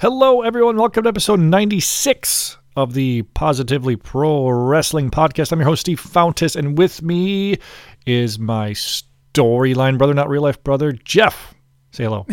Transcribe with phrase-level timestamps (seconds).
[0.00, 0.76] Hello, everyone.
[0.76, 5.52] Welcome to episode 96 of the Positively Pro Wrestling Podcast.
[5.52, 7.58] I'm your host, Steve Fountas, and with me
[8.04, 11.54] is my storyline brother, not real life brother, Jef.
[11.92, 12.26] Say hello.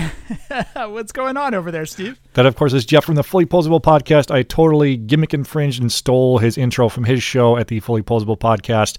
[0.91, 2.19] What's going on over there, Steve?
[2.33, 4.31] That, of course, is Jef from the Fully Poseable Podcast.
[4.31, 8.39] I totally gimmick infringed and stole his intro from his show at the Fully Poseable
[8.39, 8.97] Podcast.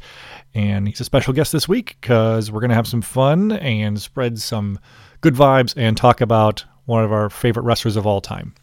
[0.55, 4.01] And he's a special guest this week because we're going to have some fun and
[4.01, 4.79] spread some
[5.21, 8.55] good vibes and talk about one of our favorite wrestlers of all time.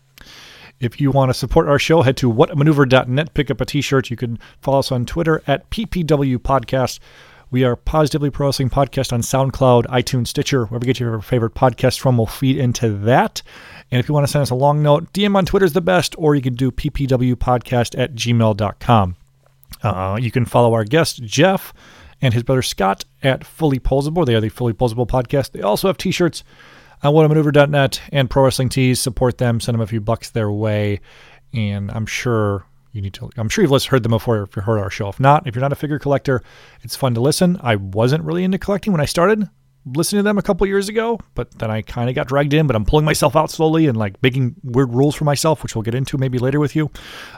[0.79, 4.09] If you want to support our show, head to whatamaneuver.net, pick up a t shirt.
[4.09, 6.99] You can follow us on Twitter at PPW Podcast.
[7.51, 11.55] We are Positively Pro Wrestling Podcast on SoundCloud, iTunes, Stitcher, wherever you get your favorite
[11.55, 13.41] podcast from, will feed into that.
[13.91, 15.81] And if you want to send us a long note, DM on Twitter is the
[15.81, 19.15] best, or you can do ppwpodcast at gmail.com.
[19.81, 21.73] Uh, you can follow our guest, Jef,
[22.21, 24.25] and his brother Scott at Fully Poseable.
[24.25, 25.51] They are the Fully Poseable Podcast.
[25.51, 26.43] They also have t shirts
[27.01, 28.99] on whatamaneuver.net and Pro Wrestling Tees.
[28.99, 30.99] Support them, send them a few bucks their way.
[31.53, 34.79] And I'm sure you need to, I'm sure you've heard them before if you heard
[34.79, 35.09] our show.
[35.09, 36.41] If not, if you're not a figure collector,
[36.81, 37.59] it's fun to listen.
[37.61, 39.47] I wasn't really into collecting when I started
[39.85, 42.67] listening to them a couple years ago, but then I kind of got dragged in.
[42.67, 45.83] But I'm pulling myself out slowly and like making weird rules for myself, which we'll
[45.83, 46.91] get into maybe later with you.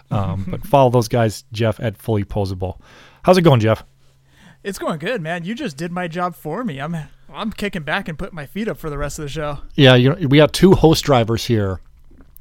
[0.09, 2.79] Um, but follow those guys, Jef at Fully Poseable.
[3.23, 3.83] How's it going, Jef?
[4.63, 5.43] It's going good, man.
[5.43, 6.79] You just did my job for me.
[6.79, 6.95] I'm
[7.33, 9.59] I'm kicking back and putting my feet up for the rest of the show.
[9.75, 11.79] Yeah, you know, we got two host drivers here,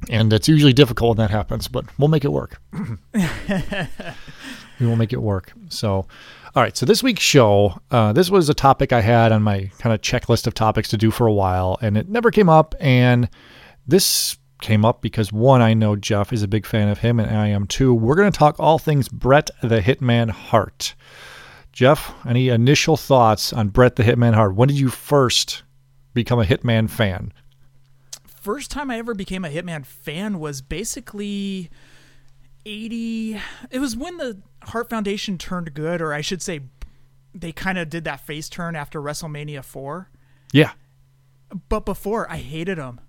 [0.09, 2.61] and it's usually difficult when that happens, but we'll make it work.
[2.73, 5.53] we will make it work.
[5.69, 6.07] So,
[6.55, 6.75] all right.
[6.75, 10.01] So this week's show, uh, this was a topic I had on my kind of
[10.01, 12.75] checklist of topics to do for a while, and it never came up.
[12.79, 13.29] And
[13.87, 17.35] this came up because one, I know Jef is a big fan of him, and
[17.35, 17.93] I am too.
[17.93, 20.95] We're going to talk all things Bret the Hitman Hart.
[21.71, 24.55] Jef, any initial thoughts on Bret the Hitman Hart?
[24.55, 25.63] When did you first
[26.13, 27.31] become a Hitman fan?
[28.25, 31.69] First time I ever became a Hitman fan was basically
[32.65, 33.39] 80.
[33.69, 36.61] It was when the Hart Foundation turned good, or I should say,
[37.33, 40.09] they kind of did that face turn after WrestleMania 4.
[40.51, 40.71] Yeah.
[41.69, 42.99] But before, I hated them.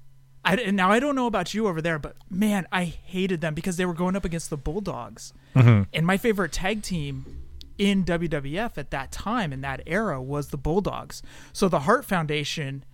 [0.45, 3.55] I, and now I don't know about you over there, but man, I hated them
[3.55, 5.33] because they were going up against the Bulldogs.
[5.55, 5.85] Mm-hmm.
[5.93, 7.42] And my favorite tag team
[7.83, 11.21] in WWF at that time in that era was the Bulldogs.
[11.53, 12.85] So the Hart Foundation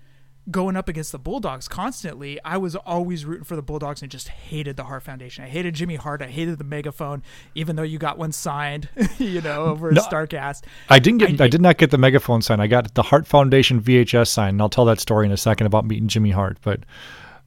[0.50, 4.28] going up against the Bulldogs constantly, I was always rooting for the Bulldogs and just
[4.28, 5.44] hated the Hart Foundation.
[5.44, 6.22] I hated Jimmy Hart.
[6.22, 7.22] I hated the megaphone,
[7.54, 8.88] even though you got one signed,
[9.18, 10.62] you know, over No, at Starcast.
[10.88, 11.38] I didn't get.
[11.38, 12.60] I, I- did not get the megaphone sign.
[12.60, 15.66] I got the Hart Foundation VHS sign, and I'll tell that story in a second
[15.66, 16.56] about meeting Jimmy Hart.
[16.62, 16.80] But,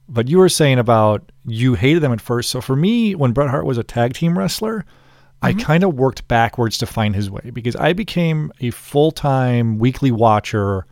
[0.08, 2.50] but you were saying about you hated them at first.
[2.50, 4.84] So for me, when Bret Hart was a tag team wrestler,
[5.42, 5.60] I mm-hmm.
[5.60, 10.10] kind of worked backwards to find his way because I became a full time weekly
[10.10, 10.86] watcher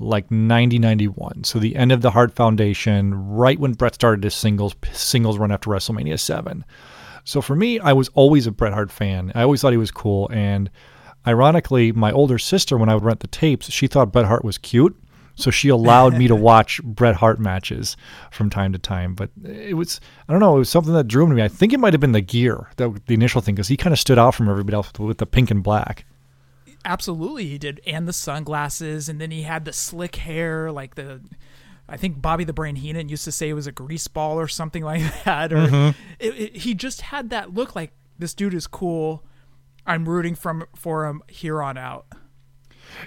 [0.00, 4.34] like 90 91 so the end of the hart foundation right when bret started his
[4.34, 6.64] singles singles run after wrestlemania 7
[7.22, 9.30] so for me i was always a bret hart fan.
[9.36, 10.68] I always thought he was cool and
[11.26, 14.58] ironically my older sister when i would rent the tapes she thought bret hart was
[14.58, 14.96] cute
[15.34, 17.96] so she allowed me to watch bret hart matches
[18.30, 21.26] from time to time but it was i don't know it was something that drew
[21.26, 23.76] me i think it might have been the gear that the initial thing because he
[23.76, 26.04] kind of stood out from everybody else with the pink and black
[26.86, 31.20] Absolutely, he did, and the sunglasses, and then he had the slick hair, like the.
[31.88, 34.48] I think Bobby the Brain Heenan used to say it was a grease ball or
[34.48, 35.52] something like that.
[35.52, 35.98] Or mm-hmm.
[36.18, 39.24] it, it, he just had that look like this dude is cool.
[39.86, 42.06] I'm rooting from for him here on out.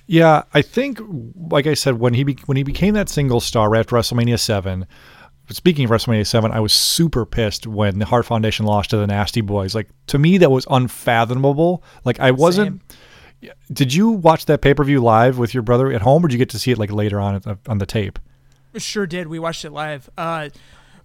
[0.05, 0.99] Yeah, I think,
[1.49, 4.39] like I said, when he be, when he became that single star right after WrestleMania
[4.39, 4.87] Seven.
[5.49, 9.07] Speaking of WrestleMania Seven, I was super pissed when the Hart Foundation lost to the
[9.07, 9.73] Nasty Boys.
[9.73, 11.83] Like to me, that was unfathomable.
[12.03, 12.81] Like I wasn't.
[13.71, 16.33] Did you watch that pay per view live with your brother at home, or did
[16.33, 18.19] you get to see it like later on on the tape?
[18.75, 19.27] Sure did.
[19.27, 20.09] We watched it live.
[20.17, 20.49] Uh,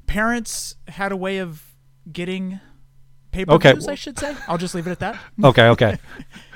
[0.06, 1.62] parents had a way of
[2.10, 2.60] getting
[3.30, 3.84] pay per views.
[3.84, 3.92] Okay.
[3.92, 4.36] I should say.
[4.48, 5.18] I'll just leave it at that.
[5.42, 5.98] Okay, okay.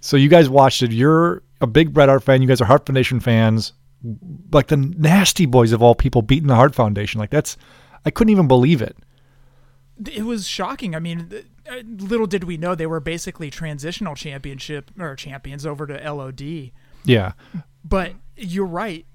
[0.00, 0.92] so you guys watched it.
[0.92, 2.42] You're a big Bret Hart fan.
[2.42, 3.72] You guys are Hart Foundation fans.
[4.52, 7.18] Like the Nasty Boys of all people beating the Hart Foundation.
[7.18, 7.56] Like that's,
[8.04, 8.96] I couldn't even believe it.
[10.12, 10.94] it was shocking.
[10.94, 11.32] I mean,
[11.68, 16.70] uh, little did we know they were basically transitional championship or champions over to LOD.
[17.04, 17.32] Yeah.
[17.84, 19.06] But you're right.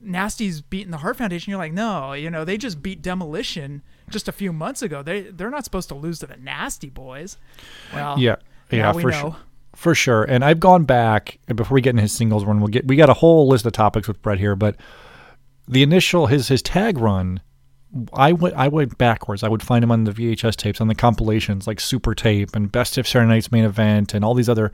[0.00, 1.50] Nasty's beating the Hart Foundation.
[1.50, 5.02] You're like, no, you know, they just beat Demolition just a few months ago.
[5.02, 7.36] They they're not supposed to lose to the Nasty Boys.
[7.92, 8.36] Well, Yeah,
[8.70, 9.20] yeah, we for know.
[9.20, 9.36] sure,
[9.74, 10.24] for sure.
[10.24, 12.60] And I've gone back and before we get into his singles run.
[12.60, 14.76] We'll get we got a whole list of topics with Bret here, but
[15.68, 17.40] the initial his his tag run,
[18.12, 19.42] I went I went backwards.
[19.42, 22.70] I would find him on the VHS tapes, on the compilations like Super Tape and
[22.70, 24.72] Best of Saturday Night's Main Event, and all these other.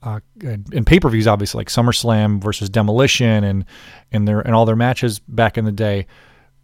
[0.00, 3.64] Uh, and, and pay per views, obviously, like SummerSlam versus Demolition, and
[4.12, 6.06] and their and all their matches back in the day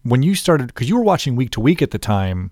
[0.04, 2.50] when you started, because you were watching week to week at the time.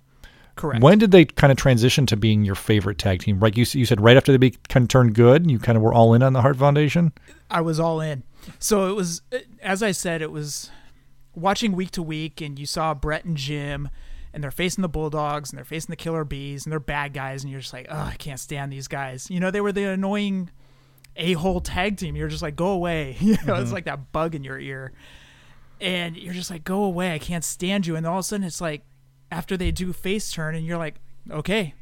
[0.56, 0.82] Correct.
[0.82, 3.40] When did they kind of transition to being your favorite tag team?
[3.40, 5.82] Right, you you said right after they be, kind of turned good, you kind of
[5.82, 7.12] were all in on the Hart Foundation.
[7.50, 8.22] I was all in.
[8.58, 9.22] So it was,
[9.62, 10.70] as I said, it was
[11.34, 13.88] watching week to week, and you saw Bret and Jim,
[14.32, 17.43] and they're facing the Bulldogs, and they're facing the Killer Bees, and they're bad guys,
[17.43, 19.31] and you're just like, oh, I can't stand these guys.
[19.31, 20.50] You know, they were the annoying
[21.16, 22.16] a hole tag team.
[22.16, 23.16] You're just like, go away.
[23.20, 23.62] You know, mm-hmm.
[23.62, 24.93] it's like that bug in your ear.
[25.81, 27.12] And you're just like, go away.
[27.12, 27.96] I can't stand you.
[27.96, 28.82] And all of a sudden, it's like,
[29.32, 31.00] after they do face turn, and you're like,
[31.31, 31.75] okay,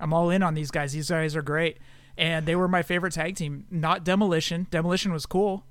[0.00, 0.92] I'm all in on these guys.
[0.92, 1.78] These guys are great.
[2.16, 3.64] And they were my favorite tag team.
[3.70, 4.66] Not Demolition.
[4.70, 5.64] Demolition was cool,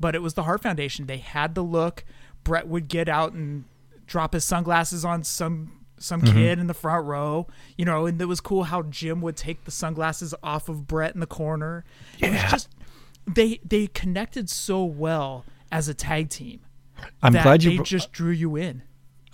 [0.00, 1.06] but it was the Hart Foundation.
[1.06, 2.04] They had the look.
[2.42, 3.64] Bret would get out and
[4.06, 6.36] drop his sunglasses on some some mm-hmm.
[6.36, 7.46] kid in the front row,
[7.76, 11.14] you know, and it was cool how Jim would take the sunglasses off of Bret
[11.14, 11.84] in the corner.
[12.18, 12.28] Yeah.
[12.28, 12.68] It was just
[13.26, 16.60] they they connected so well as a tag team.
[17.22, 18.82] I'm glad you br- just drew you in.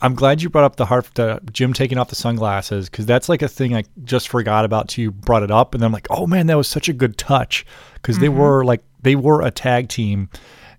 [0.01, 3.29] I'm glad you brought up the harp, the Jim taking off the sunglasses, because that's
[3.29, 6.07] like a thing I just forgot about till you brought it up, and I'm like,
[6.11, 8.23] oh man, that was such a good touch, because mm-hmm.
[8.23, 10.29] they were like they were a tag team,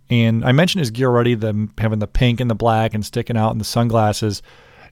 [0.10, 3.38] and I mentioned his gear already, them having the pink and the black and sticking
[3.38, 4.42] out and the sunglasses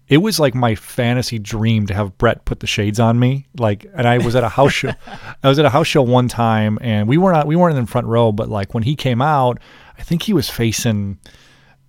[0.07, 3.45] it was like my fantasy dream to have Bret put the shades on me.
[3.57, 4.93] Like, and I was at a house show.
[5.43, 7.91] I was at a house show one time, and we weren't we weren't in the
[7.91, 9.59] front row, but like when he came out,
[9.97, 11.19] I think he was facing.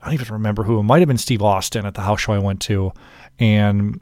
[0.08, 0.78] I don't even remember who.
[0.78, 2.92] It might have been Steve Austin at the house show I went to,
[3.38, 4.00] and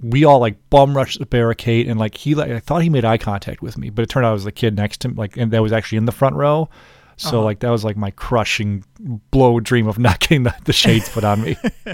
[0.00, 3.04] we all like bum rushed the barricade, and like he, like, I thought he made
[3.04, 5.14] eye contact with me, but it turned out it was the kid next to him,
[5.14, 6.68] like, and that was actually in the front row.
[7.16, 7.42] So uh-huh.
[7.44, 8.84] like that was like my crushing
[9.30, 11.56] blow dream of not getting the, the shades put on me.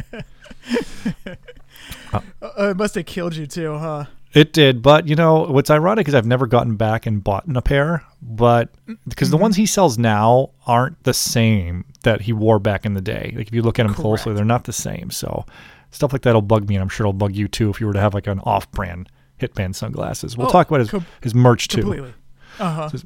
[2.13, 2.21] uh,
[2.59, 4.07] it must have killed you too, huh?
[4.35, 7.61] It did, but you know what's ironic is I've never gotten back and bought a
[7.61, 8.71] pair, but
[9.07, 9.37] because mm-hmm.
[9.37, 13.35] the ones he sells now aren't the same that he wore back in the day.
[13.37, 14.01] Like if you look at them Correct.
[14.01, 15.11] closely, they're not the same.
[15.11, 15.45] So
[15.91, 17.93] stuff like that'll bug me, and I'm sure it'll bug you too if you were
[17.93, 20.37] to have like an off-brand Hitman sunglasses.
[20.37, 21.83] We'll oh, talk about his com- his merch too.
[21.83, 22.15] Completely.
[22.59, 22.99] Uh huh.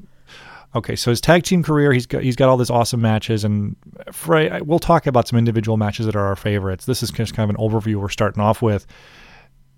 [0.77, 3.75] Okay, so his tag team career, he's got he's got all these awesome matches, and
[4.13, 6.85] for, we'll talk about some individual matches that are our favorites.
[6.85, 8.87] This is just kind of an overview we're starting off with.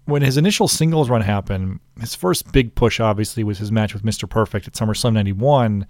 [0.08, 4.04] When his initial singles run happened, his first big push obviously was his match with
[4.04, 4.28] Mr.
[4.28, 5.86] Perfect at SummerSlam '91,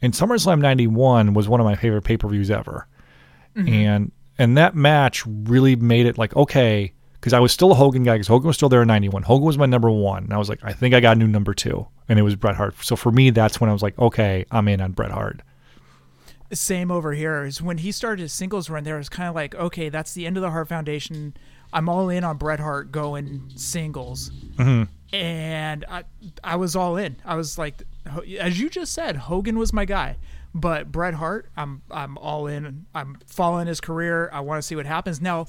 [0.00, 2.86] and SummerSlam '91 was one of my favorite pay per views ever,
[3.54, 3.68] mm-hmm.
[3.68, 8.02] and and that match really made it like okay, because I was still a Hogan
[8.02, 9.24] guy because Hogan was still there in '91.
[9.24, 11.28] Hogan was my number one, and I was like, I think I got a new
[11.28, 12.74] number two and it was Bret Hart.
[12.82, 15.42] So for me, that's when I was like, okay, I'm in on Bret Hart.
[16.52, 18.82] Same over here is when he started his singles run.
[18.82, 21.34] There it was kind of like, okay, that's the end of the Hart Foundation.
[21.72, 24.84] I'm all in on Bret Hart going singles, mm-hmm.
[25.14, 26.04] and I,
[26.42, 27.16] I was all in.
[27.24, 27.82] I was like,
[28.38, 30.16] as you just said, Hogan was my guy,
[30.54, 32.86] but Bret Hart, I'm I'm all in.
[32.94, 34.30] I'm following his career.
[34.32, 35.46] I want to see what happens now.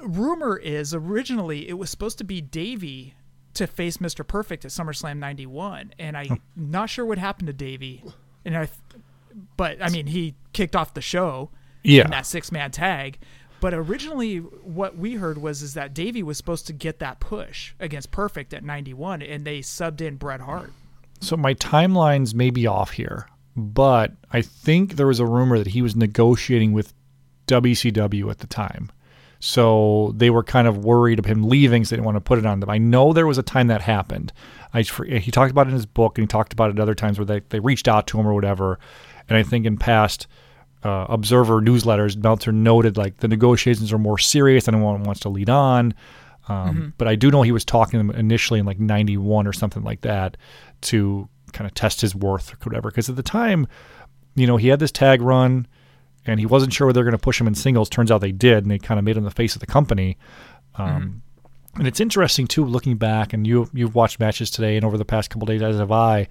[0.00, 3.14] Rumor is originally it was supposed to be Davey
[3.54, 4.24] to face Mr.
[4.24, 8.04] Perfect at SummerSlam 91 and I'm not sure what happened to Davey
[8.44, 8.68] and I
[9.56, 11.50] but I mean he kicked off the show
[11.82, 12.04] yeah.
[12.04, 13.18] in that six man tag
[13.60, 17.74] but originally what we heard was is that Davey was supposed to get that push
[17.80, 20.72] against Perfect at 91 and they subbed in Bret Hart
[21.20, 25.68] so my timelines may be off here but I think there was a rumor that
[25.68, 26.94] he was negotiating with
[27.46, 28.90] WCW at the time
[29.40, 32.38] so they were kind of worried of him leaving, so they didn't want to put
[32.38, 32.70] it on them.
[32.70, 34.32] I know there was a time that happened.
[34.74, 37.18] I, he talked about it in his book, and he talked about it other times
[37.18, 38.78] where they, they reached out to him or whatever.
[39.28, 40.26] And I think in past
[40.84, 44.64] uh, Observer newsletters, Meltzer noted like the negotiations are more serious.
[44.64, 45.94] than Anyone wants to lead on.
[46.48, 46.88] Um, mm-hmm.
[46.98, 49.82] But I do know he was talking to them initially in like 91 or something
[49.82, 50.36] like that
[50.82, 52.90] to kind of test his worth or whatever.
[52.90, 53.66] Because at the time,
[54.34, 55.66] you know, he had this tag run
[56.24, 57.88] and he wasn't sure whether they're going to push him in singles.
[57.88, 60.16] Turns out they did, and they kind of made him the face of the company.
[60.76, 61.78] Um, mm-hmm.
[61.78, 65.04] And it's interesting too, looking back, and you you've watched matches today and over the
[65.04, 66.28] past couple days, as have I.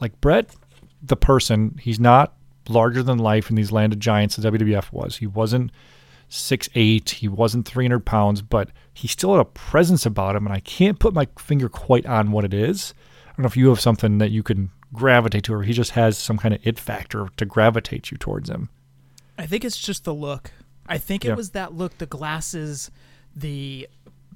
[0.00, 0.54] Like Bret,
[1.02, 2.34] the person, he's not
[2.68, 5.16] larger than life in these landed giants as WWF was.
[5.16, 5.70] He wasn't
[6.28, 10.46] six eight, he wasn't three hundred pounds, but he still had a presence about him,
[10.46, 12.94] and I can't put my finger quite on what it is.
[13.26, 15.92] I don't know if you have something that you can gravitate to, or he just
[15.92, 18.70] has some kind of it factor to gravitate you towards him.
[19.38, 20.52] I think it's just the look.
[20.86, 21.34] I think it yeah.
[21.34, 22.90] was that look, the glasses,
[23.34, 23.88] the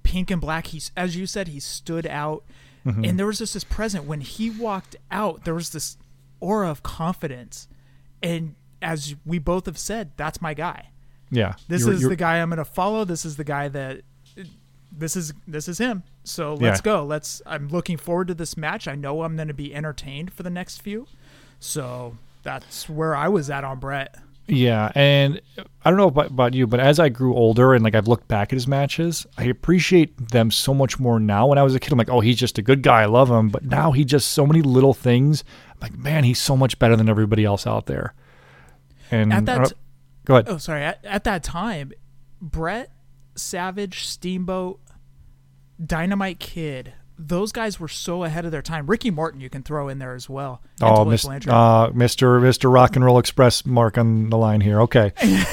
[0.02, 0.68] pink and black.
[0.68, 2.44] He's as you said, he stood out,
[2.84, 3.04] mm-hmm.
[3.04, 5.44] and there was just this present when he walked out.
[5.44, 5.96] There was this
[6.40, 7.68] aura of confidence,
[8.22, 10.90] and as we both have said, that's my guy.
[11.30, 13.04] Yeah, this you're, is you're, the guy I'm going to follow.
[13.04, 14.02] This is the guy that
[14.92, 16.02] this is this is him.
[16.24, 16.82] So let's yeah.
[16.82, 17.04] go.
[17.04, 17.40] Let's.
[17.46, 18.88] I'm looking forward to this match.
[18.88, 21.06] I know I'm going to be entertained for the next few.
[21.60, 24.16] So that's where I was at on Bret.
[24.50, 25.40] Yeah, and
[25.84, 28.26] I don't know about, about you, but as I grew older and like I've looked
[28.26, 31.46] back at his matches, I appreciate them so much more now.
[31.46, 33.30] When I was a kid, I'm like, oh, he's just a good guy, I love
[33.30, 33.48] him.
[33.48, 35.44] But now he just so many little things.
[35.80, 38.14] Like, man, he's so much better than everybody else out there.
[39.10, 39.74] And At that t-
[40.24, 40.48] go ahead.
[40.48, 40.82] Oh, sorry.
[40.82, 41.92] At, at that time,
[42.40, 42.90] Bret,
[43.34, 44.80] Savage, Steamboat,
[45.84, 48.86] Dynamite Kid, those guys were so ahead of their time.
[48.86, 50.62] Ricky Morton, you can throw in there as well.
[50.80, 51.30] Oh, Miss, uh,
[51.90, 52.40] Mr.
[52.40, 52.72] Mr.
[52.72, 54.80] Rock and Roll Express mark on the line here.
[54.82, 55.12] Okay.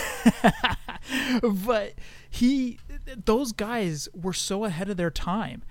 [1.44, 1.94] but
[2.30, 2.80] he,
[3.26, 5.64] those guys were so ahead of their time.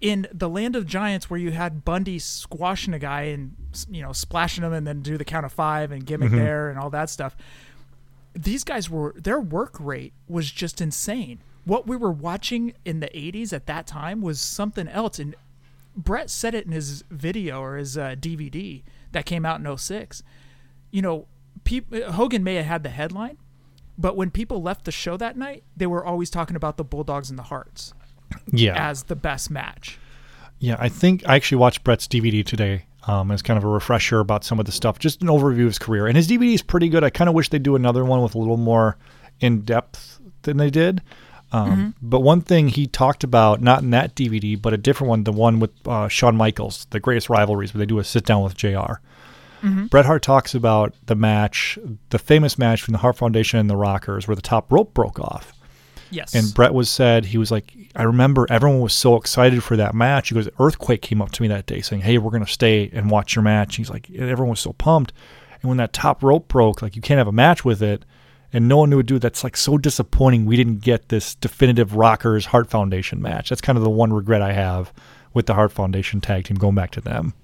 [0.00, 3.56] In the land of giants, where you had Bundy squashing a guy and
[3.90, 6.78] you know splashing him, and then do the count of five and gimmick there and
[6.78, 7.36] all that stuff,
[8.32, 11.40] these guys were their work rate was just insane.
[11.64, 15.18] What we were watching in the '80s at that time was something else.
[15.18, 15.34] And
[15.96, 20.22] Bret said it in his video or his uh, DVD that came out in 06.
[20.92, 21.26] You know,
[21.64, 23.36] peop- Hogan may have had the headline,
[23.98, 27.30] but when people left the show that night, they were always talking about the Bulldogs
[27.30, 27.94] and the Harts
[28.52, 28.74] Yeah.
[28.90, 29.98] as the best match.
[30.58, 34.18] Yeah, I think I actually watched Bret's DVD today um, as kind of a refresher
[34.20, 36.06] about some of the stuff, just an overview of his career.
[36.06, 37.04] And his DVD is pretty good.
[37.04, 38.96] I kind of wish they'd do another one with a little more
[39.40, 41.00] in depth than they did.
[41.52, 45.24] Um, But one thing he talked about, not in that DVD, but a different one,
[45.24, 48.42] the one with uh, Shawn Michaels, the greatest rivalries, where they do a sit down
[48.42, 48.94] with JR.
[49.90, 51.78] Bret Hart talks about the match,
[52.10, 55.18] the famous match from the Hart Foundation and the Rockers, where the top rope broke
[55.18, 55.52] off.
[56.10, 56.34] Yes.
[56.34, 59.94] And Bret was said he was like, I remember everyone was so excited for that
[59.94, 60.28] match.
[60.28, 63.10] He goes, Earthquake came up to me that day saying, Hey, we're gonna stay and
[63.10, 63.76] watch your match.
[63.76, 65.12] He's like, and everyone was so pumped.
[65.60, 68.04] And when that top rope broke, like you can't have a match with it,
[68.52, 69.18] and no one knew what to do.
[69.18, 70.46] That's like so disappointing.
[70.46, 73.50] We didn't get this definitive Rockers Hart Foundation match.
[73.50, 74.92] That's kind of the one regret I have
[75.34, 77.34] with the Hart Foundation tag team going back to them.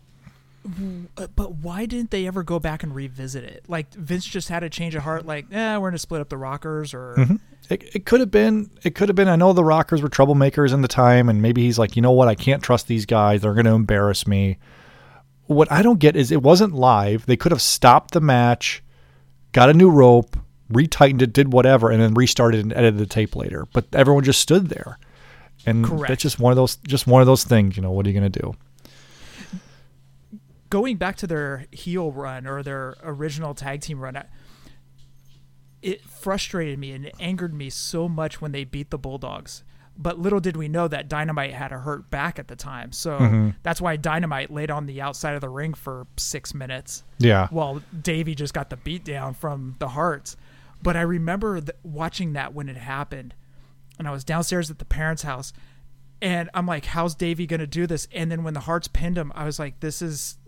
[1.19, 3.65] Uh, but why didn't they ever go back and revisit it?
[3.69, 6.39] Like Vince just had a change of heart, like, eh, we're gonna split up the
[6.39, 7.39] Rockers, or
[7.71, 8.71] It, it could have been.
[8.83, 9.29] It could have been.
[9.29, 12.13] I know the Rockers were troublemakers in the time, and maybe he's like, you know
[12.13, 12.29] what?
[12.29, 13.41] I can't trust these guys.
[13.41, 14.59] They're going to embarrass me.
[15.47, 17.27] What I don't get is it wasn't live.
[17.27, 18.83] They could have stopped the match,
[19.53, 20.37] got a new rope,
[20.71, 23.67] retightened it, did whatever, and then restarted and edited the tape later.
[23.73, 24.99] But everyone just stood there,
[25.65, 26.09] and Correct.
[26.09, 26.77] that's just one of those.
[26.77, 27.77] Just one of those things.
[27.77, 28.55] You know, what are you going to do?
[30.71, 34.27] going back to their heel run or their original tag team run, I-
[35.85, 39.63] it frustrated me and it angered me so much when they beat the Bulldogs.
[39.97, 42.91] But little did we know that Dynamite had a hurt back at the time.
[42.91, 43.51] So mm-hmm.
[43.63, 47.49] that's why Dynamite laid on the outside of the ring for six minutes Yeah.
[47.51, 50.37] while Davey just got the beat down from the Harts.
[50.83, 53.35] But I remember th- watching that when it happened,
[53.99, 55.53] and I was downstairs at the parents' house,
[56.21, 59.33] and I'm like, "How's Davey gonna do this?" And then when the Harts pinned him,
[59.35, 60.39] I was like, "This is."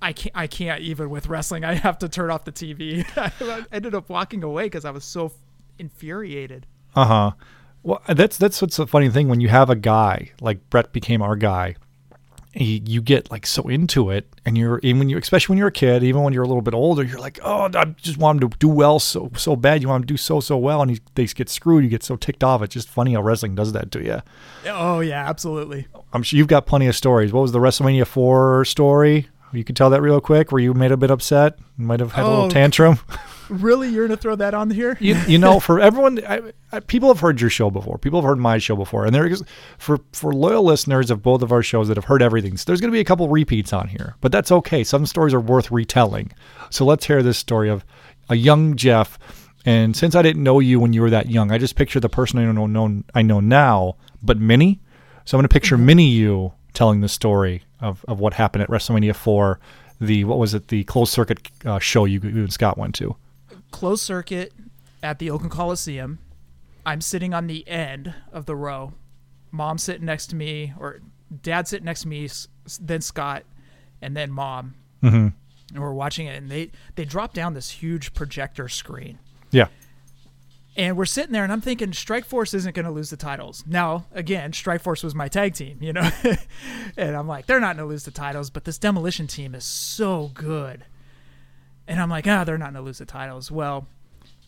[0.00, 0.36] I can't.
[0.36, 1.64] I can't even with wrestling.
[1.64, 3.04] I have to turn off the TV.
[3.16, 5.32] I ended up walking away because I was so
[5.78, 6.66] infuriated.
[6.94, 7.30] Uh huh.
[7.82, 11.22] Well, that's that's what's a funny thing when you have a guy like Bret became
[11.22, 11.76] our guy.
[12.52, 15.68] He, you get like so into it, and you're even when you, especially when you're
[15.68, 18.42] a kid, even when you're a little bit older, you're like, oh, I just want
[18.42, 19.82] him to do well so so bad.
[19.82, 21.84] You want him to do so so well, and he, they get screwed.
[21.84, 22.60] You get so ticked off.
[22.62, 24.20] It's just funny how wrestling does that to you.
[24.66, 25.86] Oh yeah, absolutely.
[26.12, 27.32] I'm sure you've got plenty of stories.
[27.32, 29.28] What was the WrestleMania four story?
[29.52, 32.24] You could tell that real quick, where you made a bit upset, might have had
[32.24, 32.30] a Oh.
[32.30, 32.98] little tantrum.
[33.50, 34.96] Really, you're gonna throw that on here?
[35.00, 36.40] you, you know, for everyone, I,
[36.70, 37.98] I, people have heard your show before.
[37.98, 39.42] People have heard my show before, and there is
[39.76, 42.56] for for loyal listeners of both of our shows that have heard everything.
[42.56, 44.84] So there's going to be a couple repeats on here, but that's okay.
[44.84, 46.30] Some stories are worth retelling.
[46.70, 47.84] So let's hear this story of
[48.28, 49.18] a young Jef.
[49.66, 52.08] And since I didn't know you when you were that young, I just picture the
[52.08, 54.80] person I know know I know now, but Minnie.
[55.24, 55.86] So I'm going to picture mm-hmm.
[55.86, 59.58] Minnie you telling the story of, of what happened at WrestleMania 4,
[60.00, 63.16] the what was it, the closed circuit uh, show you, you and Scott went to.
[63.70, 64.52] closed circuit
[65.02, 66.18] at the Oakland Coliseum.
[66.86, 68.94] I'm sitting on the end of the row.
[69.50, 71.00] Mom sitting next to me, or
[71.42, 72.28] dad sitting next to me,
[72.80, 73.44] then Scott,
[74.00, 74.74] and then mom.
[75.02, 75.28] Mm-hmm.
[75.74, 79.18] And we're watching it, and they they drop down this huge projector screen.
[79.50, 79.68] Yeah.
[80.76, 83.64] And we're sitting there, and I'm thinking Strike Force isn't going to lose the titles.
[83.66, 86.08] Now, again, Strike Force was my tag team, you know?
[86.96, 89.64] and I'm like, they're not going to lose the titles, but this Demolition team is
[89.64, 90.84] so good.
[91.88, 93.50] And I'm like, ah, they're not going to lose the titles.
[93.50, 93.88] Well,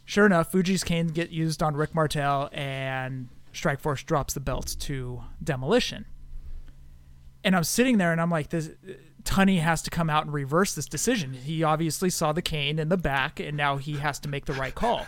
[0.05, 4.77] sure enough, Fuji's cane get used on Rick Martel, and Strike Force drops the belts
[4.77, 6.07] to Demolition.
[7.43, 8.71] And I'm sitting there, and I'm like, this.
[9.25, 11.33] Tunney has to come out and reverse this decision.
[11.33, 14.53] He obviously saw the cane in the back, and now he has to make the
[14.53, 15.07] right call.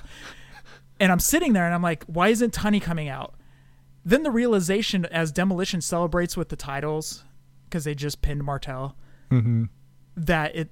[1.01, 3.35] And I'm sitting there and I'm like, why isn't Tunney coming out?
[4.05, 7.25] Then the realization as Demolition celebrates with the titles,
[7.65, 8.97] because they just pinned Martel,
[9.31, 9.65] mm-hmm.
[10.17, 10.71] that it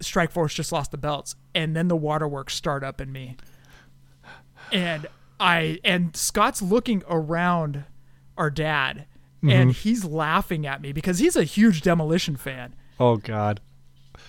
[0.00, 3.36] Strike Force just lost the belts, and then the waterworks start up in me,
[4.70, 5.06] and
[5.40, 7.84] I and Scott's looking around
[8.36, 9.06] our dad,
[9.42, 9.70] and mm-hmm.
[9.70, 12.74] he's laughing at me because he's a huge demolition fan.
[13.00, 13.60] Oh God.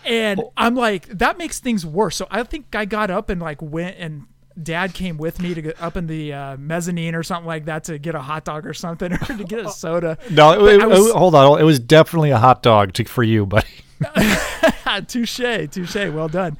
[0.05, 0.53] And oh.
[0.55, 2.15] I'm like, that makes things worse.
[2.15, 4.27] So I think I got up and like went and
[4.61, 7.85] dad came with me to get up in the uh, mezzanine or something like that
[7.85, 10.17] to get a hot dog or something or to get a soda.
[10.29, 11.59] No, it, it- was- hold on.
[11.59, 13.67] It was definitely a hot dog to, for you, buddy.
[15.07, 15.37] touche,
[15.71, 15.95] touche.
[15.95, 16.57] Well done.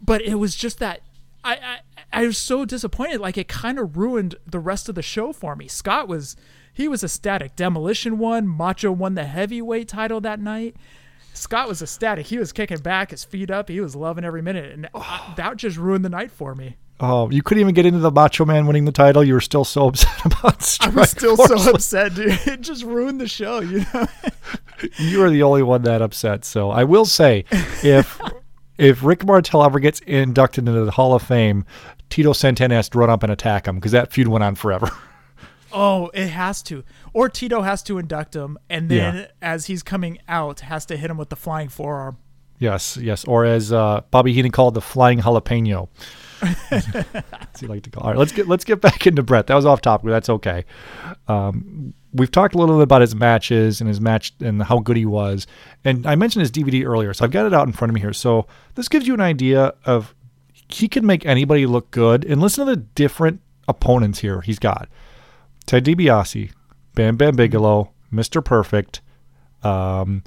[0.00, 1.00] But it was just that
[1.44, 1.78] I, I
[2.22, 3.20] I was so disappointed.
[3.20, 5.68] Like it kind of ruined the rest of the show for me.
[5.68, 6.36] Scott was
[6.72, 7.56] he was ecstatic.
[7.56, 8.46] Demolition won.
[8.48, 10.76] Macho won the heavyweight title that night.
[11.32, 12.26] Scott was ecstatic.
[12.26, 13.68] He was kicking back, his feet up.
[13.68, 16.76] He was loving every minute, and I, that just ruined the night for me.
[17.02, 19.24] Oh, you couldn't even get into the Macho Man winning the title.
[19.24, 21.64] You were still so upset about I Strike was still Force.
[21.64, 22.38] so upset, dude.
[22.46, 23.60] It just ruined the show.
[23.60, 24.06] You know.
[24.98, 26.42] You are the only one that upset.
[26.44, 27.44] So I will say,
[27.82, 28.18] if
[28.78, 31.66] if Rick Martel ever gets inducted into the Hall of Fame,
[32.08, 34.88] Tito Santana has to run up and attack him because that feud went on forever.
[35.70, 36.82] Oh, it has to.
[37.12, 39.26] Or Tito has to induct him, and then Yeah.
[39.42, 42.16] as he's coming out, has to hit him with the flying forearm.
[42.58, 43.24] yes, yes.
[43.26, 45.88] Or as uh, Bobby Heenan called the flying jalapeno.
[46.70, 48.04] As he like to call.
[48.04, 49.46] All right, let's get let's get back into Bret.
[49.46, 50.04] That was off topic.
[50.04, 50.64] but That's okay.
[51.28, 54.96] Um, we've talked a little bit about his matches and his match and how good
[54.96, 55.46] he was.
[55.84, 58.00] And I mentioned his DVD earlier, so I've got it out in front of me
[58.00, 58.12] here.
[58.12, 60.14] So this gives you an idea of
[60.68, 62.24] he can make anybody look good.
[62.24, 64.88] And listen to the different opponents here he's got.
[65.66, 66.52] Ted DiBiase,
[66.94, 68.44] Bam Bam Bigelow, Mr.
[68.44, 69.00] Perfect,
[69.62, 70.22] um,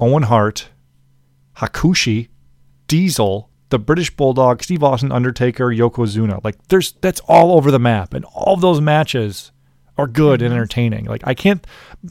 [0.00, 0.68] Owen Hart,
[1.56, 2.28] Hakushi,
[2.88, 6.42] Diesel, the British Bulldog, Steve Austin, Undertaker, Yokozuna.
[6.44, 9.50] Like there's that's all over the map, and all of those matches
[9.98, 10.54] are good and mhm.
[10.54, 11.06] entertaining.
[11.06, 11.66] Like I can't.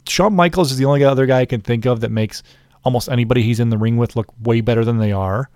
[0.06, 2.42] Shawn Michaels is the only other guy I can think of that makes
[2.84, 5.48] almost anybody he's in the ring with look way better than they are.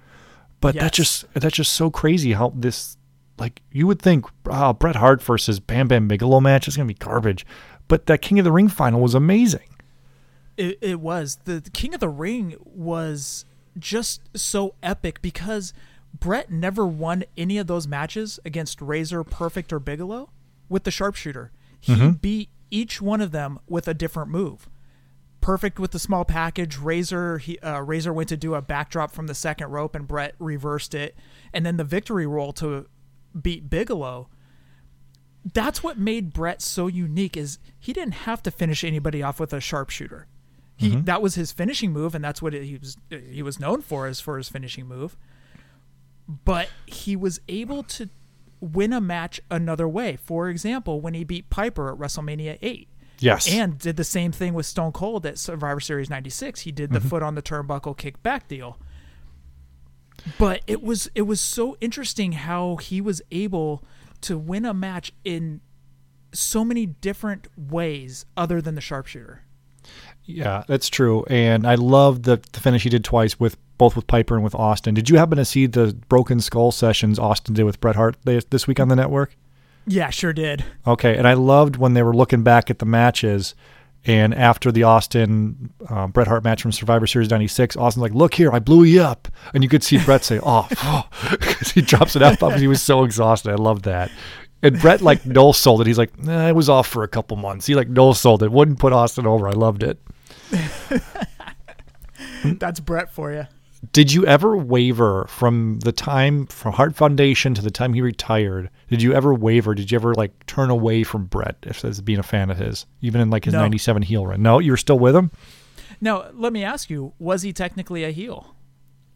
[0.63, 0.83] But Yes.
[0.83, 2.97] that's just that's just so crazy how this
[3.39, 6.95] like you would think oh, Bret Hart versus Bam Bam Bigelow match is gonna be
[6.95, 7.45] garbage,
[7.87, 9.69] but that King of the Ring final was amazing.
[10.57, 13.45] It, it was the King of the Ring was
[13.79, 15.73] just so epic because
[16.13, 20.31] Bret never won any of those matches against Razor, Perfect, or Bigelow
[20.69, 21.53] with the sharpshooter.
[21.81, 24.69] He beat each one of them with a different move.
[25.41, 26.77] Perfect with the small package.
[26.77, 30.35] Razor, he, uh, Razor went to do a backdrop from the second rope, and Bret
[30.39, 31.17] reversed it,
[31.53, 32.87] and then the victory roll to
[33.41, 34.29] beat Bigelow.
[35.55, 37.37] That's what made Bret so unique.
[37.37, 40.27] Is he didn't have to finish anybody off with a sharpshooter.
[40.77, 44.07] He that was his finishing move, and that's what he was he was known for
[44.07, 45.17] as for his finishing move.
[46.29, 48.11] But he was able to
[48.61, 50.17] win a match another way.
[50.17, 52.89] For example, when he beat Piper at WrestleMania eight
[53.21, 53.53] Yes.
[53.53, 56.61] and did the same thing with Stone Cold at Survivor Series 96.
[56.61, 57.09] He did the mm-hmm.
[57.09, 58.79] foot on the turnbuckle kick back deal.
[60.39, 63.85] But it was it was so interesting how he was able
[64.23, 65.61] to win a match in
[66.33, 69.45] so many different ways other than the sharpshooter.
[70.29, 71.25] Yeah, that's true.
[71.25, 74.55] And I love the, the finish he did twice with both with Piper and with
[74.55, 74.93] Austin.
[74.93, 78.67] Did you happen to see the Broken Skull sessions Austin did with Bret Hart this
[78.67, 79.37] week on the network?
[79.87, 80.67] Yeah, sure did.
[80.87, 83.55] Okay, and I loved when they were looking back at the matches,
[84.05, 88.35] and after the Austin uh, Bret Hart match from Survivor Series '96, Austin's like, "Look
[88.35, 90.69] here, I blew you up," and you could see Bret say, "Oh,"
[91.31, 93.51] because he drops it up because he was so exhausted.
[93.51, 94.11] I love that.
[94.63, 95.87] And Bret like no sold it.
[95.87, 98.53] He's like, nah, "I was off for a couple months." He like no sold it.
[98.53, 99.49] Wouldn't put Austin over.
[99.49, 99.99] I loved it.
[102.45, 103.47] That's Bret for you.
[103.93, 108.71] Did you ever waver from the time from Hart Foundation to the time he retired?
[108.91, 109.73] Did you ever waver?
[109.75, 112.87] Did you ever like turn away from Bret if as being a fan of his,
[113.03, 113.61] even in like his No.
[113.61, 114.43] '97 heel run?
[114.43, 115.31] No, you were still with him.
[116.01, 118.55] Now, let me ask you, was he technically a heel?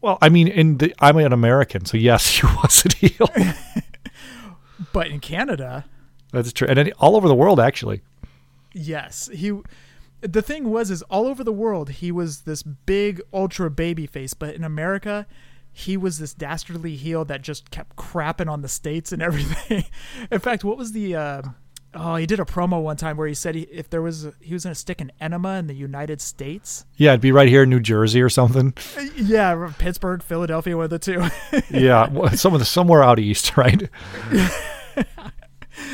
[0.01, 3.29] Well, I mean, in the I'm an American, so yes, he was a heel.
[4.91, 5.85] But in Canada,
[6.31, 8.01] That's true, and all over the world actually.
[8.73, 9.51] Yes, he.
[10.23, 14.33] The thing was, is all over the world, he was this big ultra baby face,
[14.33, 15.27] but in America,
[15.71, 19.85] he was this dastardly heel that just kept crapping on the states and everything.
[20.31, 21.15] in fact, what was the?
[21.15, 21.41] Uh,
[21.93, 24.33] oh, he did a promo one time where he said he, if there was, a,
[24.39, 26.85] he was gonna stick an enema in the United States.
[26.95, 28.73] Yeah, it'd be right here in New Jersey or something.
[29.15, 31.23] Yeah, Pittsburgh, Philadelphia, one of the two.
[31.69, 33.89] Yeah, some of the somewhere out east, right?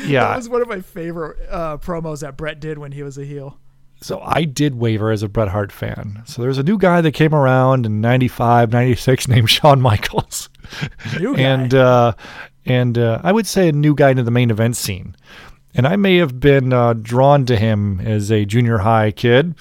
[0.06, 0.28] Yeah.
[0.28, 3.24] That was one of my favorite uh, promos that Bret did when he was a
[3.24, 3.58] heel.
[4.02, 6.22] So I did waver as a Bret Hart fan.
[6.24, 10.48] So there's a new guy that came around in 95, 96 named Shawn Michaels.
[11.18, 11.42] New guy.
[11.42, 12.12] and uh,
[12.64, 15.16] and uh, I would say a new guy into the main event scene.
[15.74, 19.54] And I may have been uh, drawn to him as a junior high kid.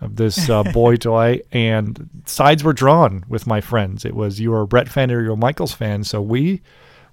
[0.00, 4.04] of this uh, boy toy, and sides were drawn with my friends.
[4.04, 6.60] It was you were a Bret fan or you're a Michaels fan, so we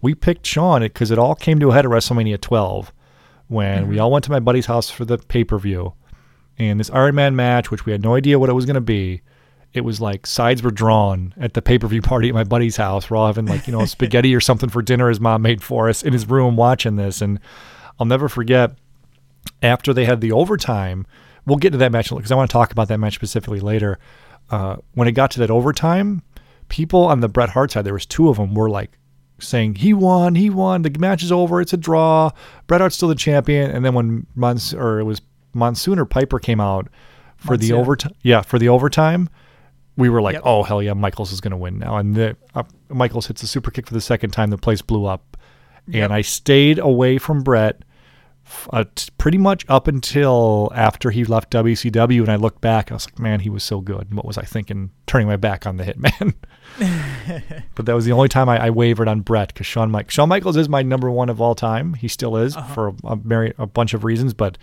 [0.02, 2.92] we picked Shawn because it all came to a head at WrestleMania 12
[3.48, 5.94] when we all went to my buddy's house for the pay per view,
[6.58, 8.82] and this Iron Man match, which we had no idea what it was going to
[8.82, 9.22] be.
[9.74, 12.76] It was like sides were drawn at the pay per view party at my buddy's
[12.76, 13.10] house.
[13.10, 15.88] We're all having like you know spaghetti or something for dinner his mom made for
[15.90, 17.40] us in his room watching this, and
[18.00, 18.76] I'll never forget
[19.62, 21.06] after they had the overtime.
[21.46, 23.98] We'll get to that match because I want to talk about that match specifically later.
[24.50, 26.22] Uh, when it got to that overtime,
[26.68, 28.98] people on the Bret Hart side, there was two of them, were like
[29.40, 32.32] saying he won, he won, the match is over, it's a draw.
[32.68, 33.72] Bret Hart's still the champion.
[33.72, 35.22] And then when months or it was
[35.54, 36.88] Monsoon or Piper came out
[37.38, 39.28] for the overtime, yeah, for the overtime,
[39.98, 40.44] we were like, Yep.
[40.46, 41.98] oh hell yeah, Michaels is going to win now.
[41.98, 44.50] And the, uh, Michaels hits the super kick for the second time.
[44.52, 45.38] The place blew up,
[45.88, 46.04] Yep.
[46.04, 47.84] and I stayed away from Bret.
[48.72, 52.96] Uh, t- pretty much up until after he left WCW, and I looked back, I
[52.96, 54.90] was like, "Man, he was so good." And what was I thinking?
[55.08, 56.34] Turning my back on the Hitman.
[57.76, 60.28] but that was the only time I, I wavered on Bret because Shawn Mike Shawn
[60.28, 61.94] Michaels is my number one of all time.
[61.94, 64.58] He still is for a, a, a bunch of reasons, but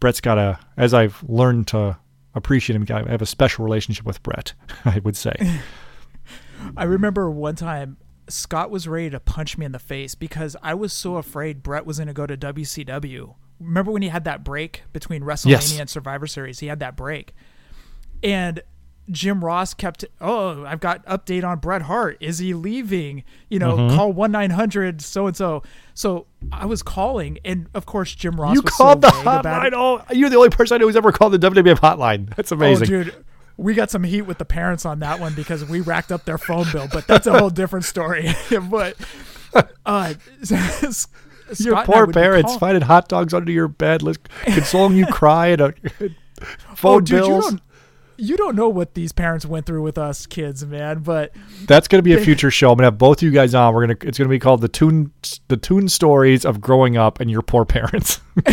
[0.00, 0.58] Bret's got a.
[0.76, 1.96] As I've learned to
[2.34, 4.54] appreciate him, I have a special relationship with Bret.
[4.84, 5.34] I would say.
[6.76, 10.74] I remember one time Scott was ready to punch me in the face because I
[10.74, 13.34] was so afraid Bret was going to go to WCW.
[13.60, 15.78] Remember when he had that break between WrestleMania Yes.
[15.78, 16.58] and Survivor Series?
[16.60, 17.34] He had that break.
[18.22, 18.62] And
[19.10, 22.16] Jim Ross kept, oh, I've got update on Bret Hart.
[22.20, 23.22] Is he leaving?
[23.50, 23.96] You know, Mm-hmm.
[23.96, 25.62] call 1 900 so and so.
[25.92, 29.72] So I was calling, and of course, Jim Ross you was called so the hotline.
[29.74, 32.34] Oh, you're the only person I know who's ever called the WWF hotline.
[32.34, 32.86] That's amazing.
[32.86, 33.14] Oh, dude,
[33.56, 36.38] we got some heat with the parents on that one because we racked up their
[36.38, 38.30] phone bill, but that's a whole different story.
[38.70, 38.96] but
[39.86, 40.14] uh,
[41.58, 44.14] Your poor parents finding hot dogs under your bed, li-
[44.44, 45.74] consoling you cry at a
[46.74, 47.54] phone Oh, dude, bills.
[48.16, 51.00] You don't know what these parents went through with us kids, man.
[51.00, 51.32] But
[51.66, 52.70] That's going to be a future show.
[52.70, 53.74] I'm going to have both of you guys on.
[53.74, 54.06] We're going to.
[54.06, 55.12] It's going to be called the tune
[55.48, 58.20] the tune stories of growing up and your poor parents.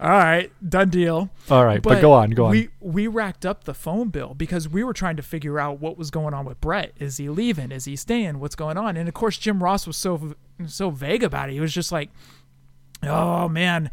[0.00, 1.30] all right, done deal.
[1.50, 2.50] All right, but, go on, go on.
[2.52, 5.98] We we racked up the phone bill because we were trying to figure out what
[5.98, 6.92] was going on with Bret.
[6.98, 7.72] Is he leaving?
[7.72, 8.40] Is he staying?
[8.40, 8.96] What's going on?
[8.96, 10.34] And of course, Jim Ross was so
[10.66, 11.52] so vague about it.
[11.52, 12.10] He was just like,
[13.02, 13.90] "Oh man,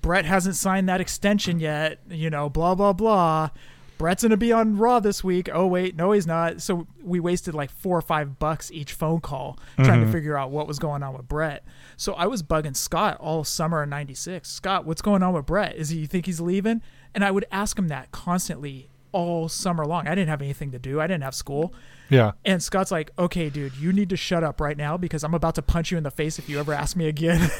[0.00, 3.50] Bret hasn't signed that extension yet." You know, blah blah blah.
[3.98, 5.48] Bret's gonna be on Raw this week.
[5.52, 6.62] Oh wait, no, he's not.
[6.62, 10.12] So we wasted like four or five bucks each phone call trying to mm-hmm.
[10.12, 11.64] figure out what was going on with Bret.
[11.96, 14.48] So I was bugging Scott all summer of '96.
[14.48, 15.74] Scott, what's going on with Bret?
[15.74, 16.80] Is he you think he's leaving?
[17.12, 20.06] And I would ask him that constantly all summer long.
[20.06, 21.00] I didn't have anything to do.
[21.00, 21.72] I didn't have school.
[22.08, 22.32] yeah.
[22.44, 25.54] And Scott's like, "Okay, dude, you need to shut up right now because I'm about
[25.56, 27.50] to punch you in the face if you ever ask me again."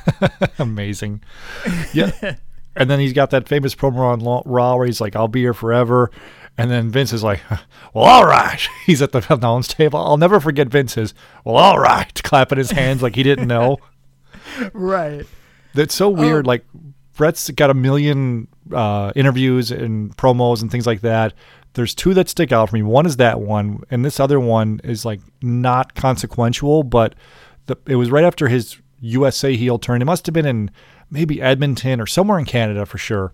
[0.58, 1.22] Amazing.
[1.92, 2.36] Yeah.
[2.76, 5.54] and then he's got that famous promo on Raw where he's like, I'll be here
[5.54, 6.10] forever.
[6.56, 7.40] And then Vince is like,
[7.94, 8.60] well, all right.
[8.86, 9.98] He's at the announce table.
[9.98, 11.14] I'll never forget Vince's,
[11.44, 13.78] well, all right, clapping his hands like he didn't know.
[14.72, 15.26] right.
[15.74, 16.46] That's so weird.
[16.46, 16.48] Oh.
[16.48, 16.64] Like,
[17.16, 21.32] Bret's got a million uh, interviews and promos and things like that.
[21.74, 22.82] There's two that stick out for me.
[22.82, 27.14] One is that one, and this other one is like not consequential, but
[27.66, 30.00] the, it was right after his USA heel turn.
[30.00, 30.70] It must have been in
[31.10, 33.32] maybe Edmonton or somewhere in Canada for sure.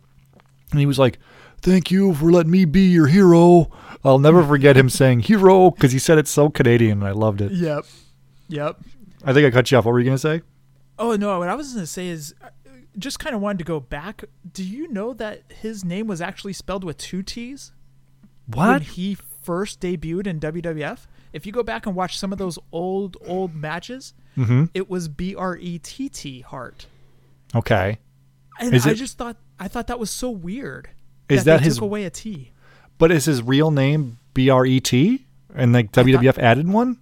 [0.71, 1.19] And he was like,
[1.61, 3.71] "Thank you for letting me be your hero."
[4.03, 7.43] I'll never forget him saying "hero" because he said it so Canadian, and I loved
[7.43, 7.53] it.
[7.53, 7.85] Yep.
[8.49, 8.81] Yep.
[9.25, 9.85] I think I cut you off.
[9.85, 10.41] What were you gonna say?
[11.01, 12.35] Oh no, what I was going to say is
[12.99, 14.25] just kind of wanted to go back.
[14.53, 17.73] Do you know that his name was actually spelled with two T's
[18.47, 18.69] What?
[18.69, 21.07] when he first debuted in WWF?
[21.33, 24.67] If you go back and watch some of those old old matches, Mm-hmm.
[24.75, 26.87] it was B R E T T Hart.
[27.55, 27.99] Okay.
[28.61, 30.89] And Is I it- just thought I thought that was so weird.
[31.29, 32.53] Is that, that his- took away a T?
[32.99, 35.27] But is his real name B R E T?
[35.55, 36.99] And like WWF added one?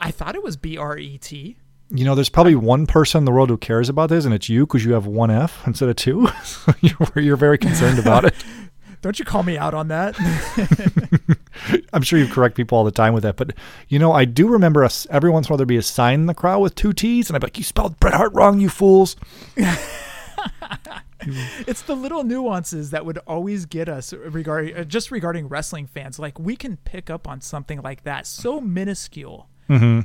[0.00, 1.56] I thought it was B R E T.
[1.90, 4.48] You know, there's probably one person in the world who cares about this, and it's
[4.48, 6.28] you because you have one F instead of two.
[7.14, 8.34] You're very concerned about it.
[9.02, 10.14] Don't you call me out on that?
[11.94, 13.36] I'm sure you correct people all the time with that.
[13.36, 13.54] But,
[13.88, 16.20] you know, I do remember us every once in a while there'd be a sign
[16.20, 18.60] in the crowd with two T's, and I'd be like, you spelled Bret Hart wrong,
[18.60, 19.16] you fools.
[21.66, 26.18] it's the little nuances that would always get us regarding uh, just regarding wrestling fans.
[26.18, 29.48] Like we can pick up on something like that so minuscule.
[29.68, 30.00] Mm-hmm.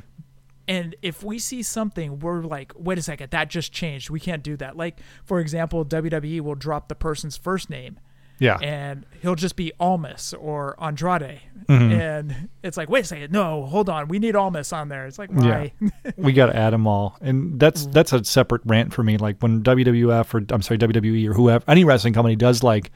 [0.68, 4.10] And if we see something, we're like, wait a second, that just changed.
[4.10, 4.76] We can't do that.
[4.76, 7.98] Like, for example, WWE will drop the person's first name
[8.38, 8.58] Yeah.
[8.60, 11.92] and he'll just be Almas or Andrade, Mhm.
[11.98, 15.06] and it's like, wait a second, no, hold on, we need Almas on there.
[15.06, 15.72] It's like, why?
[16.16, 19.16] we got to add them all, and that's that's a separate rant for me.
[19.18, 22.90] Like when WWF or I'm sorry WWE or whoever any wrestling company does like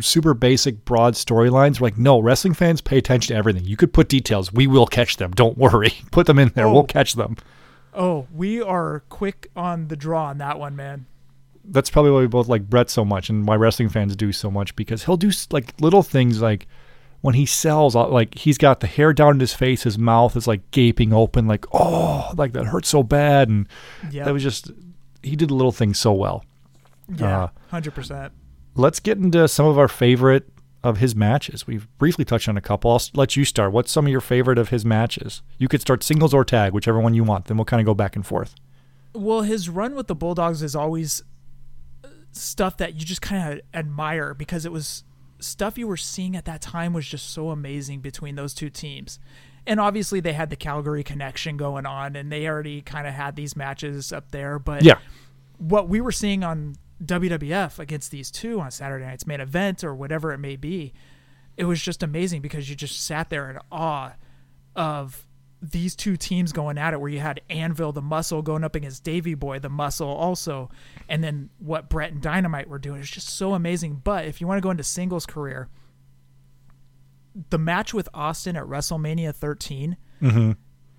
[0.00, 3.64] super basic broad storylines, we're like no wrestling fans pay attention to everything.
[3.64, 5.30] You could put details, we will catch them.
[5.32, 6.66] Don't worry, put them in there.
[6.66, 6.72] Oh.
[6.72, 7.36] We'll catch them.
[7.94, 11.06] oh, we are quick on the draw on that one, man.
[11.66, 14.50] That's probably why we both like Bret so much, and why wrestling fans do so
[14.50, 16.66] much because he'll do like little things like.
[17.20, 20.36] When he sells, uh, like he's got the hair down in his face, his mouth
[20.36, 23.66] is like gaping open, like oh, like that hurts so bad, and
[24.10, 24.70] Yeah, that was just
[25.22, 26.44] he did little things so well.
[27.16, 28.30] yeah, uh, hundred percent.
[28.74, 30.48] Let's get into some of our favorite
[30.82, 31.66] of his matches.
[31.66, 32.90] We've briefly touched on a couple.
[32.90, 33.72] I'll let you start.
[33.72, 35.42] What's some of your favorite of his matches?
[35.56, 37.46] You could start singles or tag, whichever one you want.
[37.46, 38.54] Then we'll kind of go back and forth.
[39.14, 41.22] Well, his run with the Bulldogs is always
[42.04, 45.04] uh, stuff that you just kind of admire because it was
[45.40, 49.18] stuff you were seeing at that time was just so amazing between those two teams.
[49.66, 53.36] And obviously they had the Calgary connection going on and they already kind of had
[53.36, 54.98] these matches up there, but Yeah,
[55.58, 56.74] what we were seeing on
[57.04, 60.92] WWF against these two on Saturday night's main event or whatever it may be,
[61.56, 64.12] it was just amazing because you just sat there in awe
[64.74, 65.26] of
[65.62, 69.02] these two teams going at it where you had Anvil the muscle going up against
[69.02, 70.68] Davey Boy the muscle also
[71.08, 74.46] and then what Bret and Dynamite were doing is just so amazing but if you
[74.46, 75.70] want to go into singles career
[77.50, 80.52] the match with Austin at WrestleMania 13 mm-hmm.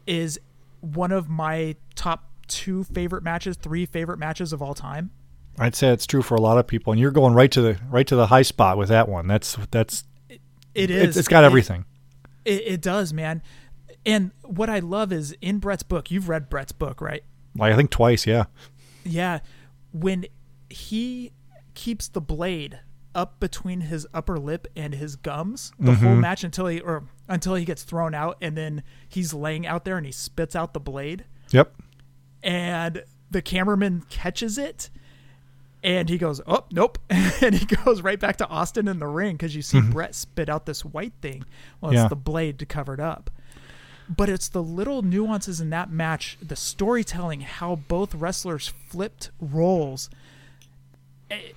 [0.05, 0.39] is
[0.81, 5.11] one of my top two favorite matches, three favorite matches of all time.
[5.57, 6.91] I'd say it's true for a lot of people.
[6.91, 9.27] And you're going right to the right to the high spot with that one.
[9.27, 10.41] That's that's It
[10.91, 11.17] it's, is.
[11.17, 11.85] it's got everything.
[12.43, 13.41] It, it does, man.
[14.05, 16.11] And what I love is in Bret's book.
[16.11, 17.23] You've read Bret's book, right?
[17.57, 18.27] like I think twice.
[18.27, 18.45] Yeah,
[19.05, 19.39] Yeah.
[19.93, 20.25] When
[20.69, 21.31] he
[21.73, 22.79] keeps the blade
[23.13, 26.19] up between his upper lip and his gums the whole Mhm.
[26.19, 29.95] match until he or until he gets thrown out and then he's laying out there
[29.95, 31.73] and he spits out the blade yep.
[32.43, 34.89] and the cameraman catches it
[35.85, 36.97] and he goes oh nope.
[37.41, 39.91] And he goes right back to austin in the ring because you see mm-hmm.
[39.91, 41.45] bret spit out this white thing.
[41.79, 42.07] Well it's Yeah.
[42.07, 43.29] the blade covered up.
[44.09, 50.09] But it's the little nuances in that match the storytelling how both wrestlers flipped roles.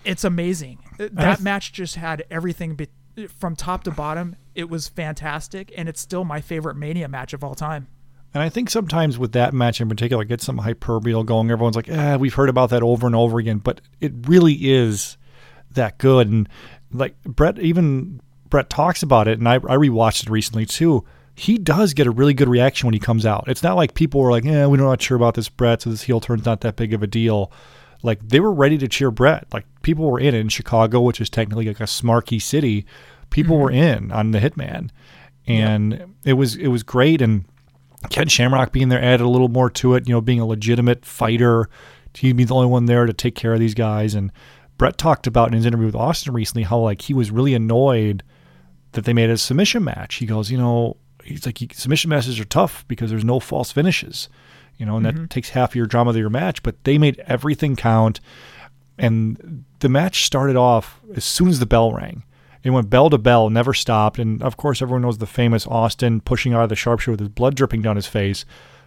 [0.04, 0.78] It's amazing.
[1.00, 4.36] Uh, that match just had everything be- from top to bottom.
[4.54, 7.88] It was fantastic and it's still my favorite mania match of all time
[8.34, 11.50] And I think sometimes with that match in particular, it gets some hyperbole going.
[11.50, 15.16] Everyone's like, "Ah, we've heard about that over and over again," but it really is
[15.72, 16.28] that good.
[16.28, 16.48] And
[16.92, 21.04] like Bret, even Bret talks about it, and I, I rewatched it recently too.
[21.34, 23.44] He does get a really good reaction when he comes out.
[23.46, 26.02] It's not like people were like, "Yeah, we're not sure about this Bret, so this
[26.02, 27.50] heel turn's not that big of a deal."
[28.02, 29.46] Like they were ready to cheer Bret.
[29.52, 32.86] Like people were in it in Chicago, which is technically like a smarky city.
[33.30, 34.90] People were in on the Hitman,
[35.46, 37.20] and it was it was great.
[37.20, 37.44] And
[38.10, 41.04] Ken Shamrock being there added a little more to it, you know, being a legitimate
[41.04, 41.68] fighter.
[42.14, 44.14] He'd be the only one there to take care of these guys.
[44.14, 44.32] And
[44.76, 48.22] Bret talked about in his interview with Austin recently how like he was really annoyed
[48.92, 50.16] that they made a submission match.
[50.16, 54.28] He goes, you know, he's like submission matches are tough because there's no false finishes,
[54.76, 55.26] you know, and that mm-hmm.
[55.26, 56.62] takes half of your drama of your match.
[56.62, 58.20] But they made everything count,
[58.98, 62.22] and the match started off as soon as the bell rang.
[62.62, 64.18] It went bell to bell, never stopped.
[64.18, 67.28] And of course, everyone knows the famous Austin pushing out of the sharpshooter with his
[67.28, 68.44] blood dripping down his face.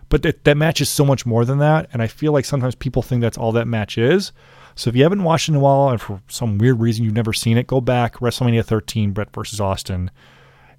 [0.10, 1.89] But that, that match is so much more than that.
[1.93, 4.34] And I feel like sometimes people think that's all that match is.
[4.75, 7.13] So if you haven't watched it in a while and for some weird reason you've
[7.13, 10.12] never seen it, go back WrestleMania 13, Bret versus Austin.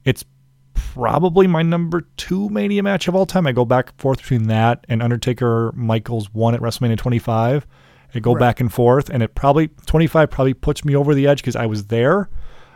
[0.05, 0.25] It's
[0.75, 3.47] probably my number two Mania match of all time.
[3.47, 7.67] I go back and forth between that and Undertaker Michaels one at WrestleMania 25.
[8.15, 8.41] I go Right.
[8.41, 11.65] back and forth, and it probably 25 probably puts me over the edge because I
[11.67, 12.29] was there.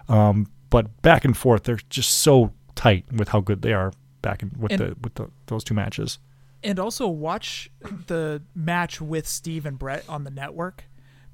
[0.09, 3.93] Um, but back and forth, they're just so tight with how good they are
[4.23, 6.19] back in, with And- the with the, those two matches.
[6.63, 7.71] and also watch
[8.07, 10.85] the match with Steve and Bret on the network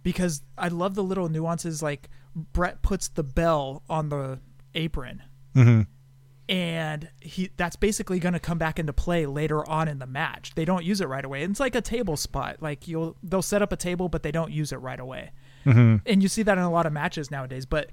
[0.02, 4.40] because I love the little nuances like Bret puts the bell on the
[4.74, 5.22] apron
[5.54, 5.82] hmm
[6.48, 10.54] and he that's basically going to come back into play later on in the match.
[10.54, 11.42] They don't use it right away.
[11.44, 12.56] It's like a table spot.
[12.60, 15.30] Like you'll they'll set up a table but they don't use it right away.
[15.64, 17.90] hmm And you see that in a lot of matches nowadays, but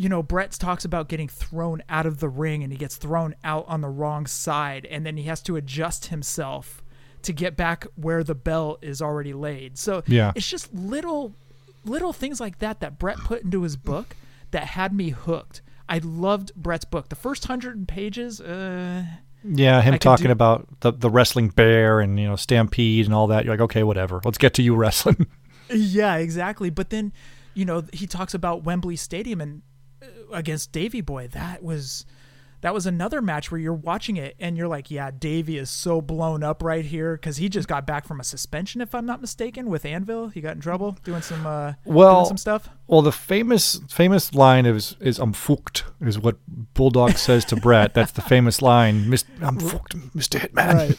[0.00, 3.34] you know, Bret talks about getting thrown out of the ring and he gets thrown
[3.42, 6.84] out on the wrong side and then he has to adjust himself
[7.22, 9.76] to get back where the bell is already laid.
[9.76, 10.30] So Yeah.
[10.36, 11.34] it's just little
[11.84, 14.14] little things like that that Bret put into his book
[14.52, 15.62] that had me hooked.
[15.88, 17.08] I loved Bret's book.
[17.08, 19.02] The first 100 pages uh
[19.42, 23.14] Yeah, him I talking do- about the the wrestling bear and you know stampede and
[23.14, 23.44] all that.
[23.44, 24.20] You're like, okay, whatever.
[24.24, 25.26] Let's get to you wrestling.
[25.70, 26.70] Yeah, exactly.
[26.70, 27.12] But then,
[27.52, 29.60] you know, he talks about Wembley Stadium and
[30.32, 31.28] against Davey Boy.
[31.28, 32.04] That was
[32.60, 36.00] that was another match where you're watching it and you're like, yeah, Davy is so
[36.00, 39.20] blown up right here because he just got back from a suspension, if I'm not
[39.20, 40.28] mistaken, with Anvil.
[40.28, 42.68] He got in trouble doing some uh, Well, doing some stuff.
[42.88, 46.36] Well, the famous famous line is is "I'm fucked" is what
[46.74, 47.94] Bulldog says to Bret.
[47.94, 49.08] That's the famous line.
[49.08, 50.96] "Mis- I'm fucked, Mister Hitman.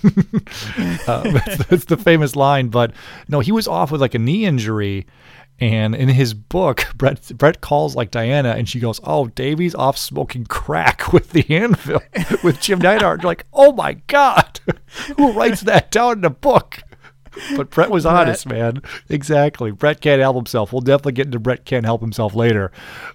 [1.10, 2.70] uh, that's, that's the famous line.
[2.70, 2.94] But
[3.28, 5.08] no, he was off with like a knee injury,
[5.60, 9.98] and in his book, Bret Bret calls like Diana, and she goes, "Oh, Davey's off
[9.98, 12.02] smoking crack with the Anvil
[12.44, 14.60] with Jim Neidhart." You're like, "Oh my god,
[15.18, 16.82] who writes that down in a book?"
[17.56, 18.82] But Bret was honest, man.
[19.08, 19.72] Exactly.
[19.72, 20.74] Bret can't help himself.
[20.74, 22.72] We'll definitely get into Bret can't help himself later.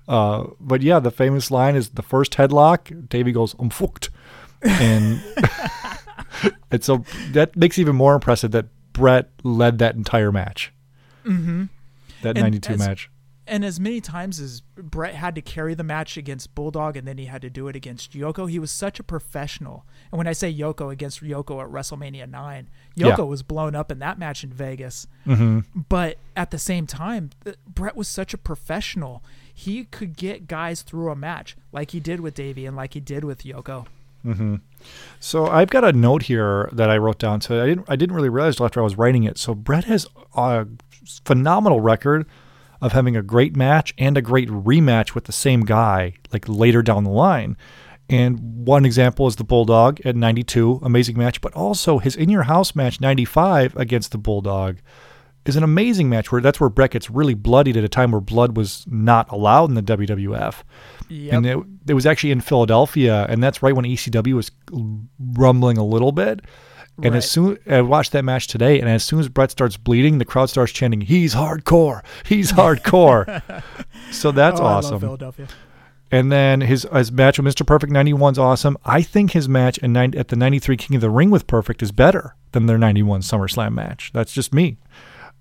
[0.06, 3.08] Uh, but yeah, the famous line is the first headlock.
[3.08, 4.10] Davey goes, "I'm fucked,"
[4.62, 5.22] and
[6.70, 10.72] and so that makes it even more impressive that Bret led that entire match.
[11.24, 11.64] Mm-hmm.
[12.24, 13.10] That And '92 as- match.
[13.46, 17.18] And as many times as Bret had to carry the match against Bulldog and then
[17.18, 19.84] he had to do it against Yoko, he was such a professional.
[20.10, 23.24] And when I say Yoko against Yoko at WrestleMania 9, Yoko Yeah.
[23.24, 25.06] was blown up in that match in Vegas.
[25.26, 25.82] Mm-hmm.
[25.90, 29.22] But at the same time, th- Bret was such a professional.
[29.52, 33.00] He could get guys through a match like he did with Davey and like he
[33.00, 33.86] did with Yoko.
[34.24, 34.56] Mm-hmm.
[35.20, 37.40] So I've got a note here that I wrote down.
[37.40, 39.38] So I didn't I didn't really realize after I was writing it.
[39.38, 40.06] So Bret has
[40.36, 40.66] a
[41.24, 42.26] phenomenal record
[42.80, 46.82] of having a great match and a great rematch with the same guy like later
[46.82, 47.56] down the line.
[48.10, 52.42] And one example is the Bulldog at 92, amazing match, but also his in your
[52.42, 54.78] house match 95 against the Bulldog
[55.46, 58.20] is an amazing match where that's where Bret gets really bloodied at a time where
[58.20, 60.62] blood was not allowed in the WWF.
[61.08, 61.32] Yep.
[61.34, 64.50] And it, it was actually in Philadelphia, and that's right when ECW was
[65.18, 66.40] rumbling a little bit.
[67.02, 67.14] And Right.
[67.16, 70.24] as soon I watched that match today, and as soon as Bret starts bleeding, the
[70.24, 72.02] crowd starts chanting, "He's hardcore!
[72.24, 73.42] He's hardcore!"
[74.12, 75.00] so that's Oh, I love awesome.
[75.00, 75.48] Philadelphia.
[76.12, 77.66] And then his his match with Mr.
[77.66, 78.76] Perfect 91 is awesome.
[78.84, 81.90] I think his match in at the 93 King of the Ring with Perfect is
[81.90, 84.12] better than their 91 SummerSlam match.
[84.14, 84.76] That's just me.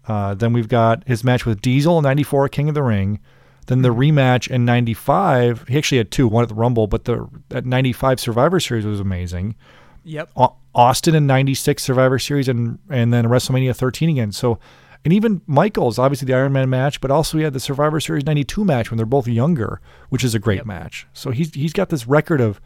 [0.07, 3.19] Uh, then we've got his match with Diesel in 94 King of the Ring.
[3.67, 5.67] Then the rematch in 95.
[5.69, 8.99] He actually had two, one at the Rumble, but the at 95 Survivor Series was
[8.99, 9.55] amazing.
[10.03, 10.31] Yep.
[10.35, 14.31] Au- Austin in 96 Survivor Series and and then WrestleMania 13 again.
[14.33, 14.59] So
[15.05, 18.25] and even Michaels, obviously the Iron Man match, but also he had the Survivor Series
[18.25, 20.65] 92 match when they're both younger, which is a great Yep.
[20.65, 21.07] match.
[21.13, 22.59] So he's he's got this record of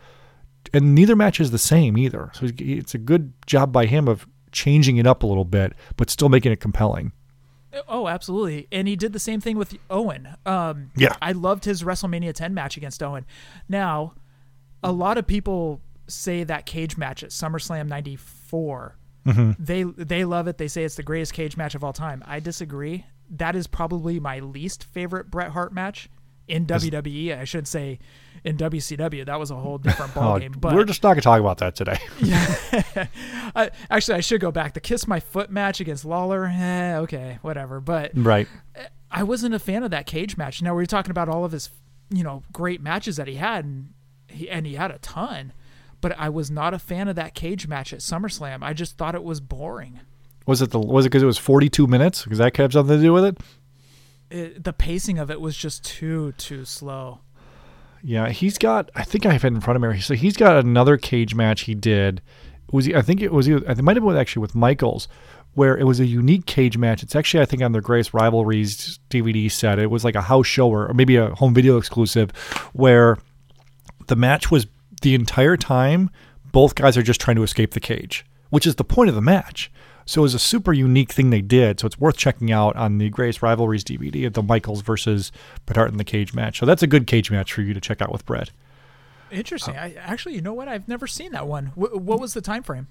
[0.73, 2.32] and neither match is the same either.
[2.34, 6.10] So it's a good job by him of changing it up a little bit but
[6.10, 7.12] still making it compelling.
[7.87, 8.67] Oh, absolutely.
[8.71, 10.29] And he did the same thing with Owen.
[10.45, 11.15] Um, Yeah.
[11.21, 13.25] I loved his WrestleMania 10 match against Owen.
[13.69, 14.13] Now,
[14.83, 18.95] a lot of people say that cage match at SummerSlam 94.
[19.59, 20.57] They they love it.
[20.57, 22.23] They say it's the greatest cage match of all time.
[22.25, 23.05] I disagree.
[23.29, 26.09] That is probably my least favorite Bret Hart match
[26.47, 27.37] in WWE.
[27.37, 27.99] I should say
[28.47, 29.25] in WCW.
[29.25, 30.60] That was a whole different ballgame.
[30.60, 31.97] but Oh, we're just not going to talk about that today.
[33.55, 34.73] I, actually, I should go back.
[34.73, 36.45] The Kiss My Foot match against Lawler.
[36.45, 37.81] Eh, okay, whatever.
[37.81, 38.47] But right.
[39.12, 40.62] I wasn't a fan of that cage match.
[40.62, 41.69] Now we were talking about all of his,
[42.10, 43.93] you know, great matches that he had, and
[44.27, 45.51] he and he had a ton.
[45.99, 48.60] But I was not a fan of that cage match at SummerSlam.
[48.62, 49.99] I just thought it was boring.
[50.45, 52.23] Was it the was it because it was 42 minutes?
[52.23, 53.38] Because that could have something to do with it.
[54.29, 57.19] It, the pacing of it was just too too slow.
[58.08, 58.89] Yeah, he's got.
[58.96, 60.00] I think I have it in front of me.
[60.00, 62.22] So he's got another cage match he did.
[62.72, 62.96] Was he?
[62.96, 63.50] I think it was.
[63.50, 65.10] It might have been actually with Michaels,
[65.56, 67.04] where it was a unique cage match.
[67.04, 69.78] It's actually I think on their Greatest Rivalries DVD set.
[69.78, 72.32] It was like a house show or maybe a home video exclusive,
[72.72, 73.17] where
[74.08, 74.67] the match was
[75.02, 76.10] the entire time
[76.54, 79.22] both guys are just trying to escape the cage, which is the point of the
[79.22, 79.70] match.
[80.08, 81.80] So it was a super unique thing they did.
[81.82, 85.34] So it's worth checking out on the Greatest Rivalries DVD of the Michaels versus
[85.65, 86.58] Bret Hart in the cage match.
[86.60, 88.52] So that's a good cage match for you to check out with Bret.
[89.30, 89.76] Interesting.
[89.76, 90.70] I actually, you know what?
[90.70, 91.67] I've never seen that one.
[91.67, 92.88] Wh- what was the time frame?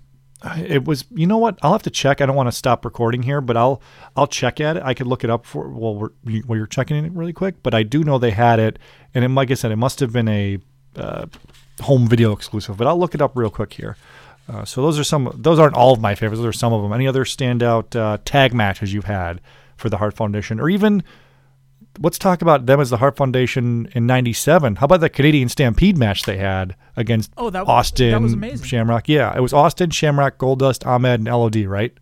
[0.59, 1.59] It was, you know what?
[1.63, 2.21] I'll have to check.
[2.21, 3.81] I don't want to stop recording here, but I'll
[4.15, 4.83] I'll check at it.
[4.83, 6.11] I could look it up for while we're
[6.45, 7.63] while you're checking it really quick.
[7.63, 8.79] But I do know they had it,
[9.15, 10.59] and it, like I said, it must have been a
[10.95, 11.25] uh,
[11.81, 12.77] home video exclusive.
[12.77, 13.97] But I'll look it up real quick here.
[14.49, 15.31] Uh, so those are some.
[15.35, 16.41] Those aren't all of my favorites.
[16.41, 16.93] Those are some of them.
[16.93, 19.41] Any other standout uh, tag matches you've had
[19.77, 21.03] for the Hart Foundation, or even
[22.01, 24.77] let's talk about them as the Hart Foundation in '97.
[24.77, 28.67] How about that Canadian Stampede match they had against Oh, that- that Austin, was amazing.
[28.67, 29.09] Shamrock?
[29.09, 31.93] Yeah, it was Austin, Shamrock, Goldust, Ahmed, and LOD, right?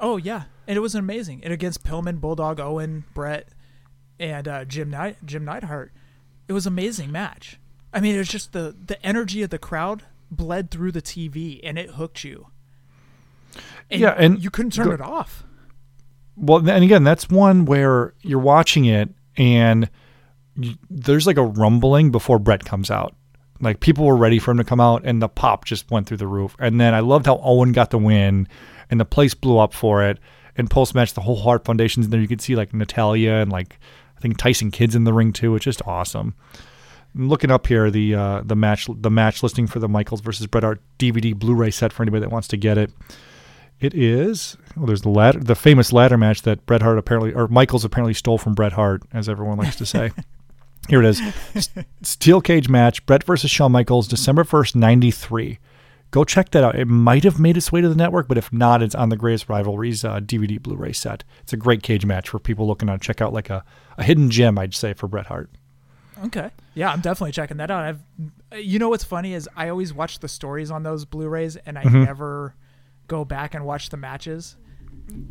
[0.00, 1.42] Oh yeah, and it was amazing.
[1.44, 3.48] And against Pillman, Bulldog, Owen, Bret,
[4.18, 5.92] and uh, Jim Neidhart Jim Neidhart,
[6.48, 7.58] it was an amazing match.
[7.92, 10.04] I mean, it was just the the energy of the crowd
[10.36, 12.48] bled through the TV, and it hooked you.
[13.90, 15.44] Yeah, and you couldn't turn it off.
[16.36, 19.90] Well, and again, that's one where you're watching it and
[20.56, 23.14] y- there's like a rumbling before Bret comes out.
[23.60, 26.16] Like people were ready for him to come out, and the pop just went through
[26.16, 26.56] the roof.
[26.58, 28.48] And then I loved how Owen got the win,
[28.90, 30.18] and the place blew up for it.
[30.56, 32.20] And post match, the whole Hart Foundation's in there.
[32.20, 33.78] You could see like Natalya and like
[34.16, 35.54] I think Tyson Kidd's in the ring too.
[35.54, 36.34] It's just awesome.
[37.14, 40.46] I'm looking up here the uh, the match the match listing for the Michaels versus
[40.46, 42.90] Bret Hart DVD Blu-ray set for anybody that wants to get it.
[43.80, 47.48] It is well, there's the ladder, the famous ladder match that Bret Hart apparently or
[47.48, 50.12] Michaels apparently stole from Bret Hart, as everyone likes to say.
[50.88, 51.70] here it is,
[52.02, 55.58] steel cage match: Bret versus Shawn Michaels, December first, '93.
[56.12, 56.78] Go check that out.
[56.78, 59.16] It might have made its way to the network, but if not, it's on the
[59.16, 61.24] Greatest Rivalries uh, DVD Blu-ray set.
[61.40, 63.64] It's a great cage match for people looking to check out like a,
[63.96, 65.50] a hidden gem, I'd say, for Bret Hart.
[66.26, 66.50] Okay.
[66.74, 67.84] Yeah, I'm definitely checking that out.
[67.84, 68.00] I've,
[68.64, 71.82] you know, what's funny is I always watch the stories on those Blu-rays, and I
[71.84, 72.04] Mm-hmm.
[72.04, 72.54] never
[73.08, 74.56] go back and watch the matches.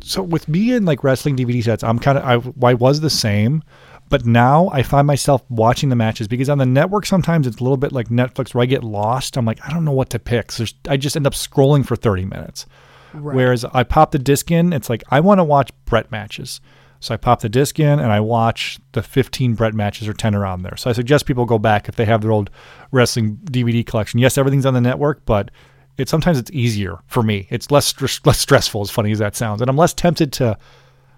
[0.02, 3.10] so with me and like wrestling DVD sets, I'm kind of I, I was the
[3.10, 3.62] same,
[4.10, 7.62] but now I find myself watching the matches because on the network sometimes it's a
[7.62, 9.36] little bit like Netflix where I get lost.
[9.36, 11.84] I'm like I don't know what to pick, so there's- I just end up scrolling
[11.86, 12.66] for 30 minutes.
[13.14, 13.34] Right.
[13.34, 16.60] Whereas I pop the disc in, it's like I want to watch Bret matches.
[17.02, 20.36] So I pop the disc in and I watch the 15 Bret matches or 10
[20.36, 20.76] around there.
[20.76, 22.48] So I suggest people go back if they have their old
[22.92, 24.20] wrestling DVD collection.
[24.20, 25.50] Yes, everything's on the network, but
[25.98, 27.48] it sometimes it's easier for me.
[27.50, 30.56] It's less str- less stressful, as funny as that sounds, and I'm less tempted to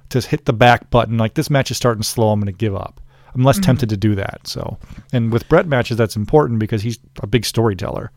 [0.08, 1.18] to hit the back button.
[1.18, 3.02] Like this match is starting slow, I'm going to give up.
[3.34, 3.64] I'm less mm-hmm.
[3.64, 4.46] tempted to do that.
[4.46, 4.78] So,
[5.12, 8.10] and with Bret matches, that's important because he's a big storyteller.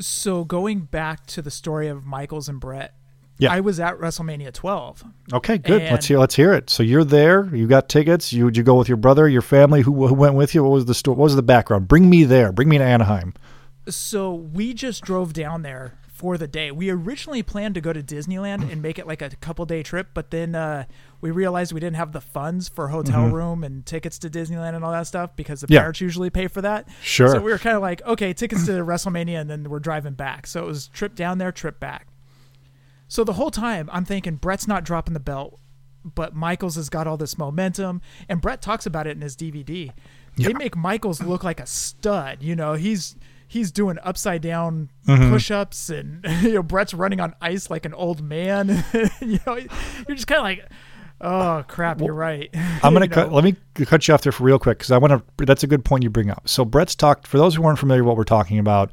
[0.00, 2.94] So going back to the story of Michaels and Bret,
[3.42, 3.52] Yeah.
[3.52, 5.04] I was at WrestleMania 12.
[5.34, 5.82] Okay, good.
[5.90, 6.18] let's hear.
[6.18, 6.70] Let's hear it.
[6.70, 7.54] So you're there.
[7.54, 8.32] You got tickets.
[8.32, 9.82] You you go with your brother, your family?
[9.82, 10.62] Who who went with you?
[10.62, 11.16] What was the story?
[11.16, 11.88] What was the background?
[11.88, 12.52] Bring me there.
[12.52, 13.34] Bring me to Anaheim.
[13.88, 16.70] So we just drove down there for the day.
[16.70, 20.10] We originally planned to go to Disneyland and make it like a couple day trip,
[20.14, 20.84] but then uh,
[21.20, 24.84] we realized we didn't have the funds for hotel room and tickets to Disneyland and
[24.84, 25.72] all that stuff because the Mm-hmm.
[25.74, 25.80] Yeah.
[25.80, 26.86] parents usually pay for that.
[27.02, 27.26] Sure.
[27.28, 30.46] So we were kind of like, okay, tickets to WrestleMania, and then we're driving back.
[30.46, 32.06] So it was trip down there, trip back.
[33.12, 35.60] So the whole time I'm thinking Bret's not dropping the belt,
[36.02, 39.92] but Michaels has got all this momentum, and Bret talks about it in his DVD.
[40.38, 42.42] They make Michaels look like a stud.
[42.42, 43.14] You know, he's
[43.46, 45.28] he's doing upside down Mm-hmm.
[45.30, 48.82] push-ups, and you know Bret's running on ice like an old man.
[49.20, 50.64] you know, you're just kind of like,
[51.20, 52.48] oh crap, you're right.
[52.82, 53.30] I'm gonna You cut.
[53.30, 55.44] Let me cut you off there for real quick because I want to.
[55.44, 56.48] That's a good point you bring up.
[56.48, 57.26] So Bret's talked.
[57.26, 58.90] For those who aren't familiar with what we're talking about,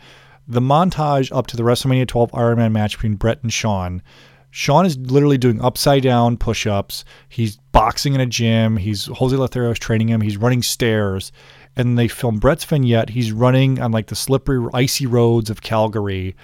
[0.50, 4.02] the montage up to the WrestleMania 12 Iron Man match between Bret and Shawn.
[4.50, 7.06] Shawn is literally doing upside down push-ups.
[7.30, 8.78] He's boxing in a gym.
[8.78, 10.22] He's Jose Lothario is training him.
[10.22, 11.32] He's running stairs,
[11.76, 13.12] and they film Bret's vignette.
[13.12, 16.36] He's running on like the slippery, icy roads of Calgary.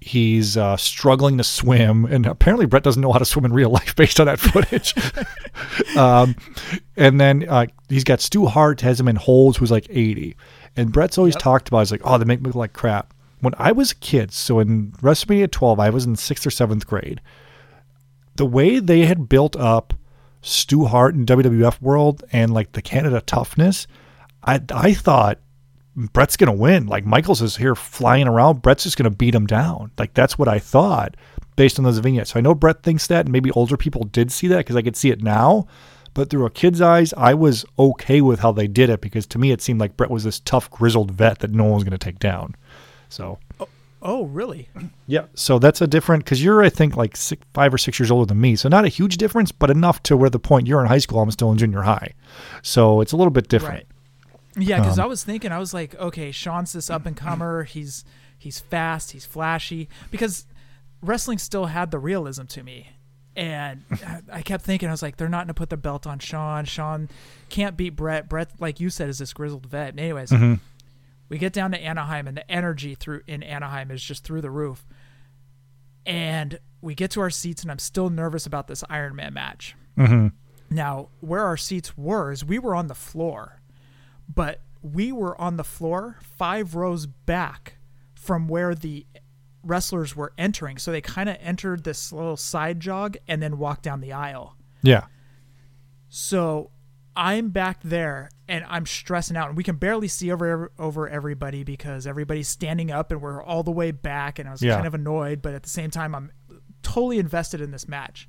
[0.00, 3.70] He's uh, struggling to swim, and apparently Bret doesn't know how to swim in real
[3.70, 4.94] life based on that footage.
[5.96, 6.34] um,
[6.96, 10.36] and then uh, he's got Stu Hart has him in holds, who's like 80.
[10.76, 13.14] And Bret's always talked about, he's like, oh, they make me look like crap.
[13.42, 16.86] When I was a kid, so in WrestleMania 12, I was in sixth or seventh
[16.86, 17.20] grade.
[18.36, 19.94] The way they had built up
[20.42, 23.88] Stu Hart and WWF world and like the Canada toughness,
[24.44, 25.40] I I thought
[25.96, 26.86] Bret's gonna win.
[26.86, 28.62] Like Michaels is here flying around.
[28.62, 29.90] Bret's just gonna beat him down.
[29.98, 31.16] Like that's what I thought
[31.56, 32.30] based on those vignettes.
[32.30, 34.82] So I know Bret thinks that, and maybe older people did see that because I
[34.82, 35.66] could see it now.
[36.14, 39.38] But through a kid's eyes, I was okay with how they did it because to
[39.38, 41.98] me it seemed like Bret was this tough, grizzled vet that no one was gonna
[41.98, 42.54] take down.
[43.12, 43.38] So
[44.04, 44.68] Oh, really?
[45.06, 48.10] yeah, so that's a different because you're I think like six, five or six years
[48.10, 50.80] older than me, so not a huge difference, but enough to where the point you're
[50.80, 52.14] in high school, I'm still in junior high,
[52.62, 53.74] so it's a little bit different.
[53.74, 53.86] Right.
[54.66, 57.62] Yeah, because Um, I was thinking, I was like, okay, Shawn's this up and comer.
[57.62, 58.04] He's
[58.36, 59.88] he's fast, he's flashy.
[60.10, 60.46] Because
[61.00, 62.88] wrestling still had the realism to me,
[63.36, 63.84] and
[64.32, 66.64] I- kept thinking, I was like, they're not gonna put the belt on Shawn.
[66.64, 67.08] Shawn
[67.50, 68.28] can't beat Bret.
[68.28, 69.96] Bret, like you said, is this grizzled vet.
[69.96, 70.54] Anyways, Mm-hmm.
[71.32, 74.50] We get down to Anaheim, and the energy through in Anaheim is just through the
[74.50, 74.86] roof.
[76.04, 79.74] And we get to our seats, and I'm still nervous about this Iron Man match.
[79.96, 80.26] Mm-hmm.
[80.68, 83.62] Now, where our seats were is we were on the floor,
[84.28, 87.78] but we were on the floor five rows back
[88.14, 89.06] from where the
[89.62, 90.76] wrestlers were entering.
[90.76, 94.54] So they kind of entered this little side jog and then walked down the aisle.
[94.82, 95.06] Yeah,
[96.10, 96.71] So
[97.14, 101.62] I'm back there and I'm stressing out, and we can barely see over over everybody
[101.64, 104.38] because everybody's standing up and we're all the way back.
[104.38, 104.74] And I was Yeah.
[104.74, 106.30] kind of annoyed, but at the same time, I'm
[106.82, 108.28] totally invested in this match.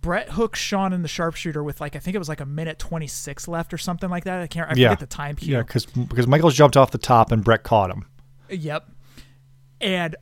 [0.00, 2.78] Bret hooks Shawn in the sharpshooter with like I think it was like a minute
[2.78, 4.40] 26 left or something like that.
[4.40, 4.90] I can't I Yeah.
[4.90, 5.54] forget the time cue.
[5.54, 8.04] yeah, because because Michaels jumped off the top and Bret caught him.
[8.48, 8.88] Yep.
[9.80, 10.14] And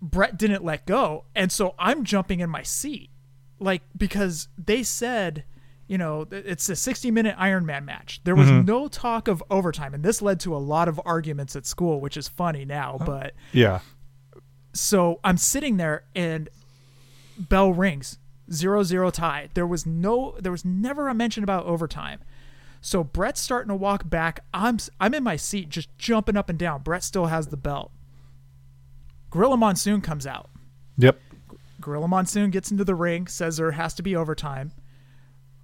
[0.00, 1.24] Bret didn't let go.
[1.34, 3.10] And so I'm jumping in my seat.
[3.58, 5.44] Like, because they said
[5.88, 8.20] you know, it's a 60 minute Iron Man match.
[8.24, 8.64] There was Mhm.
[8.66, 12.16] no talk of overtime, and this led to a lot of arguments at school, which
[12.16, 12.98] is funny now.
[13.04, 13.80] But Yeah.
[14.72, 16.48] so I'm sitting there, and
[17.38, 18.18] bell rings,
[18.52, 19.48] zero zero tie.
[19.54, 22.20] There was no, there was never a mention about overtime.
[22.80, 24.40] So Bret's starting to walk back.
[24.54, 26.82] I'm I'm in my seat, just jumping up and down.
[26.82, 27.90] Bret still has the belt.
[29.30, 30.50] Gorilla Monsoon comes out.
[30.98, 31.20] Yep.
[31.80, 34.72] Gorilla Monsoon gets into the ring, says there has to be overtime.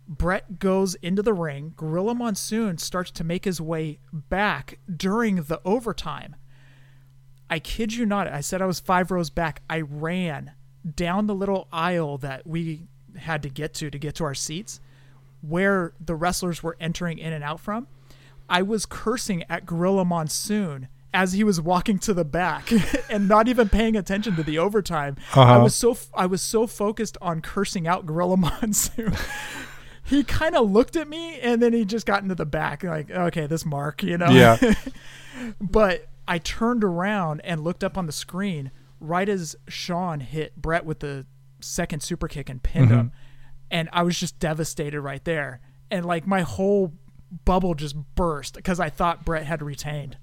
[0.09, 1.75] Bret goes into the ring.
[1.77, 6.37] Gorilla Monsoon starts to make his way back during the overtime.
[7.49, 8.27] I kid you not.
[8.29, 9.63] I said I was five rows back.
[9.71, 10.53] I ran
[10.97, 14.81] down the little aisle that we had to get to to get to our seats
[15.41, 17.87] where the wrestlers were entering in and out from.
[18.49, 22.71] I was cursing at Gorilla Monsoon as he was walking to the back
[23.11, 25.17] and not even paying attention to the overtime.
[25.35, 25.63] I Uh-huh.
[25.65, 29.15] was so I was so focused on cursing out Gorilla Monsoon.
[30.05, 33.11] He kind of looked at me and then he just got into the back like,
[33.11, 34.31] okay, this mark, you know.
[34.31, 34.59] Yeah.
[35.61, 40.85] But I turned around and looked up on the screen right as Shawn hit Bret
[40.85, 41.27] with the
[41.61, 42.95] second super kick and pinned Mm-hmm.
[42.95, 43.13] him.
[43.71, 45.61] And I was just devastated right there.
[45.91, 46.93] And like my whole
[47.47, 50.19] bubble just burst because I thought Bret had retained.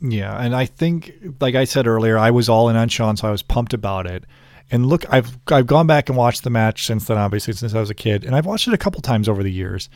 [0.00, 3.26] Yeah, and I think, like I said earlier, I was all in on Shawn, so
[3.26, 4.24] I was pumped about it.
[4.70, 7.80] And look, I've I've gone back and watched the match since then, obviously since I
[7.80, 9.88] was a kid, and I've watched it a couple times over the years.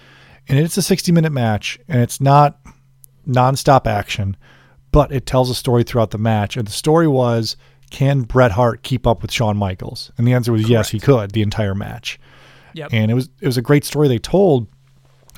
[0.49, 2.59] And it's a 60 minute match, and it's not
[3.29, 4.37] nonstop action,
[4.91, 6.57] but it tells a story throughout the match.
[6.57, 7.57] And the story was,
[7.91, 10.11] can Bret Hart keep up with Shawn Michaels?
[10.19, 12.19] And the answer was yes, he could the entire match
[12.75, 12.89] Yep.
[12.93, 14.67] and it was it was a great story they told.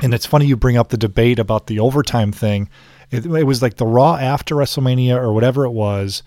[0.03, 2.69] And it's funny you bring up the debate about the overtime thing.
[3.11, 6.23] It, it was like the Raw after WrestleMania or whatever it was.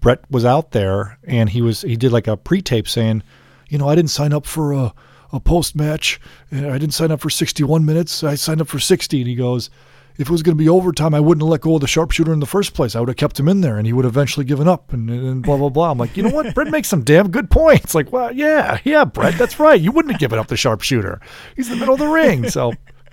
[0.00, 3.22] Bret was out there and he was he did like a pre-tape saying,
[3.68, 4.94] you know, I didn't sign up for a
[5.32, 6.20] a post match.
[6.50, 8.24] I didn't sign up for 61 minutes.
[8.24, 9.20] I signed up for 60.
[9.20, 9.70] And he goes,
[10.18, 12.32] if it was going to be overtime, I wouldn't have let go of the sharpshooter
[12.32, 12.96] in the first place.
[12.96, 15.08] I would have kept him in there, and he would have eventually given up, and,
[15.08, 15.92] and blah blah blah.
[15.92, 16.54] I'm like, you know what?
[16.54, 17.94] Bret makes some damn good points.
[17.94, 19.80] Like, well, yeah, yeah, Bret, that's right.
[19.80, 21.20] You wouldn't have given up the sharpshooter.
[21.54, 22.48] He's in the middle of the ring.
[22.50, 22.72] So,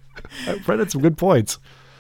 [0.66, 1.60] Bret had some good points.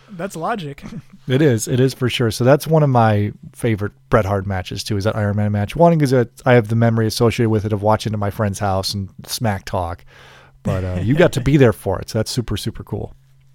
[0.09, 0.83] That's logic.
[1.27, 2.29] It is, it is for sure.
[2.29, 4.95] So that's one of my favorite Bret Hart matches too.
[4.97, 5.75] Is that Iron Man match?
[5.75, 6.13] One because
[6.45, 9.09] I have the memory associated with it of watching it at my friend's house and
[9.25, 10.05] smack talk.
[10.61, 13.13] But uh, you got to be there for it, so that's super super cool.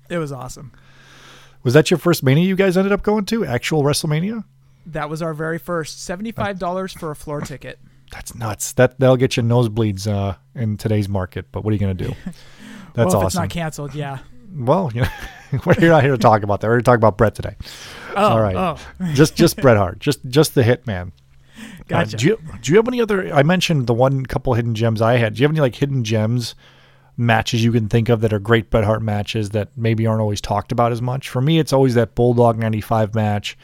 [0.08, 0.72] It was awesome.
[1.62, 3.44] Was that your first Mania you guys ended up going to?
[3.44, 4.44] Actual WrestleMania?
[4.86, 7.78] That was our very first $75 for a floor ticket.
[8.10, 8.72] That's nuts.
[8.72, 11.46] That that'll get you nosebleeds uh, in today's market.
[11.52, 12.14] But what are you gonna do?
[12.94, 14.18] That's well, if it's not canceled, yeah.
[14.54, 15.02] Well, you
[15.52, 16.66] know, we're not here to talk about that.
[16.68, 17.56] We're here to talk about Bret today.
[18.16, 18.56] Oh, All right.
[18.56, 18.78] oh,
[19.14, 19.98] just just Bret Hart.
[19.98, 21.12] Just just the Hitman.
[21.58, 22.16] Uh, gotcha.
[22.16, 23.32] do you do you have any other?
[23.34, 25.34] I mentioned the one couple hidden gems I had.
[25.34, 26.54] Do you have any like hidden gems
[27.16, 30.40] matches you can think of that are great Bret Hart matches that maybe aren't always
[30.40, 31.28] talked about as much?
[31.28, 33.58] For me, it's always that Bulldog '95 match,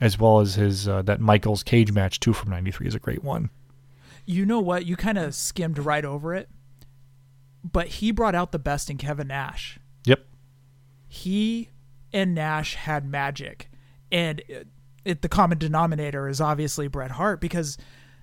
[0.00, 3.24] as well as his uh, that Michaels Cage match too from '93 is a great
[3.24, 3.50] one.
[4.26, 4.84] you know what?
[4.86, 6.48] You kind of skimmed right over it.
[7.64, 9.78] But he brought out the best in Kevin Nash.
[11.08, 11.70] He
[12.12, 13.70] and Nash had magic,
[14.12, 14.68] and it,
[15.04, 17.78] it, the common denominator is obviously Bret Hart because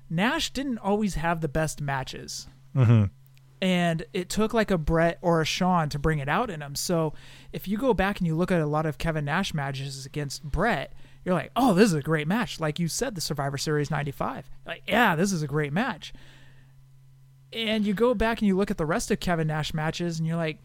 [0.10, 3.06] Nash didn't always have the best matches, Mm-hmm.
[3.62, 6.76] and it took like a Bret or a Shawn to bring it out in him.
[6.76, 7.14] So
[7.54, 10.44] if you go back and you look at a lot of Kevin Nash matches against
[10.44, 12.60] Bret, you're like, oh, this is a great match.
[12.60, 14.50] Like you said, the Survivor Series '95.
[14.66, 16.14] Like, yeah, this is a great match.
[17.54, 20.28] And you go back and you look at the rest of Kevin Nash matches, and
[20.28, 20.60] you're like,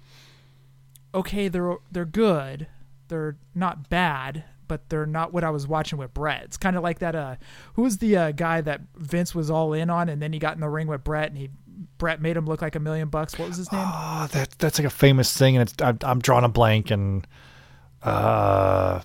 [1.14, 2.66] okay, they're they're good,
[3.08, 6.42] they're not bad, but they're not what I was watching with Bret.
[6.44, 7.14] It's kind of like that.
[7.14, 7.36] Uh,
[7.74, 10.54] who was the uh, guy that Vince was all in on, and then he got
[10.54, 11.50] in the ring with Bret, and he
[11.98, 13.38] Bret made him look like a million bucks.
[13.38, 13.82] What was his name?
[13.84, 17.26] Oh, that that's like a famous thing, and it's I'm, I'm drawing a blank, and
[18.02, 19.00] uh,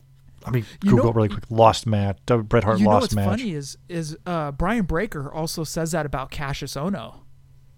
[0.45, 1.43] let me You Google know- it really quick.
[1.49, 2.17] Lost match.
[2.29, 3.25] uh, Bret Hart you know lost what's match.
[3.27, 7.23] funny is is uh, Brian Breaker also says that about Cassius Ono.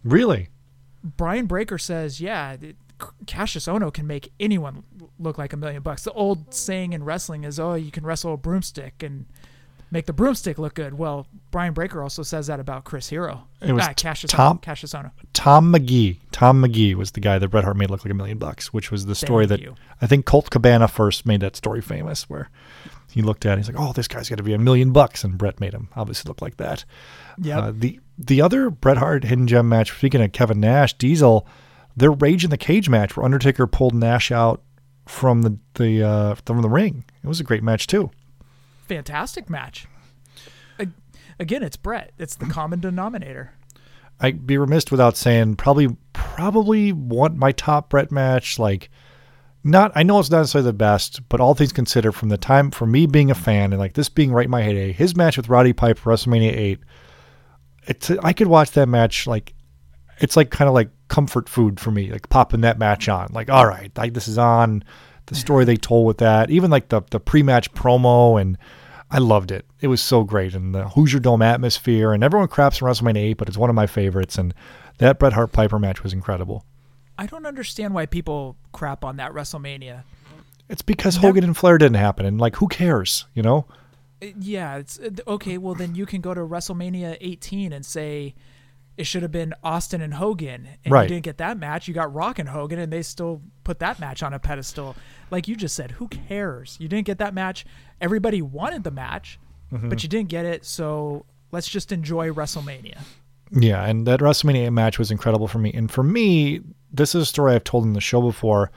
[0.04, 0.50] Really?
[1.04, 2.76] Brian Breaker says, yeah, it,
[3.26, 4.84] Cassius Ono can make anyone
[5.20, 6.04] look like a million bucks.
[6.04, 9.26] The old saying in wrestling is, oh, you can wrestle a broomstick and
[9.92, 10.96] make the broomstick look good.
[10.96, 13.48] Well, Brian Breaker also says that about Chris Hero.
[13.62, 15.12] It was ah, Cassius, Tom- Ono, Cassius Ono.
[15.34, 16.20] Tom McGee.
[16.32, 18.92] Tom McGee was the guy that Bret Hart made look like a million bucks, which
[18.92, 19.76] was the story Thank that you.
[20.02, 22.50] I think Colt Cabana first made that story famous, where
[23.12, 25.24] he looked at it, he's like, "Oh, this guy's got to be a million bucks,"
[25.24, 26.86] and Bret made him obviously look like that.
[27.38, 27.60] Yeah.
[27.60, 31.48] Uh, the the other Bret Hart hidden gem match, speaking of Kevin Nash, Diesel,
[31.98, 34.62] their Rage in the Cage match, where Undertaker pulled Nash out
[35.06, 37.04] from the the uh, from the ring.
[37.24, 38.12] It was a great match too.
[38.88, 39.88] Fantastic match.
[41.40, 42.14] Again, it's Bret.
[42.18, 43.52] It's the common denominator.
[44.20, 48.58] I'd be remiss without saying probably probably one my top Bret match.
[48.58, 48.90] Like,
[49.64, 52.72] not I know it's not necessarily the best, but all things considered, from the time
[52.72, 55.38] for me being a fan and like this being right in my heyday, his match
[55.38, 56.80] with Roddy Piper WrestleMania eight.
[57.86, 59.54] It's I could watch that match like
[60.20, 63.30] it's like kind of like comfort food for me, like popping that match on.
[63.32, 64.84] Like, all right, like this is on
[65.28, 68.58] the story they told with that, even like the the pre match promo and
[69.10, 69.66] I loved it.
[69.80, 73.34] It was so great, and the Hoosier Dome atmosphere, and everyone craps on WrestleMania 8,
[73.34, 74.38] but it's one of my favorites.
[74.38, 74.54] And
[74.98, 76.66] that Bret Hart Piper match was incredible.
[77.18, 80.04] I don't understand why people crap on that WrestleMania.
[80.70, 83.66] It's because Hogan and Flair didn't happen, and like, who cares, you know?
[84.22, 85.58] Uh, Yeah, it's uh, okay.
[85.58, 88.36] Well, then you can go to WrestleMania 18 and say
[88.98, 91.04] it should have been Austin and Hogan, and Right.
[91.04, 91.88] you didn't get that match.
[91.88, 94.96] You got Rock and Hogan, and they still put that match on a pedestal.
[95.32, 96.78] Like you just said, who cares?
[96.80, 97.66] You didn't get that match.
[98.02, 99.40] Everybody wanted the match,
[99.72, 99.90] Mm-hmm.
[99.90, 100.64] but you didn't get it.
[100.66, 102.98] So let's just enjoy WrestleMania.
[103.52, 105.72] Yeah, and that WrestleMania match was incredible for me.
[105.74, 108.72] And for me, this is a story I've told in the show before.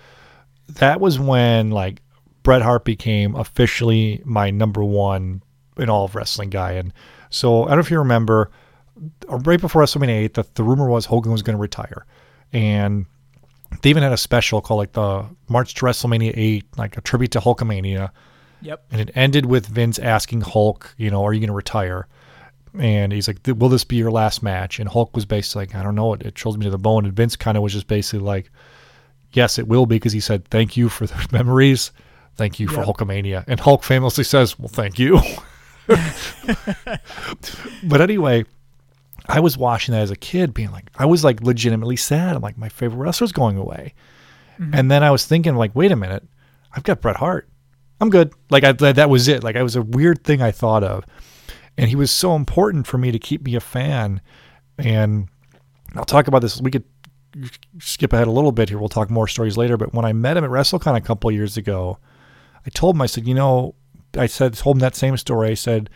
[0.68, 2.02] That was when like
[2.42, 5.42] Bret Hart became officially my number one
[5.76, 6.72] in all of wrestling guy.
[6.72, 6.92] And
[7.30, 8.50] so I don't know if you remember,
[9.28, 12.06] Uh, right before WrestleMania 8, the, the rumor was Hogan was going to retire.
[12.52, 13.06] And
[13.82, 17.30] they even had a special called like the March to WrestleMania 8, like a tribute
[17.32, 18.10] to Hulkamania.
[18.62, 18.84] Yep.
[18.90, 22.06] And it ended with Vince asking Hulk, you know, are you going to retire?
[22.78, 24.78] And he's like, will this be your last match?
[24.78, 26.12] And Hulk was basically like, I don't know.
[26.14, 27.04] It, it chills me to the bone.
[27.04, 28.50] And Vince kind of was just basically like,
[29.32, 31.90] yes, it will be because he said, thank you for the memories.
[32.36, 32.86] Thank you for Yep.
[32.86, 33.44] Hulkamania.
[33.48, 35.20] And Hulk famously says, well, thank you.
[37.82, 38.44] but anyway,
[39.26, 42.36] I was watching that as a kid being like, I was like legitimately sad.
[42.36, 43.94] I'm like, my favorite wrestler's going away.
[44.58, 44.74] Mm-hmm.
[44.74, 46.24] And then I was thinking like, wait a minute,
[46.72, 47.48] I've got Bret Hart.
[48.00, 48.32] I'm good.
[48.50, 49.44] Like I, that that was it.
[49.44, 51.04] Like I was a weird thing I thought of.
[51.76, 54.20] And he was so important for me to keep me a fan.
[54.78, 55.28] And
[55.94, 56.60] I'll talk about this.
[56.60, 56.84] We could
[57.78, 58.78] skip ahead a little bit here.
[58.78, 59.76] We'll talk more stories later.
[59.76, 61.98] But when I met him at WrestleCon a couple years ago,
[62.66, 63.74] I told him, I said, you know,
[64.16, 65.50] I said, told him that same story.
[65.50, 65.90] I said,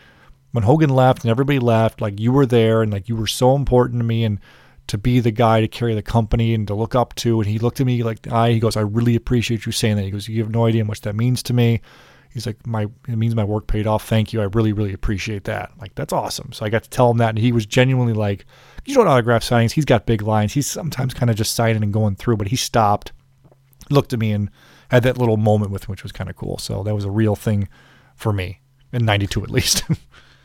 [0.55, 3.55] when Hogan left and everybody left, like you were there and like you were so
[3.55, 4.39] important to me and
[4.87, 7.41] to be the guy to carry the company and to look up to.
[7.41, 10.03] And he looked at me like I, he goes, I really appreciate you saying that.
[10.03, 11.81] He goes, you have no idea how much that means to me.
[12.31, 14.07] He's like, my, it means my work paid off.
[14.07, 14.41] Thank you.
[14.41, 15.71] I really, really appreciate that.
[15.79, 16.53] Like, that's awesome.
[16.53, 17.29] So I got to tell him that.
[17.29, 18.45] And he was genuinely like,
[18.85, 20.53] you know, autograph signings, he's got big lines.
[20.53, 23.11] He's sometimes kind of just signing and going through, but he stopped,
[23.89, 24.49] looked at me and
[24.89, 26.57] had that little moment with him, which was kind of cool.
[26.59, 27.67] So that was a real thing
[28.15, 28.61] for me
[28.95, 29.83] in 92 at least.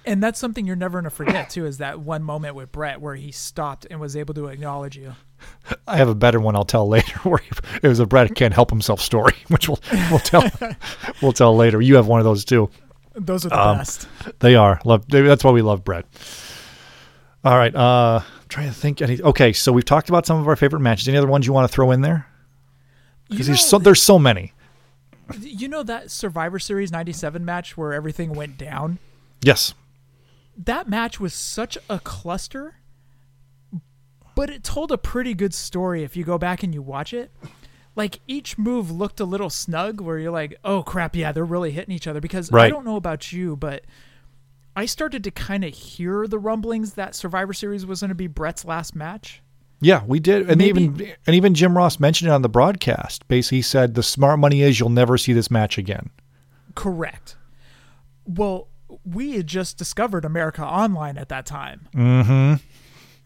[0.07, 1.67] And that's something you're never gonna forget too.
[1.67, 5.15] Is that one moment with Bret where he stopped and was able to acknowledge you.
[5.87, 7.41] I have a better one I'll tell later where
[7.83, 9.81] it was a Bret can't help himself story, which we'll
[10.11, 10.45] we'll tell
[11.23, 11.81] we'll tell later.
[11.83, 12.71] You have one of those too.
[13.15, 14.09] Those are the Um, best.
[14.39, 15.07] They are love.
[15.09, 16.07] That's why we love Bret.
[17.45, 17.75] All right.
[17.75, 19.03] Uh, I'm trying to think.
[19.03, 21.09] Any, okay, so we've talked about some of our favorite matches.
[21.09, 22.27] Any other ones you want to throw in there?
[23.29, 24.53] Because there's so there's so many.
[25.41, 28.99] you know that Survivor Series '97 match where everything went down.
[29.43, 29.75] Yes.
[30.65, 32.77] That match was such a cluster,
[34.35, 37.31] but it told a pretty good story if you go back and you watch it.
[37.97, 41.71] Like each move looked a little snug where you're like, oh crap, yeah, they're really
[41.71, 42.21] hitting each other.
[42.21, 43.85] Because I don't know about you, but
[44.77, 48.27] I started to kind of hear the rumblings that Survivor Series was going to be
[48.27, 49.43] Bret's last match.
[49.83, 53.27] Yeah, we did, and Maybe- even and even Jim Ross mentioned it on the broadcast.
[53.29, 56.11] Basically, he said the smart money is you'll never see this match again.
[56.75, 57.37] Correct.
[58.27, 58.69] Well,
[59.05, 61.89] we had just discovered America Online at that time.
[61.95, 62.55] Mm-hmm.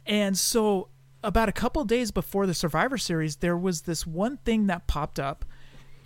[0.06, 0.88] And so,
[1.22, 5.18] about a couple days before the Survivor Series, there was this one thing that popped
[5.18, 5.44] up,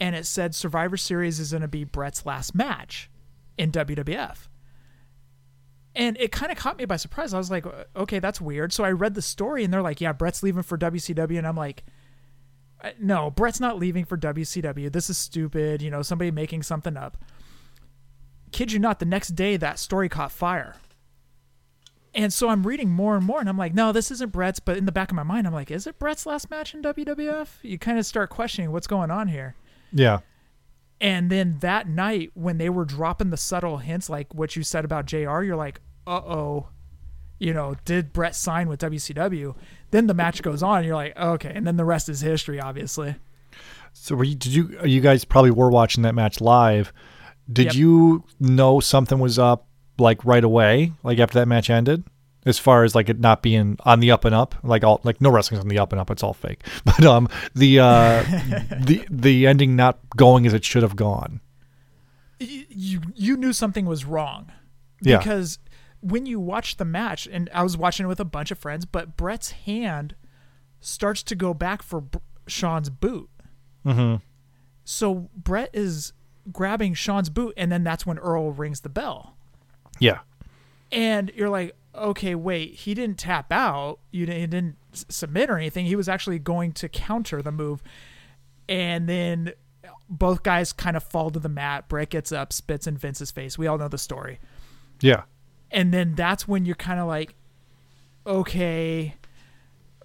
[0.01, 3.11] and it said Survivor Series is going to be Bret's last match
[3.57, 4.49] in WWF.
[5.95, 7.35] And it kind of caught me by surprise.
[7.35, 7.66] I was like,
[7.97, 8.73] okay, that's weird.
[8.73, 11.39] So I read the story, and they're like, yeah, Bret's leaving for WCW.
[11.39, 11.83] And I'm like,
[12.81, 14.93] "Uh, no, Bret's not leaving for WCW.
[14.93, 15.83] This is stupid.
[15.83, 17.19] You know, somebody making something up.
[18.53, 20.76] Kid you not, the next day that story caught fire.
[22.14, 24.61] And so I'm reading more and more, and I'm like, no, this isn't Bret's.
[24.61, 26.82] But in the back of my mind, I'm like, is it Bret's last match in
[26.82, 27.49] WWF?
[27.62, 29.55] You kind of start questioning what's going on here.
[29.92, 30.20] Yeah.
[31.01, 34.84] And then that night, when they were dropping the subtle hints, like what you said
[34.84, 36.68] about JR, you're like, uh oh,
[37.38, 39.55] you know, did Bret sign with WCW?
[39.90, 41.53] Then the match goes on, and you're like, okay.
[41.55, 43.14] And then the rest is history, obviously.
[43.92, 46.92] So were you, did you you guys probably were watching that match live?
[47.51, 47.74] Did Yep.
[47.74, 49.66] you know something was up
[49.99, 52.05] like right away, like after that match ended?
[52.46, 55.20] As far as like it not being on the up and up, like all like
[55.20, 56.61] no wrestling's on the up and up, it's all fake.
[56.84, 58.22] But um the uh
[58.80, 61.40] the the ending not going as it should have gone.
[62.38, 64.53] You you knew something was wrong
[65.03, 65.18] Yeah.
[65.18, 65.59] because
[66.01, 68.84] when you watch the match, and I was watching it with a bunch of friends,
[68.84, 70.14] but Bret's hand
[70.80, 73.28] starts to go back for B- Shawn's boot.
[73.84, 74.22] Mm-hmm.
[74.84, 76.12] So Bret is
[76.53, 79.36] grabbing Shawn's boot, and then that's when Earl rings the bell.
[79.99, 80.20] Yeah.
[80.90, 83.99] And you're like, okay, wait, he didn't tap out.
[84.11, 85.86] You didn't, he didn't submit or anything.
[85.86, 87.82] He was actually going to counter the move.
[88.68, 89.53] And then
[90.09, 91.88] both guys kind of fall to the mat.
[91.88, 93.59] Bret gets up, spits in Vince's face.
[93.59, 94.38] We all know the story.
[95.01, 95.22] Yeah.
[95.70, 97.34] And then that's when you're kind of like,
[98.26, 99.14] okay,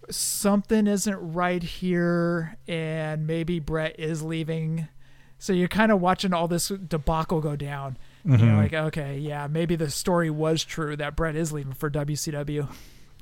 [0.09, 2.57] something isn't right here.
[2.67, 4.87] And maybe Bret is leaving.
[5.43, 7.97] So you're kind of watching all this debacle go down.
[8.23, 8.57] And You're mm-hmm.
[8.59, 12.69] like, okay, yeah, maybe the story was true that Bret is leaving for WCW.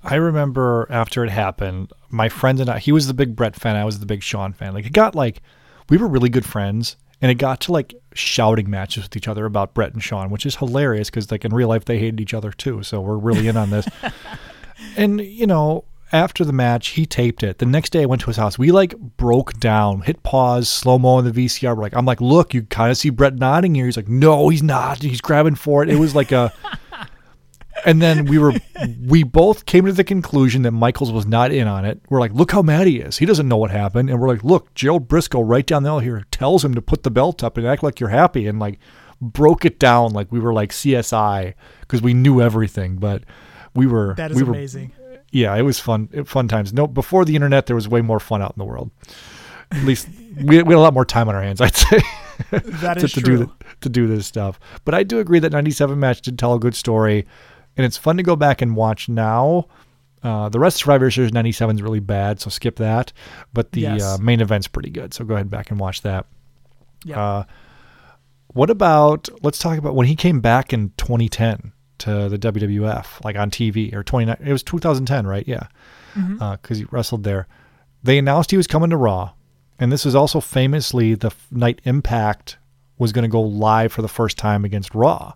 [0.04, 3.76] I remember after it happened, my friend and I, he was the big Bret fan,
[3.76, 4.76] I was the big Shawn fan.
[4.76, 5.42] Like, it got like,
[5.90, 9.46] we were really good friends, and it got to like shouting matches with each other
[9.46, 12.36] about Bret and Shawn, which is hilarious because, like, in real life, they hated each
[12.36, 12.84] other too.
[12.84, 13.88] So we're really in on this.
[14.96, 17.60] and, you know, after the match, he taped it.
[17.60, 18.58] The next day, I went to his house.
[18.60, 21.76] We like broke down, hit pause, slow mo on the VCR.
[21.76, 23.86] We're like, I'm like, look, you kind of see Bret nodding here.
[23.86, 25.02] He's like, no, he's not.
[25.02, 25.90] He's grabbing for it.
[25.90, 26.54] It was like a.
[27.86, 28.54] And then we were,
[29.08, 32.00] we both came to the conclusion that Michaels was not in on it.
[32.10, 33.18] We're like, look how mad he is.
[33.18, 34.10] He doesn't know what happened.
[34.10, 37.02] And we're like, look, Gerald Brisco right down the aisle here tells him to put
[37.04, 38.78] the belt up and act like you're happy and like
[39.20, 42.98] broke it down like we were like CSI because we knew everything.
[42.98, 43.24] But
[43.74, 44.94] we were, That is we were, amazing.
[45.32, 46.74] Yeah, it was fun, fun times.
[46.74, 48.92] No, before the internet, there was way more fun out in the world.
[49.72, 50.08] At least
[50.38, 52.02] we, we had a lot more time on our hands, I'd say
[52.52, 53.38] That to, is to true.
[53.46, 53.52] do
[53.82, 54.60] to do this stuff.
[54.84, 57.26] But I do agree that '97 match did tell a good story,
[57.78, 59.68] and it's fun to go back and watch now.
[60.24, 63.14] Uh, the rest of Survivor Series '97 is really bad, so skip that.
[63.54, 64.04] But the Yes.
[64.04, 66.26] uh, main event's pretty good, so go ahead back and watch that.
[67.06, 67.20] Yeah.
[67.22, 67.44] Uh,
[68.48, 69.30] what about?
[69.44, 71.72] Let's talk about when he came back in 2010
[72.02, 74.38] to the WWF, like on TV or 29.
[74.44, 75.48] It was 2010, right?
[75.48, 75.68] Yeah,
[76.52, 77.48] because he wrestled there.
[78.04, 79.32] They announced he was coming to Raw,
[79.80, 82.58] and this is also famously the night Impact
[82.98, 85.34] was going to go live for the first time against Raw.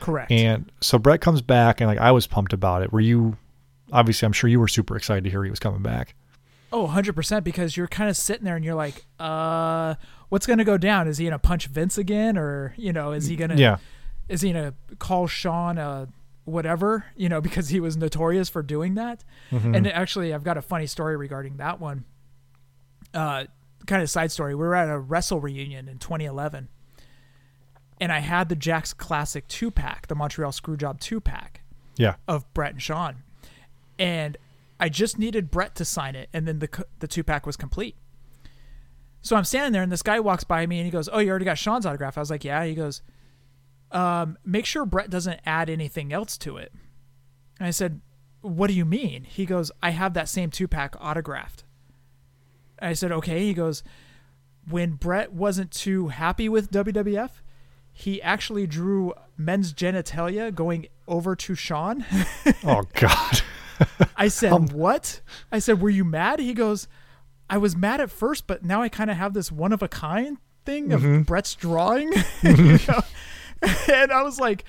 [0.00, 0.30] Correct.
[0.30, 2.92] And so Bret comes back, and like I was pumped about it.
[2.92, 3.36] Were you?
[3.92, 6.14] Obviously, I'm sure you were super excited to hear he was coming back.
[6.72, 9.96] Oh, 100% because you're kind of sitting there and you're like, uh,
[10.28, 11.08] what's going to go down?
[11.08, 13.78] Is he going to punch Vince again or, you know, is he going to Yeah,
[14.30, 16.08] is he to call Shawn a
[16.44, 19.24] whatever, you know, because he was notorious for doing that?
[19.50, 19.76] Mhm.
[19.76, 22.04] And actually, I've got a funny story regarding that one.
[23.12, 23.44] Uh,
[23.86, 24.54] kind of side story.
[24.54, 26.68] We were at a WrestleReunion in 2011,
[28.00, 31.62] and I had the Jakks Classic two pack, the Montreal Screwjob two pack
[31.96, 33.24] yeah, of Bret and Shawn,
[33.98, 34.36] and
[34.78, 37.96] I just needed Bret to sign it, and then the the two pack was complete.
[39.22, 41.30] So I'm standing there, and this guy walks by me, and he goes, "Oh, you
[41.30, 43.02] already got Shawn's autograph?" I was like, "Yeah." He goes,
[43.92, 46.72] um, "Make sure Bret doesn't add anything else to it."
[47.58, 48.00] And I said,
[48.40, 51.64] "What do you mean?" He goes, "I have that same two pack autographed."
[52.80, 53.82] I said, "Okay." He goes,
[54.68, 57.42] "When Bret wasn't too happy with WWF."
[57.92, 62.04] He actually drew men's genitalia going over to Shawn.
[62.64, 63.42] Oh God.
[64.16, 65.20] I said, Um, "What?"
[65.50, 66.86] I said, "Were you mad?" He goes,
[67.48, 69.88] "I was mad at first, but now I kind of have this one of a
[69.88, 71.26] kind thing of Mhm.
[71.26, 72.12] Bret's drawing."
[72.42, 73.00] You know?
[73.92, 74.64] and I was like,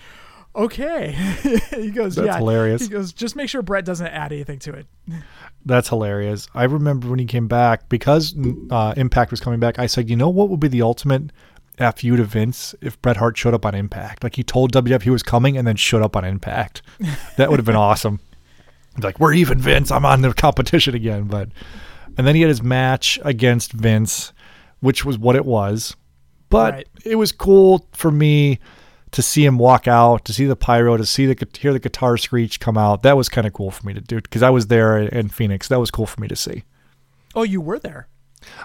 [0.55, 1.11] "Okay."
[1.75, 2.81] he goes, That's "Yeah." hilarious.
[2.83, 4.85] He goes, "Just make sure Bret doesn't add anything to it."
[5.65, 6.47] That's hilarious.
[6.55, 8.35] I remember when he came back because
[8.71, 9.77] uh, Impact was coming back.
[9.77, 11.31] I said, you know what would be the ultimate
[11.95, 14.23] fu to Vince if Bret Hart showed up on Impact?
[14.23, 16.81] Like he told WF he was coming and then showed up on Impact.
[17.37, 18.19] That would have been awesome.
[18.95, 19.91] He's like, we're even, Vince.
[19.91, 21.25] I'm on the competition again.
[21.25, 21.49] But
[22.17, 24.33] and then he had his match against Vince,
[24.79, 25.95] which was what it was.
[26.49, 26.87] But Right.
[27.05, 28.59] it was cool for me
[29.11, 32.17] to see him walk out, to see the pyro, to see the hear the guitar
[32.17, 33.03] screech come out.
[33.03, 35.67] That was kind of cool for me to do because I was there in Phoenix.
[35.67, 36.63] That was cool for me to see.
[37.35, 38.07] Oh, you were there.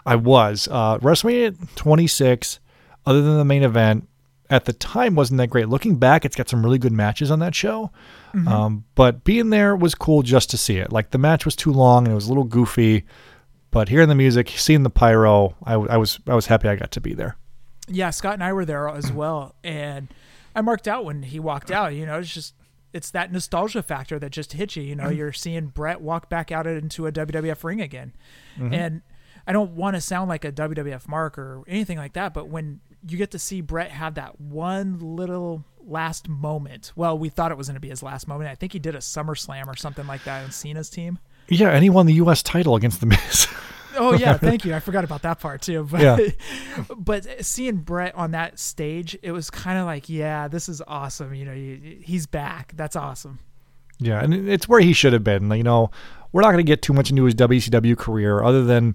[0.05, 2.61] I was uh, WrestleMania 26.
[3.05, 4.09] Other than the main event,
[4.51, 5.68] at the time wasn't that great.
[5.68, 7.92] Looking back, it's got some really good matches on that show.
[8.47, 10.92] Um, but being there was cool just to see it.
[10.92, 13.05] Like the match was too long and it was a little goofy,
[13.70, 16.90] but hearing the music, seeing the pyro, I, I was I was happy I got
[16.90, 17.36] to be there.
[17.88, 20.09] Yeah, Scott and I were there as well, and
[20.57, 21.82] I marked out when he walked uh-huh.
[21.82, 21.94] out.
[21.94, 22.54] You know, it's just
[22.92, 24.82] it's that nostalgia factor that just hits you.
[24.82, 25.18] You know, mm-hmm.
[25.18, 28.14] you're seeing Bret walk back out into a WWF ring again,
[28.59, 28.74] mm-hmm.
[28.74, 29.02] and
[29.46, 32.80] I don't want to sound like a WWF mark or anything like that, but when
[33.07, 37.59] you get to see Bret have that one little last moment, well, we thought it
[37.59, 38.50] was going to be his last moment.
[38.50, 41.20] I think he did a SummerSlam or something like that on Cena's team.
[41.48, 42.42] Yeah, and he won the U.S.
[42.42, 43.46] title against the Miz.
[43.97, 44.74] Oh yeah, thank you.
[44.74, 45.86] I forgot about that part too.
[45.90, 46.18] But Yeah.
[46.97, 51.34] but seeing Bret on that stage, it was kind of like, yeah, this is awesome.
[51.34, 52.72] You know, you, he's back.
[52.76, 53.38] That's awesome.
[53.99, 55.51] Yeah, and it's where he should have been.
[55.51, 55.90] You know,
[56.32, 58.94] we're not going to get too much into his WCW career, other than,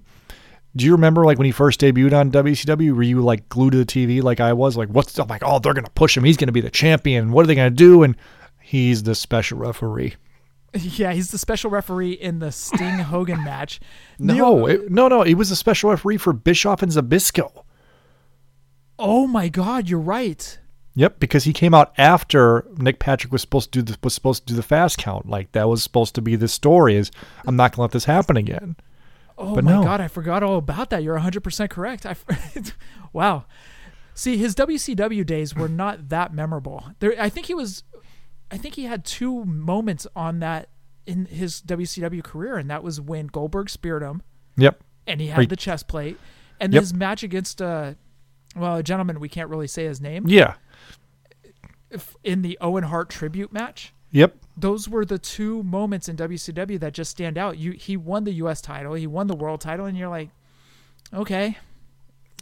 [0.76, 2.94] do you remember like when he first debuted on WCW?
[2.94, 4.76] Were you like glued to the TV like I was?
[4.76, 6.24] Like, what's I'm like, oh, they're going to push him.
[6.24, 7.32] He's going to be the champion.
[7.32, 8.04] What are they going to do?
[8.04, 8.16] And
[8.60, 10.14] he's the special referee.
[10.80, 13.78] Yeah, he's the special referee in the Sting Hogan match.
[14.18, 15.22] No, it, no, no.
[15.22, 17.64] He was a special referee for Bischoff and Zbyszko.
[18.98, 20.58] oh my God, you're right.
[20.94, 24.46] Yep, because he came out after Nick Patrick was supposed to do the, was supposed
[24.46, 25.26] to do the fast count.
[25.28, 26.96] Like that was supposed to be the story.
[26.96, 27.10] Is
[27.46, 28.76] I'm not going to let this happen again.
[29.38, 29.82] Oh But my no.
[29.82, 31.02] God, I forgot all about that.
[31.02, 32.04] You're 100% correct.
[32.04, 32.14] I,
[33.14, 33.46] wow.
[34.14, 36.84] See, his WCW days were not that memorable.
[37.00, 37.82] There, I think he was,
[38.52, 40.68] I think he had two moments on that
[41.06, 44.22] in his WCW career, and that was when Goldberg speared him,
[44.56, 44.82] Yep.
[45.06, 45.48] and he had Right.
[45.48, 46.18] the chest plate,
[46.60, 46.80] and Yep.
[46.82, 47.94] his match against, uh,
[48.54, 50.54] well, a gentleman we can't really say his name, Yeah.
[51.90, 53.92] if- in the Owen Hart tribute match.
[54.14, 54.36] Yep.
[54.54, 57.56] those were the two moments in WCW that just stand out.
[57.56, 60.28] You he won the US title, he won the world title, and you're like,
[61.14, 61.56] okay.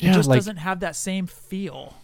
[0.00, 1.94] It Yeah, just like- doesn't have that same feel.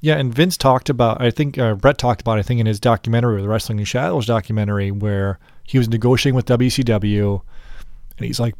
[0.00, 2.78] Yeah, and Vince talked about, I think uh, Bret talked about, I think in his
[2.78, 7.42] documentary, the Wrestling in Shadows documentary, where he was negotiating with WCW,
[8.16, 8.54] and he's like,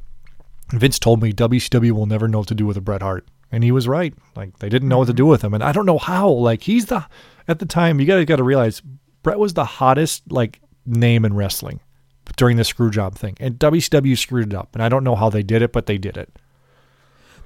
[0.73, 3.65] Vince told me WCW will never know what to do with a Bret Hart, and
[3.65, 4.15] he was right.
[4.37, 6.29] Like they didn't know what to do with him, and I don't know how.
[6.29, 7.07] Like he's the
[7.47, 8.83] at the time you gotta gotta realize
[9.23, 11.81] Bret was the hottest like name in wrestling
[12.37, 15.31] during the screw job thing, and WCW screwed it up, and I don't know how
[15.31, 16.39] they did it, but they did it.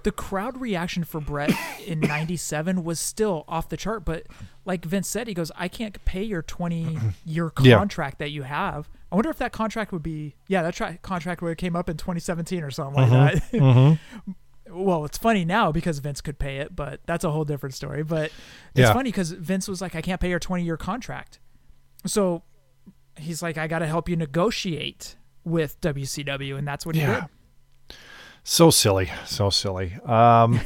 [0.05, 1.53] The crowd reaction for Bret
[1.87, 4.27] in 97 was still off the chart, but
[4.65, 7.77] like Vince said, he goes, I can't pay your 20 year Yeah.
[7.79, 8.89] contract that you have.
[9.11, 11.89] I wonder if that contract would be, yeah, that tra- contract would have came up
[11.91, 13.43] in 2017 or something like that.
[13.53, 14.33] Mm-hmm.
[14.85, 18.03] well, it's funny now because Vince could pay it, but that's a whole different story.
[18.03, 18.27] But
[18.75, 18.93] it's Yeah.
[18.95, 21.39] funny because Vince was like, I can't pay your 20 year contract.
[22.07, 22.43] So
[23.19, 26.57] he's like, I got to help you negotiate with WCW.
[26.57, 27.21] And that's what he Yeah.
[27.21, 27.25] did.
[28.45, 29.95] So silly, so silly.
[30.05, 30.61] Um,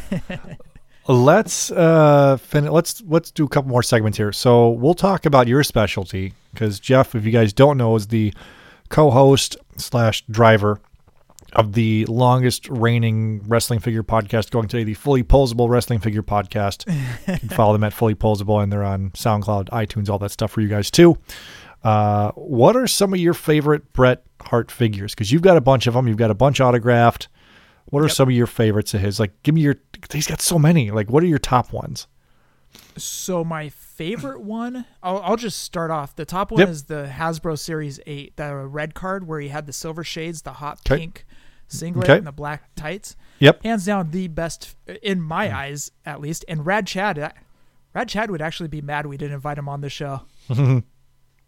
[1.08, 4.32] let's uh, fin- let's let's do a couple more segments here.
[4.32, 8.32] So we'll talk about your specialty because Jef, if you guys don't know, is the
[8.88, 10.80] co-host slash driver
[11.52, 16.86] of the longest reigning wrestling figure podcast going today, the Fully Poseable Wrestling Figure Podcast.
[17.28, 20.50] you can follow them at Fully Poseable, and they're on SoundCloud, iTunes, all that stuff
[20.50, 21.16] for you guys too.
[21.84, 25.14] Uh, what are some of your favorite Bret Hart figures?
[25.14, 26.08] Because you've got a bunch of them.
[26.08, 27.28] You've got a bunch autographed.
[27.86, 28.12] What are Yep.
[28.14, 29.18] some of your favorites of his?
[29.20, 29.76] Like, give me your.
[30.12, 30.90] He's got so many.
[30.90, 32.06] Like, what are your top ones?
[32.96, 36.14] So my favorite one, I'll, I'll just start off.
[36.16, 36.68] The top one Yep.
[36.68, 40.54] is the Hasbro Series 8, the red card where he had the silver shades, the
[40.54, 40.98] hot 'Kay.
[40.98, 41.26] pink
[41.68, 42.18] singlet, Okay.
[42.18, 43.16] and the black tights.
[43.38, 43.62] Yep.
[43.64, 46.44] Hands down the best, in my eyes at least.
[46.48, 47.30] And Rad Chad, uh,
[47.94, 50.22] Rad Chad would actually be mad we didn't invite him on the show.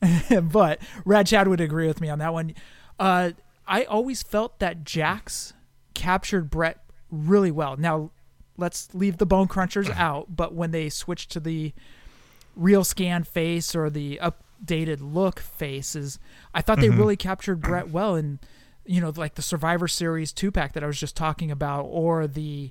[0.42, 2.54] but Rad Chad would agree with me on that one.
[2.98, 3.32] Uh,
[3.66, 5.52] I always felt that Jakks
[5.98, 6.78] captured Bret
[7.10, 7.76] really well.
[7.76, 8.12] Now,
[8.56, 11.74] let's leave the Bone Crunchers out, but when they switched to the
[12.56, 16.18] real scan face or the updated look faces,
[16.54, 16.98] I thought they mm-hmm.
[16.98, 18.14] really captured Bret well.
[18.14, 18.38] And,
[18.86, 22.28] you know, like the Survivor Series two pack that I was just talking about, or
[22.28, 22.70] the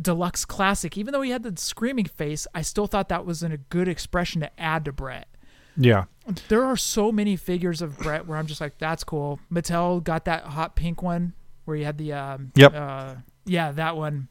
[0.00, 3.56] Deluxe Classic, even though he had the screaming face, I still thought that was a
[3.56, 5.28] good expression to add to Bret
[5.76, 6.06] Yeah.
[6.48, 9.38] there are so many figures of Bret where I'm just like, that's cool.
[9.52, 11.34] Mattel got that hot pink one
[11.70, 12.74] where you had the um Yep.
[12.74, 13.14] uh
[13.46, 14.28] yeah, that one.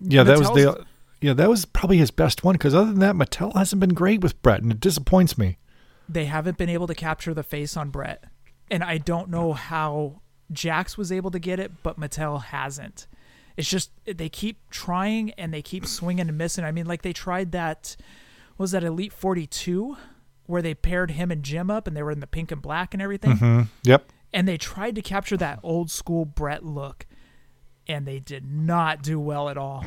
[0.00, 0.84] Yeah, that was the.
[1.20, 4.20] Yeah, that was probably his best one because other than that, Mattel hasn't been great
[4.20, 5.58] with Bret, and it disappoints me.
[6.08, 8.24] They haven't been able to capture the face on Bret.
[8.70, 10.20] And I don't know how
[10.52, 13.06] Jakks was able to get it, but Mattel hasn't.
[13.56, 16.64] It's just they keep trying and they keep swinging and missing.
[16.64, 17.96] I mean, like they tried that
[18.56, 19.96] what was that Elite 42
[20.46, 22.94] where they paired him and Jim up and they were in the pink and black
[22.94, 23.32] and everything.
[23.32, 23.62] Mm-hmm.
[23.82, 24.12] Yep.
[24.32, 27.06] And they tried to capture that old school Bret look,
[27.86, 29.86] and they did not do well at all.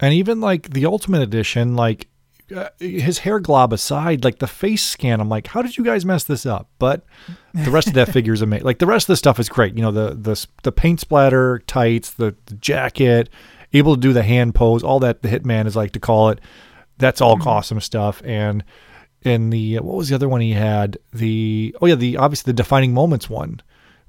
[0.00, 2.08] And even like the Ultimate Edition, like
[2.54, 6.04] uh, his hair glob aside, like the face scan, I'm like, how did you guys
[6.04, 6.68] mess this up?
[6.78, 7.04] But
[7.52, 8.64] the rest of that figure is amazing.
[8.68, 9.74] Like the rest of the stuff is great.
[9.74, 13.28] You know, the the the paint splatter tights, the, the jacket,
[13.72, 16.40] able to do the hand pose, all that the Hitman is like to call it.
[16.98, 18.22] That's all awesome stuff.
[18.24, 18.64] And
[19.22, 20.98] in the what was the other one he had?
[21.12, 23.60] The oh yeah, the obviously the defining moments one,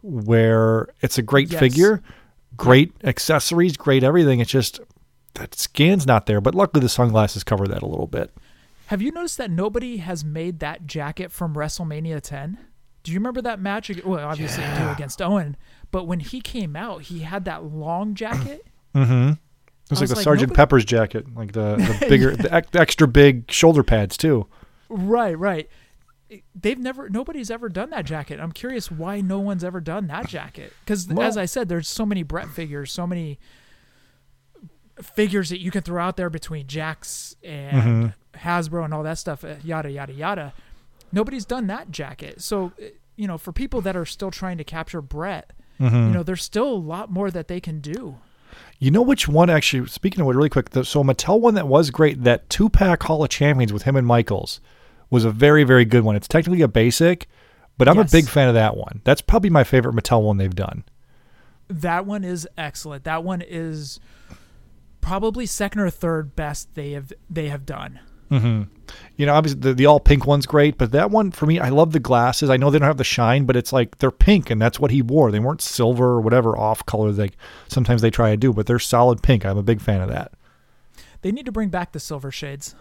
[0.01, 1.59] where it's a great Yes.
[1.59, 2.01] figure,
[2.57, 4.39] great accessories, great everything.
[4.39, 4.79] It's just
[5.35, 8.31] that scan's not there, but luckily the sunglasses cover that a little bit.
[8.87, 12.57] Have you noticed that nobody has made that jacket from WrestleMania 10?
[13.03, 13.91] Do you remember that match?
[14.03, 15.55] Well, obviously you do against Owen,
[15.91, 18.65] But when he came out, he had that long jacket.
[18.95, 19.33] Mm-hmm.
[19.33, 22.35] It was I like was the like, Sergeant nobody- Pepper's jacket, like the, the bigger,
[22.35, 24.47] the, the extra big shoulder pads too.
[24.89, 25.69] Right, right.
[26.53, 28.39] They've never, nobody's ever done that jacket.
[28.39, 30.73] I'm curious why no one's ever done that jacket.
[30.83, 33.39] Because Well- as I said, there's so many Bret figures, so many
[35.01, 39.43] figures that you can throw out there between Jakks and Hasbro and all that stuff,
[39.43, 40.53] uh, yada yada yada.
[41.11, 42.41] Nobody's done that jacket.
[42.41, 42.85] So, uh,
[43.15, 45.95] you know, for people that are still trying to capture Bret, Mm-hmm.
[45.95, 48.17] you know, there's still a lot more that they can do.
[48.79, 49.87] You know which one actually?
[49.87, 50.71] Speaking of it, really quick.
[50.71, 53.95] The, so Mattel one that was great, that two pack Hall of Champions with him
[53.95, 54.59] and Michaels,
[55.09, 56.15] was a very very good one.
[56.15, 57.27] It's technically a basic,
[57.77, 58.11] but I'm Yes.
[58.11, 59.01] a big fan of that one.
[59.03, 60.83] That's probably my favorite Mattel one they've done.
[61.67, 63.03] That one is excellent.
[63.03, 63.99] That one is
[65.01, 67.99] probably second or third best they have they have done.
[68.31, 68.63] Mm-hmm.
[69.17, 71.69] You know, obviously the, the all pink one's great, but that one for me, I
[71.69, 72.49] love the glasses.
[72.51, 74.91] I know they don't have the shine, but it's like they're pink, and that's what
[74.91, 75.31] he wore.
[75.31, 77.37] They weren't silver or whatever off color like
[77.67, 79.45] sometimes they try to do, but they're solid pink.
[79.45, 80.33] I'm a big fan of that.
[81.21, 82.75] They need to bring back the silver shades.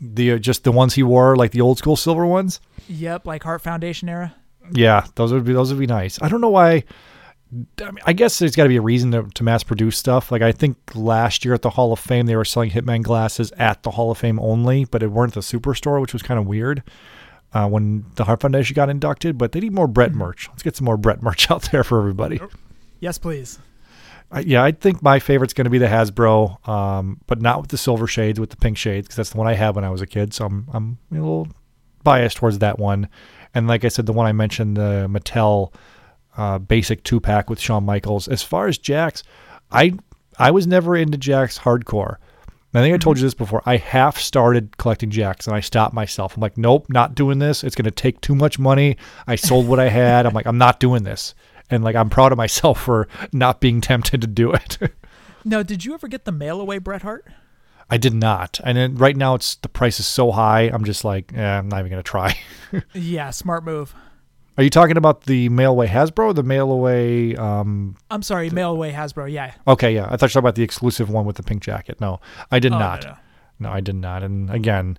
[0.00, 2.60] The uh, just the ones he wore, like the old school silver ones.
[2.88, 4.34] Yep, like Hart Foundation era.
[4.72, 6.20] Yeah, those would be those would be nice.
[6.20, 6.84] I don't know why.
[7.80, 10.32] I, mean, I guess there's got to be a reason to, to mass produce stuff.
[10.32, 13.52] Like I think last year at the Hall of Fame, they were selling Hitman glasses
[13.52, 16.46] at the Hall of Fame only, but it weren't the Superstore, which was kind of
[16.46, 16.82] weird.
[17.52, 20.48] Uh, when the Hart Foundation got inducted, but they need more Bret merch.
[20.48, 22.40] Let's get some more Bret merch out there for everybody.
[22.98, 23.60] Yes, please.
[24.34, 27.70] I, yeah, I think my favorite's going to be the Hasbro, um, but not with
[27.70, 29.90] the silver shades, with the pink shades, because that's the one I had when I
[29.90, 30.34] was a kid.
[30.34, 31.48] So I'm I'm a little
[32.02, 33.08] biased towards that one.
[33.54, 35.72] And like I said, the one I mentioned, the Mattel
[36.36, 38.26] uh, basic two pack with Shawn Michaels.
[38.26, 39.22] As far as Jakks,
[39.70, 39.92] I
[40.36, 42.16] I was never into Jakks hardcore.
[42.72, 43.62] And I think I told you this before.
[43.66, 46.34] I half started collecting Jakks and I stopped myself.
[46.34, 47.62] I'm like, nope, not doing this.
[47.62, 48.96] It's going to take too much money.
[49.28, 50.26] I sold what I had.
[50.26, 51.36] I'm like, I'm not doing this.
[51.70, 54.78] And like, I'm proud of myself for not being tempted to do it.
[55.46, 57.26] Now, did you ever get the mail away Bret Hart?
[57.90, 58.60] I did not.
[58.64, 60.62] And then right now, it's the price is so high.
[60.72, 62.38] I'm just like, eh, I'm not even going to try.
[62.94, 63.94] Yeah, smart move.
[64.56, 67.36] Are you talking about the mail away Hasbro or the mail away?
[67.36, 69.30] Um, I'm sorry, mail away Hasbro.
[69.30, 69.52] Yeah.
[69.68, 70.06] okay, yeah.
[70.08, 72.00] I thought you were talking about the exclusive one with the pink jacket.
[72.00, 73.04] No, I did Oh, no, not.
[73.04, 73.14] no.
[73.58, 74.22] No, I did not.
[74.22, 74.98] And again,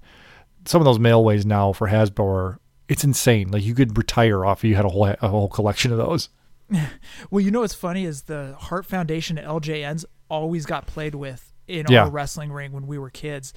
[0.66, 3.49] some of those mailways now for Hasbro are it's insane.
[3.49, 6.30] Like you could retire off if you had a whole a whole collection of those.
[7.32, 11.86] Well, you know what's funny is the Hart Foundation LJNs always got played with in
[11.89, 12.03] Yeah.
[12.03, 13.53] our wrestling ring when we were kids.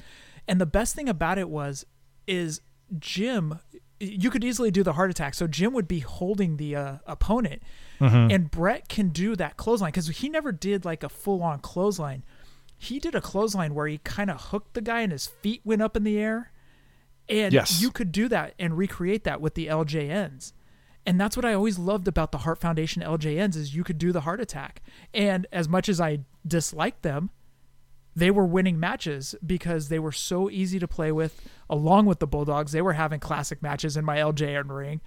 [0.46, 1.84] And the best thing about it was
[2.26, 2.60] is
[2.98, 3.58] Jim
[4.00, 5.34] you could easily do the heart attack.
[5.34, 7.62] So Jim would be holding the uh, opponent
[8.30, 12.22] and Bret can do that clothesline cuz he never did like a full-on clothesline.
[12.76, 15.82] He did a clothesline where he kind of hooked the guy and his feet went
[15.82, 16.52] up in the air.
[17.28, 17.82] And Yes.
[17.82, 20.52] you could do that and recreate that with the LJNs.
[21.06, 24.12] And that's what I always loved about the Hart Foundation LJNs is you could do
[24.12, 24.82] the heart attack.
[25.14, 27.30] And as much as I disliked them,
[28.14, 31.48] they were winning matches because they were so easy to play with.
[31.70, 35.00] Along with the Bulldogs, they were having classic matches in my LJN ring.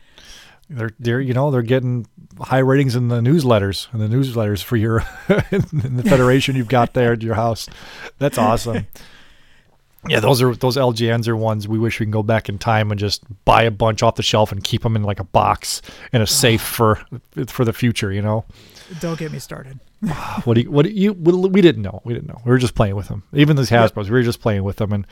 [0.70, 2.08] They're they're you know they're getting
[2.39, 5.04] high ratings in the newsletters and the newsletters for your
[5.52, 7.68] in the federation you've got there at your house.
[8.18, 8.88] That's awesome.
[10.08, 12.89] Yeah, those are those LJNs are ones we wish we can go back in time
[12.89, 15.82] and just buy a bunch off the shelf and keep them in like a box
[16.12, 16.99] in a safe for
[17.47, 18.12] for the future.
[18.12, 18.45] You know.
[18.99, 19.80] Don't get me started.
[20.43, 22.02] what do you, what do you, we didn't know.
[22.04, 22.41] We didn't know.
[22.43, 23.24] We were just playing with them.
[23.34, 24.91] Even these Hasbros, we were just playing with them.
[24.91, 25.08] And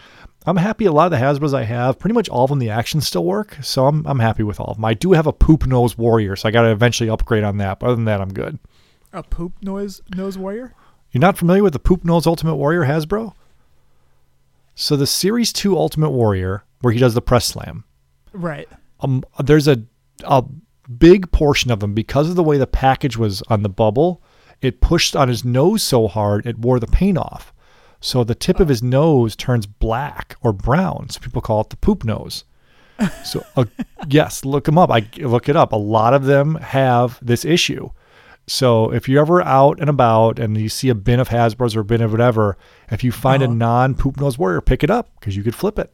[0.46, 2.72] I'm happy a lot of the Hasbros I have, pretty much all of them, the
[2.72, 3.58] actions still work.
[3.62, 4.86] So I'm, I'm happy with all of them.
[4.86, 7.80] I do have a poop nose warrior, so I got to eventually upgrade on that.
[7.80, 8.58] But other than that, I'm good.
[9.14, 10.74] A poop noise nose warrior?
[11.12, 13.34] You're not familiar with the poop nose Ultimate Warrior Hasbro?
[14.82, 17.84] So the Series 2 Ultimate Warrior, where he does the press slam,
[18.32, 18.70] Right.
[19.02, 19.84] um, there's a
[20.24, 20.42] a
[20.98, 24.24] big portion of him because of the way the package was on the bubble.
[24.62, 27.54] It pushed on his nose so hard it wore the paint off.
[28.00, 31.10] So the tip of his nose turns black or brown.
[31.10, 32.46] So people call it the poop nose.
[33.26, 33.66] So uh,
[34.08, 34.90] yes, look them up.
[34.92, 35.74] I look it up.
[35.74, 37.90] A lot of them have this issue.
[38.50, 41.82] So if you're ever out and about and you see a bin of Hasbro's or
[41.82, 42.58] a bin of whatever,
[42.92, 43.54] if you find a Uh-huh.
[43.56, 45.94] non poop nose warrior, pick it up because you could flip it.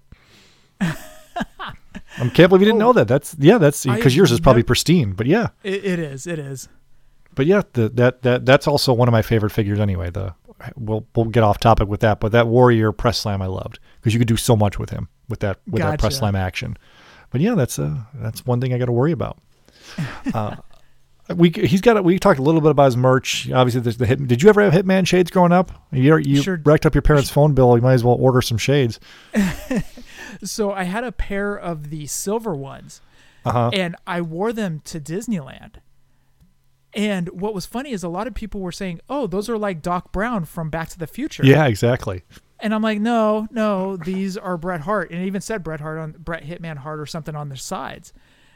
[0.82, 3.08] I can't believe you didn't know that.
[3.08, 5.12] That's yeah, that's because yours is probably pristine.
[5.14, 6.26] But yeah, It, it is.
[6.28, 6.70] It is.
[7.34, 10.10] but yeah, the, that that that's also one of my favorite figures anyway.
[10.12, 10.34] The
[10.78, 14.14] we'll we'll get off topic with that, but that warrior press slam I loved because
[14.14, 16.78] you could do so much with him with that with that press slam action.
[17.32, 19.38] But yeah, that's uh that's one thing I got to worry about.
[20.34, 20.56] Uh,
[21.34, 23.50] we he's got we talked a little bit about his merch.
[23.52, 24.28] Obviously, there's the hit.
[24.28, 25.72] Did you ever have Hitman shades growing up?
[25.92, 26.62] You you Sure.
[26.64, 27.76] racked up your parents' phone bill.
[27.76, 29.00] You might as well order some shades.
[30.44, 33.00] So I had a pair of the silver ones,
[33.46, 33.70] Uh huh.
[33.74, 35.76] and I wore them to Disneyland.
[36.94, 39.82] And what was funny is a lot of people were saying, "Oh, those are like
[39.82, 42.24] Doc Brown from Back to the Future." Yeah, exactly.
[42.60, 46.00] And I'm like, "No, no, these are Bret Hart." And it even said Bret Hart
[46.00, 48.12] on Bret Hitman Hart or something on their sides.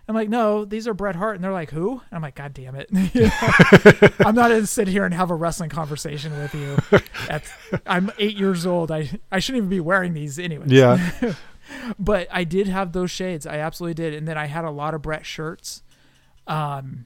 [0.09, 2.53] I'm like, "No, these are Bret Hart." And they're like, "Who?" And I'm like, "God
[2.53, 2.89] damn it!"
[4.25, 6.77] I'm not going to sit here and have a wrestling conversation with you.
[7.27, 7.51] That's,
[7.85, 8.91] I'm eight years old.
[8.91, 10.65] I I shouldn't even be wearing these anyway.
[10.67, 11.11] Yeah.
[11.99, 13.45] but I did have those shades.
[13.45, 14.15] I absolutely did.
[14.15, 15.83] And then I had a lot of Bret shirts.
[16.47, 17.05] Um,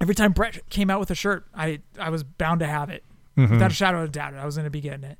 [0.00, 3.04] every time Bret came out with a shirt, I I was bound to have it
[3.36, 3.50] Mhm.
[3.52, 4.34] without a shadow of a doubt.
[4.34, 5.18] I was going to be getting it.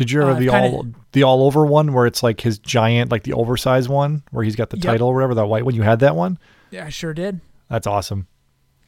[0.00, 2.58] Did you ever Uh, the kinda- all the all over one where it's like his
[2.58, 4.84] giant, like the oversized one where he's got the Yep.
[4.86, 5.74] title or whatever, that white one?
[5.74, 6.38] You had that one?
[6.70, 7.42] Yeah, I sure did.
[7.68, 8.26] That's awesome.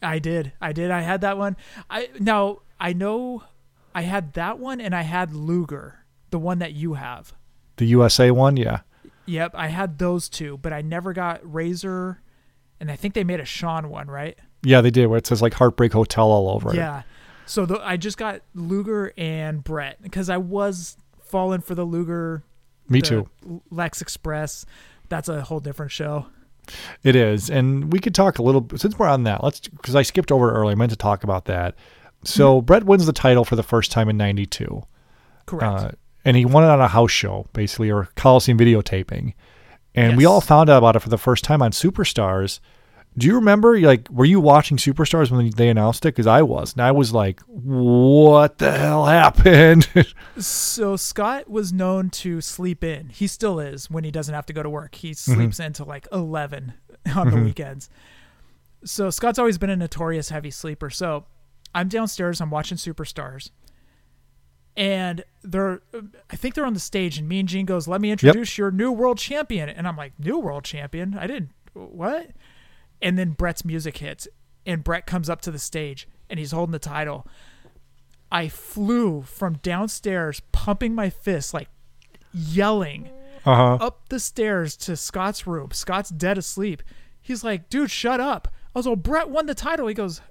[0.00, 0.52] I did.
[0.58, 0.90] I did.
[0.90, 1.54] I had that one.
[1.90, 3.42] I now I know
[3.94, 5.98] I had that one and I had Luger,
[6.30, 7.34] the one that you have.
[7.76, 8.80] The USA one, yeah.
[9.26, 12.22] Yep, I had those two, but I never got Razor,
[12.80, 14.38] and I think they made a Shawn one, right?
[14.62, 16.76] Yeah, they did where it says like Heartbreak Hotel all over it.
[16.76, 17.02] Yeah.
[17.44, 20.96] So the, I just got Luger and Bret because I was
[21.32, 22.44] falling for the Luger.
[22.88, 23.28] Me the too.
[23.70, 24.64] Lex Express.
[25.08, 26.26] That's a whole different show.
[27.02, 29.42] It is, and we could talk a little since we're on that.
[29.42, 30.72] Let's because I skipped over earlier.
[30.72, 31.74] I meant to talk about that.
[32.24, 32.66] So Mm-hmm.
[32.66, 34.82] Bret wins the title for the first time in '92,
[35.46, 35.64] Correct.
[35.64, 35.90] uh,
[36.24, 39.34] and he won it on a house show, basically, or Coliseum videotaping.
[39.94, 42.60] And we all found out about it for the first time on Superstars.
[43.16, 43.78] Do you remember?
[43.78, 46.14] Like, were you watching Superstars when they announced it?
[46.14, 49.86] Because I was, and I was like, "What the hell happened?"
[50.38, 53.10] so Scott was known to sleep in.
[53.10, 54.94] He still is when he doesn't have to go to work.
[54.94, 55.34] He mm-hmm.
[55.34, 56.72] sleeps in till like 11
[57.14, 57.44] on the mm-hmm.
[57.44, 57.90] weekends.
[58.84, 60.88] So Scott's always been a notorious heavy sleeper.
[60.88, 61.26] So
[61.74, 63.50] I'm downstairs, I'm watching Superstars.
[64.74, 65.82] And they're
[66.30, 68.70] I think they're on the stage and me and Gene goes, "Let me introduce your
[68.70, 71.14] new world champion." And I'm like, "New world champion?
[71.18, 72.30] I didn't what?"
[73.02, 74.28] And then Bret's music hits
[74.64, 77.26] and Bret comes up to the stage and he's holding the title.
[78.30, 81.68] I flew from downstairs, pumping my fists, like
[82.32, 83.10] yelling
[83.44, 83.84] uh huh.
[83.84, 85.70] up the stairs to Scott's room.
[85.72, 86.82] Scott's dead asleep.
[87.20, 88.48] He's like, dude, shut up.
[88.74, 89.86] I was like, Bret won the title.
[89.86, 90.22] He goes,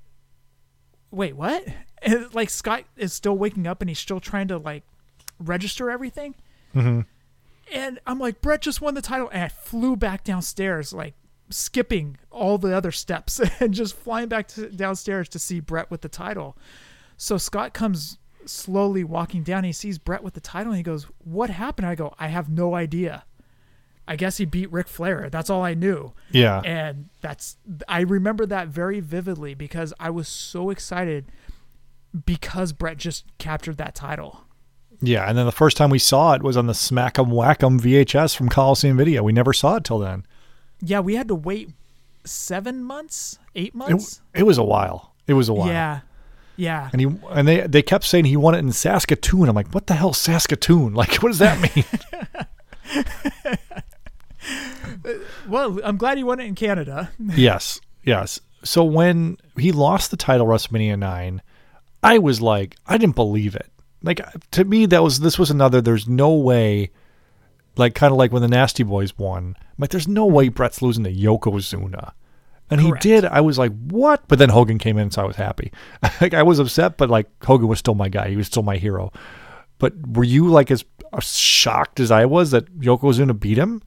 [1.11, 1.65] wait, what?
[2.03, 4.81] And like Scott is still waking up and he's still trying to like
[5.37, 6.33] register everything.
[6.73, 7.01] hmm
[7.71, 9.29] And I'm like, Bret just won the title.
[9.31, 11.13] And I flew back downstairs, like
[11.51, 16.01] skipping all the other steps and just flying back to, downstairs to see Bret with
[16.01, 16.57] the title.
[17.17, 19.63] So Scott comes slowly walking down.
[19.63, 21.87] He sees Bret with the title and he goes, What happened?
[21.87, 23.25] I go, I have no idea.
[24.07, 25.29] I guess he beat Ric Flair.
[25.29, 26.13] That's all I knew.
[26.31, 26.61] Yeah.
[26.65, 31.31] And that's, I remember that very vividly because I was so excited
[32.25, 34.45] because Bret just captured that title.
[35.01, 37.63] Yeah, and then the first time we saw it was on the Smack 'em Whack
[37.63, 39.23] 'em VHS from Coliseum Video.
[39.23, 40.25] We never saw it till then.
[40.81, 41.69] Yeah, we had to wait
[42.23, 44.21] seven months, eight It, months.
[44.33, 45.13] it was a while.
[45.27, 45.67] It was a while.
[45.67, 45.99] Yeah,
[46.57, 46.89] yeah.
[46.91, 49.47] And he and they they kept saying he won it in Saskatoon.
[49.49, 50.93] I'm like, what the hell, Saskatoon?
[51.01, 51.85] Like, what does that mean?
[55.47, 57.11] Well, I'm glad he won it in Canada.
[57.35, 58.39] yes, yes.
[58.63, 61.41] So when he lost the title WrestleMania nine,
[62.03, 63.67] I was like, I didn't believe it.
[64.03, 64.21] Like
[64.51, 65.81] to me, that was this was another.
[65.81, 66.91] There's no way.
[67.77, 69.55] Like kind of like when the Nasty Boys won.
[69.57, 72.13] I'm like, there's no way Bret's losing to Yokozuna.
[72.69, 73.03] And Correct.
[73.03, 73.25] he did.
[73.25, 74.27] I was like, what?
[74.27, 75.71] But then Hogan came in, so I was happy.
[76.21, 78.29] like I was upset, but like Hogan was still my guy.
[78.29, 79.11] He was still my hero.
[79.77, 83.81] But were you like as uh, shocked as I was that Yokozuna beat him?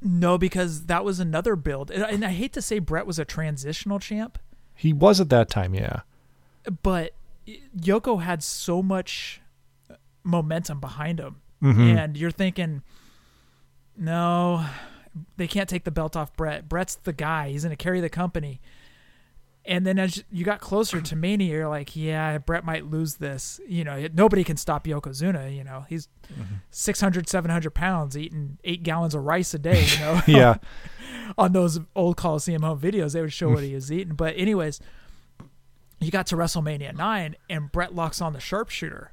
[0.00, 3.24] No, because that was another build, and, and I hate to say Bret was a
[3.24, 4.38] transitional champ,
[4.74, 6.02] He was at that time, yeah.
[6.82, 7.14] but
[7.76, 9.40] Yoko had so much
[9.90, 11.96] uh, momentum behind him, Mhm.
[11.96, 12.82] and you're thinking,
[13.96, 14.64] no,
[15.36, 16.68] they can't take the belt off Bret.
[16.68, 17.50] Bret's the guy.
[17.50, 18.60] He's going to carry the company.
[19.64, 23.60] And then as you got closer to Mania, you're like, yeah, Bret might lose this.
[23.68, 25.54] You know, nobody can stop Yokozuna.
[25.54, 26.08] You know, he's
[26.70, 29.84] 600, 700 pounds, eating eight gallons of rice a day.
[29.84, 30.54] You know, Yeah.
[31.38, 34.14] on those old Coliseum home videos, they would show what he was eating.
[34.14, 34.80] But anyways,
[36.00, 39.10] you got to WrestleMania nine, and Bret locks on the sharpshooter.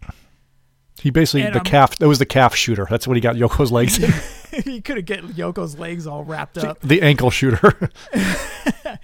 [1.02, 1.98] He basically And the I'm- calf.
[1.98, 2.88] That was the calf shooter.
[2.90, 3.98] That's what he got Yoko's legs
[4.64, 6.80] he could have get Yoko's legs all wrapped up.
[6.82, 7.78] the ankle shooter.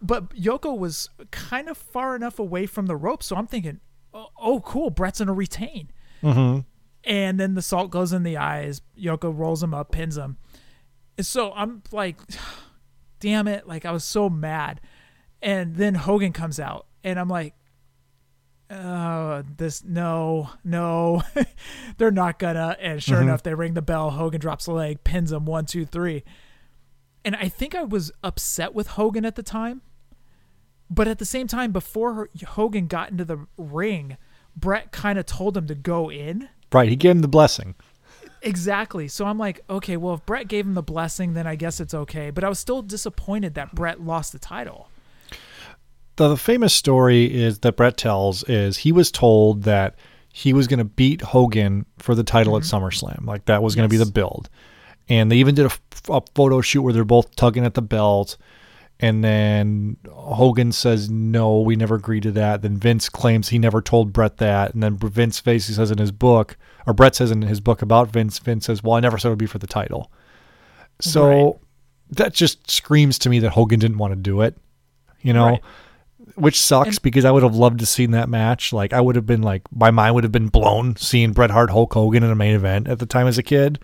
[0.00, 3.80] But Yoko was kind of far enough away from the rope, so I'm thinking,
[4.12, 5.90] oh, oh cool, Bret's gonna retain.
[6.20, 6.60] hmm
[7.04, 8.80] And then the salt goes in the eyes.
[8.98, 10.36] Yoko rolls him up, pins him.
[11.16, 12.18] And so I'm like,
[13.20, 13.66] damn it!
[13.66, 14.80] Like I was so mad.
[15.42, 17.54] And then Hogan comes out, and I'm like,
[18.70, 21.22] oh, this no, no,
[21.98, 22.76] they're not gonna.
[22.80, 23.22] And sure Mhm.
[23.22, 24.10] enough, they ring the bell.
[24.10, 26.24] Hogan drops the leg, pins him one, two, three.
[27.24, 29.82] And I think I was upset with Hogan at the time,
[30.90, 34.18] But at the same time, before Hogan got into the ring,
[34.54, 36.48] Bret kind of told him to go in.
[36.72, 36.88] Right.
[36.90, 37.74] He gave him the blessing.
[38.42, 39.08] Exactly.
[39.08, 41.94] So I'm like, okay, well, if Bret gave him the blessing, then I guess it's
[41.94, 42.30] okay.
[42.30, 44.90] But I was still disappointed that Bret lost the title.
[46.16, 49.96] The, the famous story is that Bret tells is he was told that
[50.32, 52.74] he was going to beat Hogan for the title mm-hmm.
[52.74, 53.26] at SummerSlam.
[53.26, 54.02] Like that was going to yes.
[54.02, 54.48] be the build.
[55.08, 58.36] And they even did a, a photo shoot where they're both tugging at the belt.
[59.00, 62.62] And then Hogan says, No, we never agreed to that.
[62.62, 64.72] Then Vince claims he never told Bret that.
[64.72, 68.08] And then Vince basically says in his book, or Bret says in his book about
[68.08, 70.10] Vince, Vince says, Well, I never said it would be for the title.
[71.00, 71.54] So right.
[72.10, 74.56] that just screams to me that Hogan didn't want to do it,
[75.22, 75.62] you know, right.
[76.34, 78.72] Which sucks and, because I would have loved to seen that match.
[78.72, 81.70] Like, I would have been like, my mind would have been blown seeing Bret Hart,
[81.70, 83.78] Hulk Hogan in a main event at the time as a kid.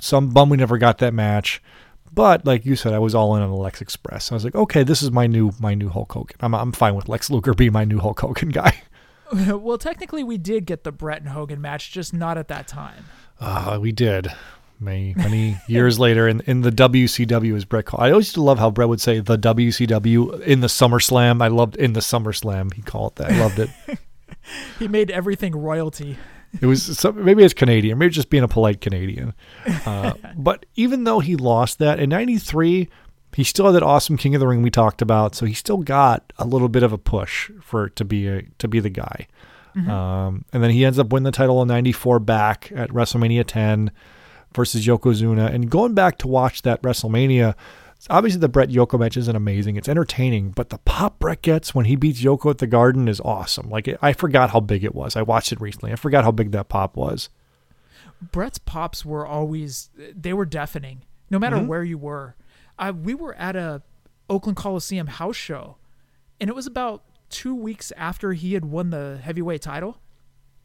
[0.00, 1.62] Some bum we never got that match.
[2.12, 4.32] But like you said, I was all in on the Lex Express.
[4.32, 6.36] I was like, okay, this is my new my new Hulk Hogan.
[6.40, 8.82] I'm I'm fine with Lex Luger being my new Hulk Hogan guy.
[9.48, 13.04] well, technically, we did get the Bret and Hogan match, just not at that time.
[13.40, 14.28] Uh, we did.
[14.80, 18.02] Many many years later, in in the WCW, as Bret called.
[18.02, 21.42] I always used to love how Bret would say the WCW in the SummerSlam.
[21.42, 22.72] I loved in the SummerSlam.
[22.74, 23.32] He called it that.
[23.32, 23.70] I loved it.
[24.78, 26.16] he made everything royalty.
[26.60, 29.34] It was some, maybe it's Canadian, maybe just being a polite Canadian.
[29.84, 32.88] Uh, but even though he lost that in '93,
[33.34, 35.34] he still had that awesome King of the Ring we talked about.
[35.34, 38.68] So he still got a little bit of a push for to be a to
[38.68, 39.26] be the guy.
[39.76, 39.90] Mm-hmm.
[39.90, 43.90] Um, and then he ends up winning the title in '94 back at WrestleMania 10
[44.54, 45.52] versus Yokozuna.
[45.52, 47.54] And going back to watch that WrestleMania,
[48.10, 49.76] obviously the Bret Yoko match isn't amazing.
[49.76, 53.20] It's entertaining, but the pop Bret gets when he beats Yoko at the Garden is
[53.20, 53.68] awesome.
[53.68, 55.16] Like I forgot how big it was.
[55.16, 55.92] I watched it recently.
[55.92, 57.28] I forgot how big that pop was.
[58.20, 61.68] Bret's pops were always they were deafening, no matter mm-hmm.
[61.68, 62.34] where you were.
[62.78, 63.82] I, we were at a
[64.30, 65.76] Oakland Coliseum house show,
[66.40, 70.00] and it was about two weeks after he had won the heavyweight title.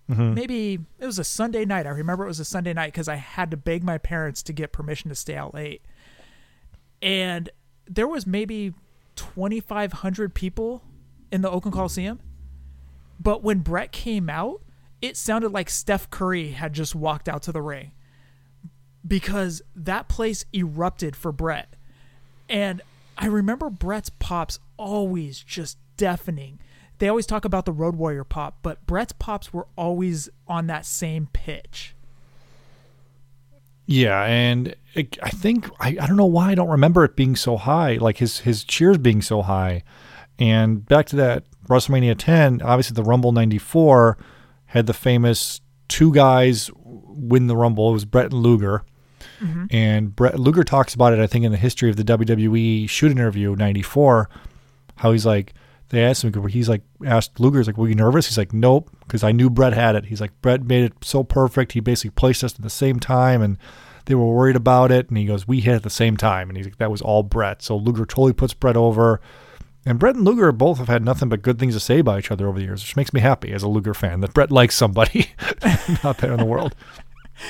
[0.10, 0.34] Mm-hmm.
[0.34, 1.88] Maybe it was a Sunday night.
[1.88, 4.54] I remember it was a Sunday night because I had to beg my parents to
[4.54, 5.82] get permission to stay out late
[7.02, 7.50] and
[7.86, 8.74] there was maybe
[9.18, 10.82] 2500 people
[11.32, 12.20] in the Oakland Coliseum
[13.20, 14.62] but when Bret came out
[15.02, 17.92] it sounded like Steph Curry had just walked out to the ring
[19.06, 21.76] because that place erupted for Bret.
[22.50, 22.82] and
[23.18, 26.60] I remember Bret's pops always just deafening
[27.00, 30.86] they always talk about the Road Warrior pop but Bret's pops were always on that
[30.86, 31.96] same pitch
[33.86, 37.36] yeah, and it, I think I, I don't know why I don't remember it being
[37.36, 39.84] so high, like his his cheers being so high.
[40.40, 44.18] And back to that WrestleMania 10, obviously the Rumble 94
[44.68, 47.90] had the famous two guys win the Rumble.
[47.90, 48.84] It was Bret and Luger.
[49.40, 49.66] Mm-hmm.
[49.70, 53.12] And Bret Luger talks about it, I think, in the history of the WWE shoot
[53.12, 54.30] interview 94,
[54.98, 55.54] how he's like,
[55.90, 58.28] they asked him, he's like, asked Luger's like, were you nervous?
[58.28, 60.06] He's like, nope, because I knew Bret had it.
[60.06, 61.74] He's like, Bret made it so perfect.
[61.74, 63.58] He basically placed us at the same time, and
[64.06, 65.10] they were worried about it.
[65.10, 66.50] And he goes, we hit at the same time.
[66.50, 67.62] And he's like, that was all Bret.
[67.62, 69.22] So Luger totally puts Bret over.
[69.86, 72.32] And Bret and Luger both have had nothing but good things to say about each
[72.32, 74.76] other over the years, which makes me happy as a Luger fan that Bret likes
[74.76, 75.32] somebody
[76.04, 76.74] out there in the world.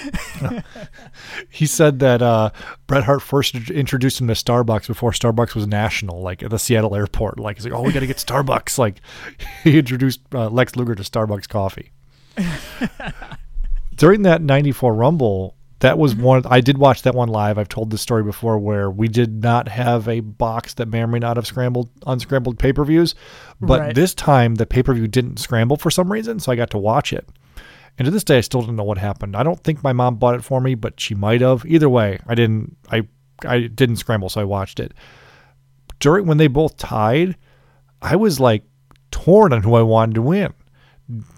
[1.50, 2.52] he said that uh,
[2.88, 6.96] Bret Hart first introduced him to Starbucks before Starbucks was national, like at the Seattle
[6.96, 7.40] airport.
[7.40, 9.02] Like he's like, "Oh, we got to get Starbucks." Like
[9.64, 11.92] he introduced uh, Lex Luger to Starbucks coffee.
[13.96, 16.24] During that '94 Rumble, that was mm-hmm.
[16.24, 16.44] one.
[16.46, 17.58] I did watch that one live.
[17.58, 21.08] I've told this story before, where we did not have a box that may or
[21.08, 23.16] may not have scrambled unscrambled pay per views,
[23.62, 23.96] but right.
[23.96, 26.78] this time the pay per view didn't scramble for some reason, so I got to
[26.78, 27.28] watch it.
[27.98, 29.36] And to this day, I still don't know what happened.
[29.36, 31.66] I don't think my mom bought it for me, but she might have.
[31.66, 32.76] Either way, I didn't.
[32.92, 33.08] I
[33.46, 34.94] I didn't scramble, so I watched it.
[36.00, 37.36] During when they both tied,
[38.02, 38.64] I was like
[39.12, 40.54] torn on who I wanted to win.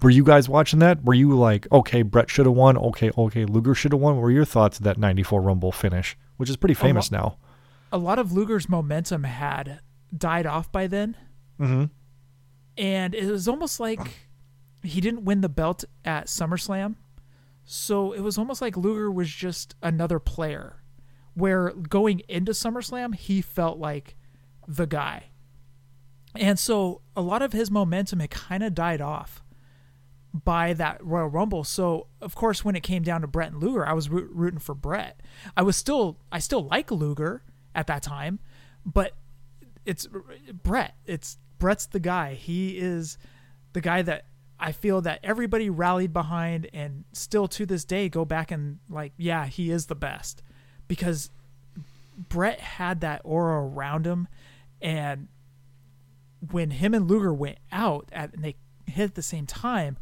[0.00, 1.04] Were you guys watching that?
[1.04, 2.78] Were you like, okay, Bret should have won.
[2.78, 4.14] Okay, okay, Luger should have won.
[4.16, 7.38] What were your thoughts of that '94 Rumble finish, which is pretty famous a now?
[7.92, 9.80] A lot of Luger's momentum had
[10.16, 11.16] died off by then,
[11.60, 11.84] mm-hmm.
[12.78, 14.25] and it was almost like
[14.88, 16.96] he didn't win the belt at SummerSlam.
[17.64, 20.82] So it was almost like Luger was just another player.
[21.34, 24.16] Where going into SummerSlam, he felt like
[24.66, 25.30] the guy.
[26.34, 29.42] And so a lot of his momentum had kind of died off
[30.32, 31.64] by that Royal Rumble.
[31.64, 34.74] So of course, when it came down to Bret and Luger, I was rooting for
[34.74, 35.20] Bret.
[35.56, 37.42] I was still, I still like Luger
[37.74, 38.38] at that time,
[38.84, 39.12] but
[39.84, 40.08] it's
[40.62, 40.94] Bret.
[41.06, 42.34] It's Bret's the guy.
[42.34, 43.18] He is
[43.72, 44.26] the guy that
[44.58, 49.12] I feel that everybody rallied behind and still to this day go back and like,
[49.16, 50.42] yeah, he is the best
[50.88, 51.30] because
[52.16, 54.28] Bret had that aura around him
[54.80, 55.28] and
[56.50, 58.56] when him and Luger went out at, and they
[58.86, 59.96] hit at the same time,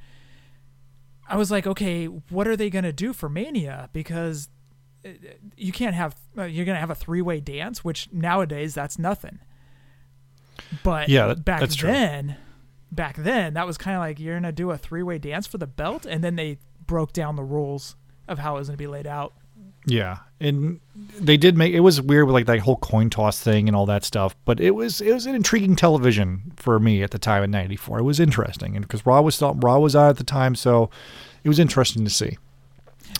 [1.28, 3.88] I was like, okay, what are they going to do for Mania?
[3.92, 4.48] Because
[5.04, 5.10] uh,
[5.56, 8.98] you can't have, uh, you're going to have a three way dance, which nowadays that's
[8.98, 9.38] nothing.
[10.82, 11.90] But Yeah, that- back that's true.
[12.90, 15.58] Back then, that was kind of like you're to do a three way dance for
[15.58, 16.06] the belt.
[16.06, 17.96] And then they broke down the rules
[18.28, 19.34] of how it was to be laid out.
[19.86, 23.68] Yeah, and they did make it was weird with like that whole coin toss thing
[23.68, 27.10] and all that stuff, but it was it was an intriguing television for me at
[27.10, 27.98] the time in '94.
[27.98, 30.88] It was interesting, and because Raw was still, Raw was out at the time, so
[31.42, 32.38] it was interesting to see.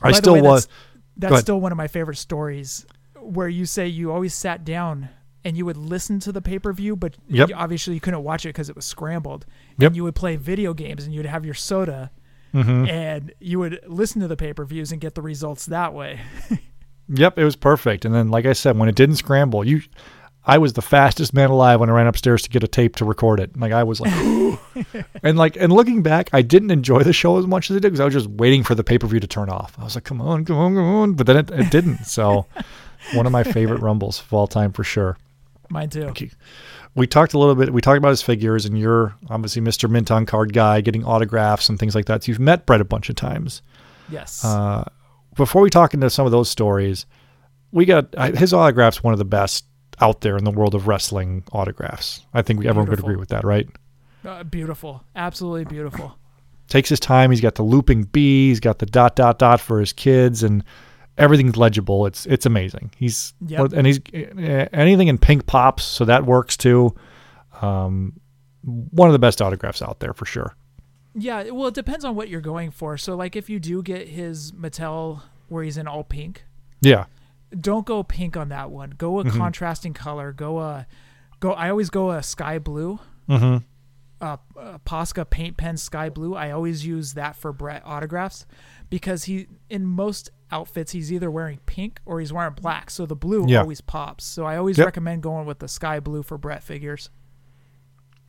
[0.01, 0.69] I By the still way, was.
[1.17, 2.87] That's, that's still one of my favorite stories
[3.21, 5.11] where you say you always sat down
[5.45, 7.49] and you would listen to the pay per view, but Yep.
[7.51, 9.45] you, obviously you couldn't watch it because it was scrambled.
[9.79, 9.89] Yep.
[9.89, 12.11] And you would play video games and you'd have your soda
[12.55, 12.89] Mhm.
[12.89, 16.21] and you would listen to the pay per views and get the results that way.
[17.07, 18.07] Yep, it was perfect.
[18.07, 19.83] And then, like I said, when it didn't scramble, you,
[20.47, 23.05] I was the fastest man alive when I ran upstairs to get a tape to
[23.05, 23.55] record it.
[23.59, 24.11] Like I was like,
[25.23, 27.89] and like, and looking back, I didn't enjoy the show as much as I did
[27.89, 29.77] because I was just waiting for the pay per view to turn off.
[29.79, 32.07] I was like, come on, come on, come on, but then it, it didn't.
[32.07, 32.47] So,
[33.13, 35.19] one of my favorite rumbles of all time for sure.
[35.71, 36.05] Mine too.
[36.05, 36.31] Okay.
[36.95, 37.73] We talked a little bit.
[37.73, 39.91] We talked about his figures, and you're obviously Mr.
[39.91, 42.25] Mint on card guy, getting autographs and things like that.
[42.25, 43.63] So you've met Bret a bunch of times
[44.09, 44.45] Yes.
[44.45, 44.85] Uh,
[45.37, 47.07] before we talk into some of those stories,
[47.73, 49.65] we got uh, his autograph's one of the best
[50.01, 52.25] out there in the world of wrestling autographs.
[52.35, 53.69] I think everyone could agree with that, right?
[54.25, 55.05] Uh, beautiful.
[55.17, 56.17] Absolutely beautiful.
[56.69, 57.31] Takes his time.
[57.31, 58.49] He's got the looping B.
[58.49, 60.65] He's got the dot dot dot for his kids, and
[61.19, 62.07] everything's legible.
[62.07, 62.91] It's it's amazing.
[62.97, 63.73] He's Yep.
[63.73, 64.01] and he's
[64.73, 66.95] anything in pink pops, so that works too.
[67.63, 68.15] Um,
[68.63, 70.55] one of the best autographs out there for sure.
[71.15, 72.97] Yeah, well, it depends on what you're going for.
[72.97, 76.45] So, like, if you do get his Mattel where he's in all pink,
[76.81, 77.05] Yeah,
[77.59, 78.91] don't go pink on that one.
[78.99, 79.37] Go a Mhm.
[79.37, 80.33] contrasting color.
[80.33, 80.87] Go a
[81.41, 81.53] go.
[81.53, 82.99] I always go a sky blue.
[83.29, 83.59] mm-hmm.
[84.21, 86.35] Uh, uh, Posca paint pen sky blue.
[86.35, 88.47] I always use that for Bret autographs
[88.91, 92.91] because he in most outfits he's either wearing pink or he's wearing black.
[92.91, 93.61] So the blue Yeah.
[93.63, 94.25] always pops.
[94.25, 94.85] So I always Yep.
[94.87, 97.11] recommend going with the sky blue for Bret figures.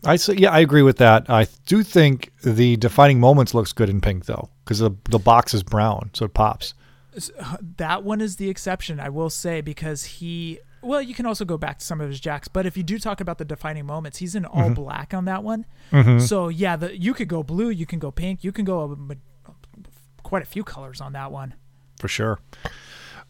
[0.04, 1.30] I say, yeah, I agree with that.
[1.30, 5.54] I do think the defining moments looks good in pink though, because the the box
[5.54, 6.74] is brown, so it pops.
[7.78, 10.60] that one is the exception, I will say, because he.
[10.82, 13.00] Well, you can also go back to some of his Jakks, but if you do
[13.00, 15.66] talk about the defining moments, he's in all black on that one.
[15.92, 16.20] Mm-hmm.
[16.20, 19.16] So yeah, the you could go blue, you can go pink, you can go a,
[20.22, 21.56] quite a few colors on that one.
[22.06, 22.40] For sure.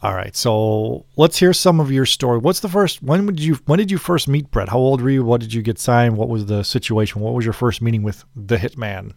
[0.02, 2.40] All right, so let's hear some of your story.
[2.40, 3.02] What's the first?
[3.02, 3.54] When would you?
[3.68, 4.68] When did you first meet Bret?
[4.68, 5.24] How old were you?
[5.24, 6.18] What did you get signed?
[6.18, 7.22] What was the situation?
[7.22, 9.14] What was your first meeting with the Hitman?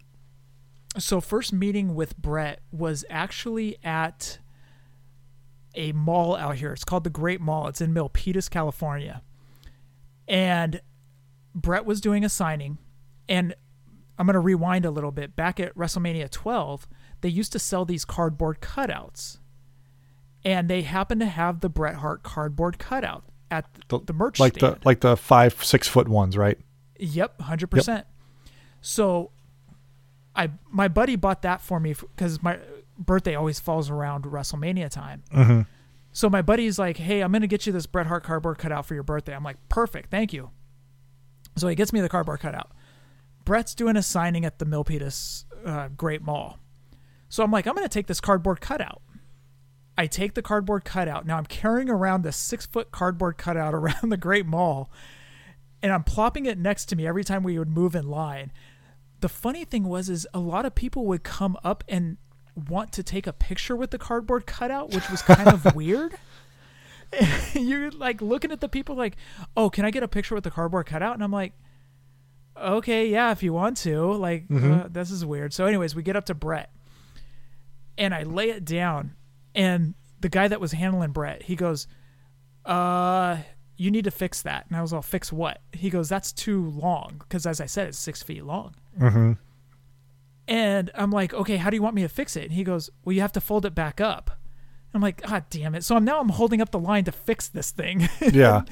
[0.96, 4.38] So first meeting with Bret was actually at
[5.74, 6.72] a mall out here.
[6.72, 7.66] It's called the Great Mall.
[7.66, 9.22] It's in Milpitas, California.
[10.28, 10.80] And
[11.52, 12.78] Bret was doing a signing
[13.28, 13.56] and
[14.18, 15.36] I'm going to rewind a little bit.
[15.36, 16.88] Back at WrestleMania 12,
[17.20, 19.38] they used to sell these cardboard cutouts.
[20.44, 24.54] And they happen to have the Bret Hart cardboard cutout at the, the merch like
[24.54, 24.76] stand.
[24.76, 26.58] the like the five six foot ones, right?
[26.98, 28.06] Yep, hundred percent.
[28.80, 29.30] So,
[30.36, 32.58] I my buddy bought that for me because my
[32.98, 35.22] birthday always falls around WrestleMania time.
[35.32, 35.60] Mm-hmm.
[36.12, 38.94] So my buddy's like, "Hey, I'm gonna get you this Bret Hart cardboard cutout for
[38.94, 40.50] your birthday." I'm like, "Perfect, thank you."
[41.56, 42.72] So he gets me the cardboard cutout.
[43.44, 46.58] Bret's doing a signing at the Milpitas uh, Great Mall.
[47.28, 49.02] So I'm like, I'm gonna take this cardboard cutout.
[49.98, 51.26] I take the cardboard cutout.
[51.26, 54.90] Now I'm carrying around this six foot cardboard cutout around the Great Mall,
[55.82, 58.52] and I'm plopping it next to me every time we would move in line.
[59.20, 62.16] The funny thing was, is a lot of people would come up and
[62.68, 66.14] want to take a picture with the cardboard cutout, which was kind of weird.
[67.54, 69.16] You're like looking at the people like,
[69.56, 71.14] oh, can I get a picture with the cardboard cutout?
[71.14, 71.52] And I'm like,
[72.56, 74.12] okay, yeah, if you want to.
[74.12, 75.52] Like, uh, this is weird.
[75.52, 76.70] So, anyways, we get up to Bret,
[77.96, 79.14] and I lay it down,
[79.54, 81.86] and the guy that was handling Bret, he goes,
[82.64, 83.38] uh,
[83.76, 84.66] you need to fix that.
[84.68, 85.60] And I was all, fix what?
[85.72, 87.16] He goes, that's too long.
[87.20, 88.74] Because as I said, it's six feet long.
[88.98, 89.32] Mm-hmm.
[90.48, 92.44] And I'm like, okay, how do you want me to fix it?
[92.44, 94.30] And he goes, well, you have to fold it back up.
[94.94, 95.84] I'm like, ah, damn it.
[95.84, 98.08] So I'm now I'm holding up the line to fix this thing.
[98.32, 98.62] Yeah.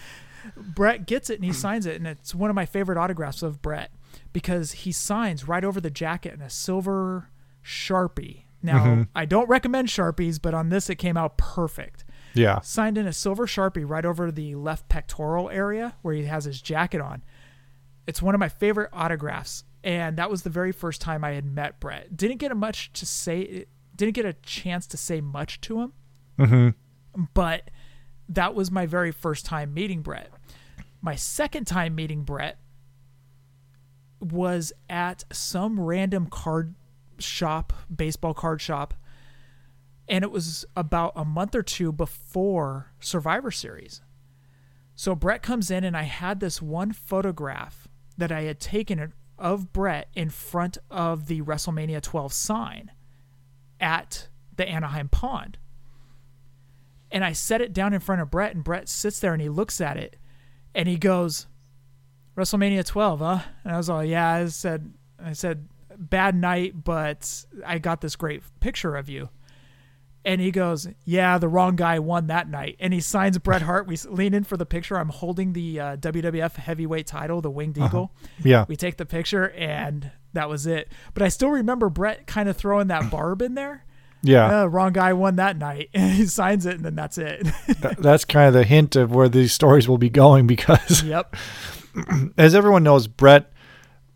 [0.57, 3.61] Bret gets it and he signs it, and it's one of my favorite autographs of
[3.61, 3.91] Bret
[4.33, 7.31] because he signs right over the jacket in a silver
[7.65, 8.45] sharpie.
[8.63, 9.09] Now Mhm.
[9.15, 12.05] I don't recommend sharpies, but on this it came out perfect.
[12.35, 12.61] Yeah.
[12.61, 16.61] Signed in a silver sharpie right over the left pectoral area where he has his
[16.61, 17.23] jacket on.
[18.07, 21.45] It's one of my favorite autographs, and that was the very first time I had
[21.45, 22.17] met Bret.
[22.17, 25.93] Didn't get a much to say, didn't get a chance to say much to him
[26.39, 27.23] Mm-hmm.
[27.35, 27.71] but
[28.29, 30.31] that was my very first time meeting Bret.
[31.01, 32.59] My second time meeting Bret
[34.21, 36.75] was at some random card
[37.19, 38.95] shop, baseball card shop,
[40.09, 44.03] and it was about a month or two before Survivor Series.
[44.95, 49.73] So Bret comes in, and I had this one photograph that I had taken of
[49.73, 52.91] Bret in front of the WrestleMania 12 sign
[53.81, 55.59] at the Anaheim Pond.
[57.11, 59.49] And I set it down in front of Bret, and Brett sits there and he
[59.49, 60.17] looks at it
[60.75, 61.47] and he goes,
[62.37, 63.41] WrestleMania 12, huh?
[63.65, 64.33] And I was all, yeah.
[64.35, 65.69] I said, I said,
[65.99, 69.29] bad night, but I got this great picture of you.
[70.25, 72.75] And he goes, yeah, the wrong guy won that night.
[72.81, 73.87] And he signs Bret Hart.
[73.87, 74.99] We lean in for the picture.
[74.99, 77.87] I'm holding the uh, WWF heavyweight title, the Winged Uh-huh.
[77.87, 78.13] Eagle.
[78.43, 78.65] Yeah.
[78.67, 80.91] We take the picture, and that was it.
[81.15, 83.85] But I still remember Bret kind of throwing that barb in there.
[84.23, 84.63] Yeah.
[84.63, 85.91] Uh, wrong guy won that night.
[85.95, 87.47] And he signs it, and then that's it.
[87.81, 91.37] Th- That's kind of the hint of where these stories will be going because yep.
[92.37, 93.53] as everyone knows, Bret,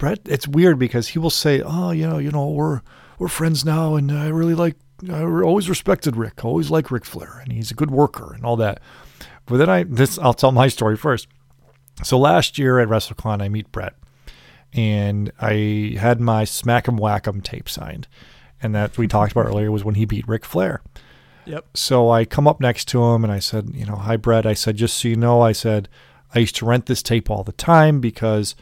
[0.00, 2.80] Bret, it's weird because he will say, "Oh, you know, you know, we're
[3.18, 4.76] we're friends now, and I really like,
[5.08, 8.56] I always respected Ric, always liked Ric Flair, and he's a good worker and all
[8.56, 8.80] that."
[9.44, 11.28] But then I, this, I'll tell my story first.
[12.02, 13.94] So last year at WrestleCon, I meet Bret,
[14.72, 18.08] and I had my Smack 'em Whack 'em tape signed,
[18.62, 20.80] and that we talked about earlier was when he beat Ric Flair.
[21.44, 21.66] Yep.
[21.74, 24.46] So I come up next to him and I said, you know, hi, Bret.
[24.46, 25.88] I said, just so you know, I said,
[26.34, 28.54] I used to rent this tape all the time because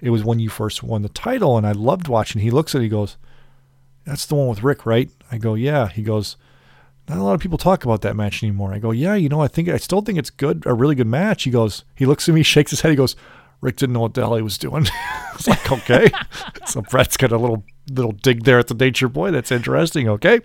[0.00, 2.42] it was when you first won the title and I loved watching.
[2.42, 3.16] He looks at it, he goes,
[4.04, 5.10] that's the one with Ric, right?
[5.32, 5.88] I go, yeah.
[5.88, 6.36] He goes,
[7.08, 8.72] not a lot of people talk about that match anymore.
[8.72, 11.06] I go, yeah, you know, I think, I still think it's good, a really good
[11.06, 11.44] match.
[11.44, 12.90] He goes, he looks at me, shakes his head.
[12.90, 13.16] He goes,
[13.60, 14.86] Ric didn't know what the hell he was doing.
[15.34, 16.10] it's like, okay.
[16.66, 19.30] so Bret's got a little, little dig there at the Nature Boy.
[19.30, 20.08] That's interesting.
[20.08, 20.40] Okay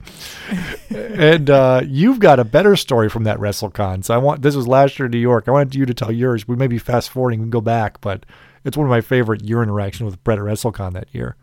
[1.22, 4.03] and uh, you've got a better story from that WrestleCon.
[4.03, 5.48] So I want this was last year in New York.
[5.48, 6.48] I wanted you to tell yours.
[6.48, 7.40] We may be fast forwarding.
[7.40, 8.26] We can go back, but
[8.64, 11.36] it's one of my favorite year interactions with Bret at WrestleCon that year.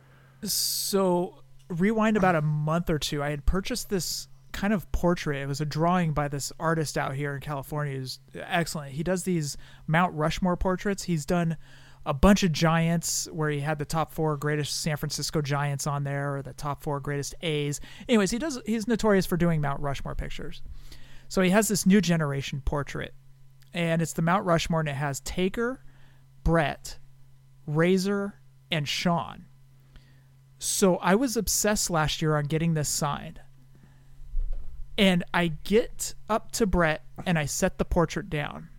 [0.45, 3.23] So rewind about a month or two.
[3.23, 5.43] I had purchased this kind of portrait.
[5.43, 7.97] It was a drawing by this artist out here in California.
[7.97, 8.93] who's excellent.
[8.93, 11.05] He does these Mount Rushmore portraits.
[11.05, 11.57] He's done
[12.07, 16.05] a bunch of giants where he had the top four greatest San Francisco Giants on
[16.05, 17.81] there, or the top four greatest A's.
[18.09, 18.59] Anyways, he does.
[18.65, 20.63] He's notorious for doing Mount Rushmore pictures.
[21.29, 23.15] So he has this new generation portrait,
[23.75, 25.83] and it's the Mount Rushmore, and it has Taker,
[26.45, 26.98] Bret,
[27.69, 28.35] Razor,
[28.71, 29.45] and Shawn.
[30.59, 33.41] So I was obsessed last year on getting this signed.
[34.97, 38.71] And I get up to Bret and I set the portrait down.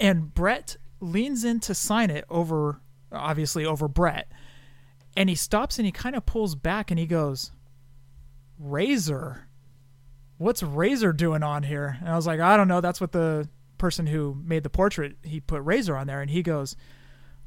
[0.00, 2.80] And Bret leans in to sign it over,
[3.12, 4.32] obviously, over Bret.
[5.16, 7.52] And he stops and he kind of pulls back and he goes,
[8.58, 9.46] Razor?
[10.38, 11.98] What's Razor doing on here?
[12.00, 12.80] And I was like, I don't know.
[12.80, 13.48] That's what the
[13.78, 16.20] person who made the portrait, he put Razor on there.
[16.20, 16.74] And he goes,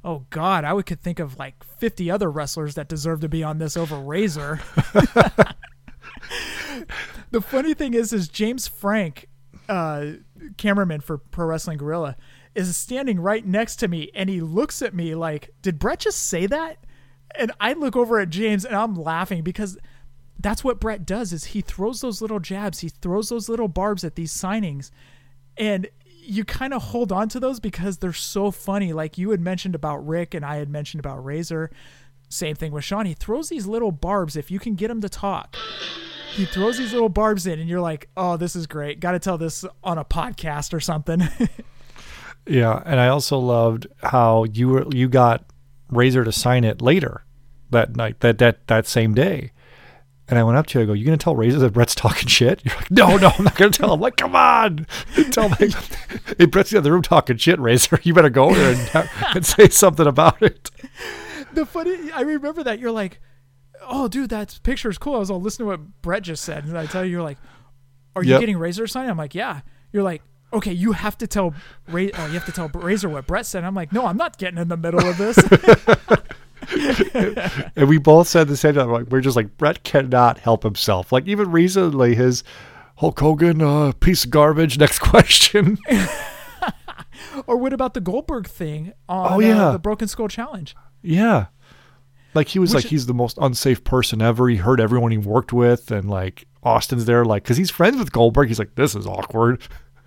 [0.03, 3.57] Oh God, I could think of like 50 other wrestlers that deserve to be on
[3.57, 4.61] this over Razor.
[7.31, 9.27] the funny thing is, is James Frank,
[9.67, 10.11] uh,
[10.57, 12.15] cameraman for Pro Wrestling Guerrilla,
[12.55, 16.27] is standing right next to me, and he looks at me like, "Did Bret just
[16.27, 16.77] say that?"
[17.35, 19.77] And I look over at James, and I'm laughing because
[20.39, 21.31] that's what Bret does.
[21.31, 24.91] Is he throws those little jabs, he throws those little barbs at these signings,
[25.57, 25.87] and
[26.29, 28.93] you kind of hold on to those because they're so funny.
[28.93, 31.71] Like you had mentioned about Ric, and I had mentioned about Razor.
[32.29, 33.05] Same thing with Shawn.
[33.05, 35.55] He throws these little barbs if you can get him to talk.
[36.31, 38.99] He throws these little barbs in, and you're like, "Oh, this is great.
[38.99, 41.27] Got to tell this on a podcast or something."
[42.49, 45.45] Yeah, and I also loved how you were you got
[45.89, 47.23] Razor to sign it later
[47.69, 49.51] that night that that that same day.
[50.29, 50.83] And I went up to you.
[50.83, 53.43] I go, "You gonna tell Razor that Bret's talking shit?" You're like, "No, no, I'm
[53.45, 54.85] not gonna tell him." I'm like, "Come on,
[55.31, 55.55] tell me."
[56.37, 57.59] hey, Bret's in the other room talking shit.
[57.59, 60.69] Razor, you better go there and, and say something about it.
[61.53, 63.19] the funny, I remember that you're like,
[63.81, 66.65] "Oh, dude, that picture is cool." I was all listening to what Bret just said,
[66.65, 67.37] and I tell you, you're like,
[68.15, 68.39] "Are you Yep.
[68.41, 69.61] getting Razor signed?" I'm like, "Yeah."
[69.91, 70.21] You're like,
[70.53, 71.55] "Okay, you have to tell
[71.87, 74.37] Ra- uh, you have to tell Razor what Bret said." I'm like, "No, I'm not
[74.37, 75.37] getting in the middle of this."
[77.75, 78.89] And we both said the same time.
[78.91, 81.11] Like, we're just like Bret cannot help himself.
[81.11, 82.43] Like even recently, his
[82.97, 84.77] Hulk Hogan uh, piece of garbage.
[84.79, 85.77] Next question.
[87.47, 89.67] or what about the Goldberg thing on Oh, yeah.
[89.67, 90.75] uh, the Broken Skull Challenge?
[91.01, 91.47] Yeah.
[92.33, 94.47] Like he was Which- like he's the most unsafe person ever.
[94.49, 98.11] He hurt everyone he worked with, and like Austin's there, like because he's friends with
[98.11, 98.49] Goldberg.
[98.49, 99.61] He's like, this is awkward.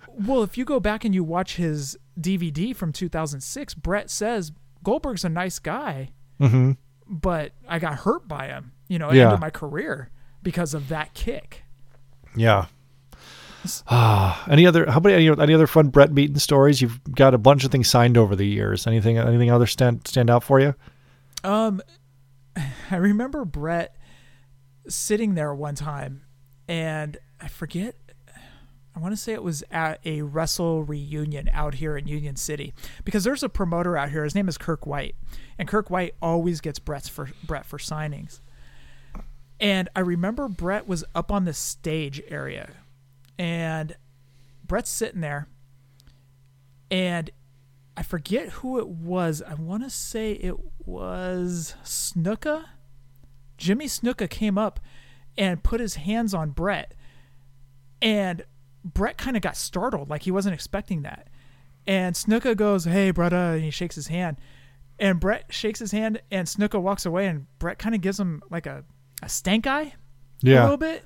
[0.07, 4.51] Well, if you go back and you watch his DVD from 2006, Bret says
[4.83, 6.11] Goldberg's a nice guy,
[6.43, 6.71] Mm-hmm.
[7.07, 8.71] but I got hurt by him.
[8.87, 9.25] You know, it Yeah.
[9.25, 10.09] ended my career
[10.41, 11.63] because of that kick.
[12.35, 12.65] Yeah.
[13.87, 14.89] Ah, any other?
[14.89, 16.81] How about any, any other fun Bret Beaton stories?
[16.81, 18.85] You've got a bunch of things signed over the years.
[18.87, 19.17] Anything?
[19.17, 20.75] Anything other stand stand out for you?
[21.43, 21.81] Um,
[22.91, 23.95] I remember Bret
[24.87, 26.23] sitting there one time,
[26.67, 27.95] and I forget.
[28.95, 33.23] I want to say it was at a WrestleReunion out here in Union City because
[33.23, 34.23] there's a promoter out here.
[34.23, 35.15] His name is Kirk White,
[35.57, 38.39] and Kirk White always gets for Bret for signings.
[39.59, 42.69] And I remember Bret was up on the stage area,
[43.39, 43.95] and
[44.63, 45.47] Bret's sitting there,
[46.91, 47.31] and
[47.97, 49.41] I forget who it was.
[49.41, 50.55] I want to say it
[50.85, 52.65] was Snuka.
[53.57, 54.79] Jimmy Snuka came up
[55.35, 56.93] and put his hands on Bret,
[58.01, 58.43] and
[58.83, 61.27] Bret kind of got startled, like he wasn't expecting that.
[61.85, 64.37] And Snuka goes, "Hey, brother," and he shakes his hand.
[64.99, 68.41] And Bret shakes his hand, and Snuka walks away, and Bret kind of gives him
[68.49, 68.83] like a,
[69.21, 69.95] a stank eye,
[70.41, 70.61] yeah.
[70.61, 71.03] a little bit.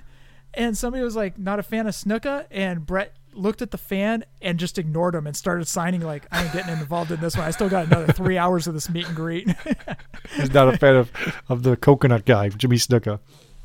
[0.54, 4.24] And somebody was like, not a fan of Snuka, and Bret looked at the fan
[4.42, 7.46] and just ignored him and started signing like, I ain't getting involved in this one.
[7.46, 9.48] I still got another three hours of this meet and greet.
[10.36, 11.12] He's not a fan of,
[11.48, 13.20] of the coconut guy, Jimmy Snuka.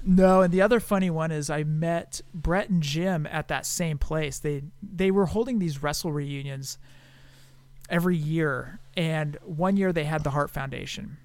[0.06, 3.98] No, and the other funny one is I met Bret and Jim at that same
[3.98, 4.40] place.
[4.40, 6.78] They they were holding these WrestleReunions
[7.90, 11.18] every year, and one year they had the Hart Foundation.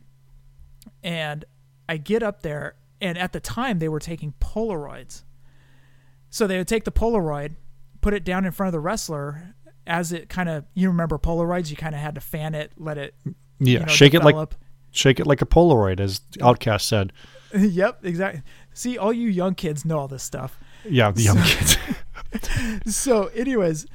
[1.02, 1.44] And
[1.88, 5.24] I get up there, and at the time they were taking Polaroids.
[6.30, 7.56] So they would take the Polaroid,
[8.00, 9.54] put it down in front of the wrestler
[9.88, 12.98] as it kind of you remember Polaroids, you kind of had to fan it, let
[12.98, 14.36] it Yeah, you know, shake it like
[14.92, 17.12] shake it like a Polaroid, as OutKast said.
[17.56, 18.42] yep, exactly.
[18.78, 20.56] See, all you young kids know all this stuff.
[20.84, 21.76] Yeah, the young So- kids.
[22.86, 23.86] So, anyways,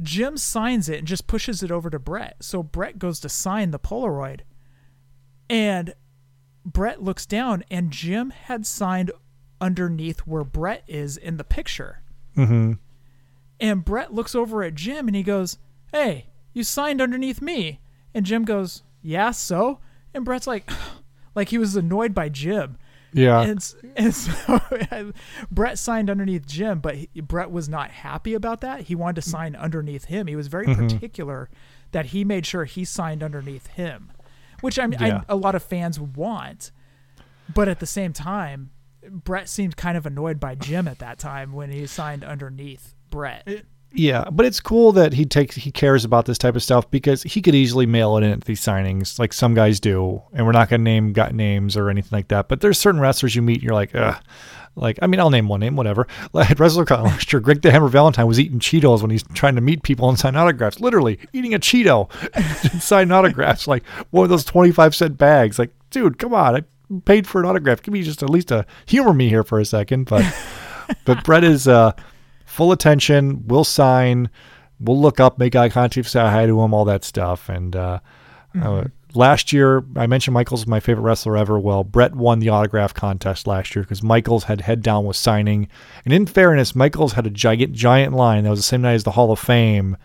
[0.00, 2.36] Jim signs it and just pushes it over to Bret.
[2.40, 4.40] So Bret goes to sign the Polaroid,
[5.50, 5.94] and
[6.64, 9.10] Bret looks down, and Jim had signed
[9.60, 12.02] underneath where Bret is in the picture.
[12.36, 12.72] Mm-hmm.
[13.60, 15.58] And Bret looks over at Jim and he goes,
[15.92, 17.80] Hey, you signed underneath me.
[18.14, 19.78] And Jim goes, Yeah, so?
[20.14, 20.68] And Bret's like,
[21.34, 22.78] like he was annoyed by Jim.
[23.12, 24.60] Yeah, And, and so
[25.50, 28.82] Bret signed underneath Jim, but he, Bret was not happy about that.
[28.82, 30.26] He wanted to sign underneath him.
[30.26, 30.76] He was very Mhm.
[30.76, 31.50] particular
[31.92, 34.10] that he made sure he signed underneath him,
[34.60, 35.22] which I mean, Yeah.
[35.28, 36.70] I, a lot of fans want.
[37.54, 38.70] But at the same time,
[39.10, 43.66] Bret seemed kind of annoyed by Jim at that time when he signed underneath Bret.
[43.94, 47.22] Yeah, but it's cool that he takes he cares about this type of stuff because
[47.22, 50.52] he could easily mail it in at these signings, like some guys do, and we're
[50.52, 52.48] not gonna name got names or anything like that.
[52.48, 53.94] But there's certain wrestlers you meet, and you're like.
[54.74, 56.06] Like, I mean, I'll name one name, whatever.
[56.32, 59.54] Like at WrestleCon last year, Greg the Hammer Valentine was eating Cheetos when he's trying
[59.56, 60.80] to meet people and sign autographs.
[60.80, 62.08] Literally eating a Cheeto
[62.72, 65.58] and sign autographs, like one of those 25 cent bags.
[65.58, 66.56] Like, dude, come on.
[66.56, 66.62] I
[67.04, 67.82] paid for an autograph.
[67.82, 70.04] Give me just at least a humor me here for a second.
[70.06, 70.24] But,
[71.04, 71.92] but Bret is uh,
[72.52, 73.46] full attention.
[73.46, 74.28] We'll sign.
[74.78, 77.48] We'll look up, make eye contact, say hi to him, all that stuff.
[77.48, 78.00] And uh,
[78.60, 78.84] uh,
[79.14, 81.58] last year, I mentioned Michaels is my favorite wrestler ever.
[81.58, 85.68] Well, Bret won the autograph contest last year because Michaels had head down with signing.
[86.04, 89.04] And in fairness, Michaels had a giant, giant line that was the same night as
[89.04, 89.96] the Hall of Fame.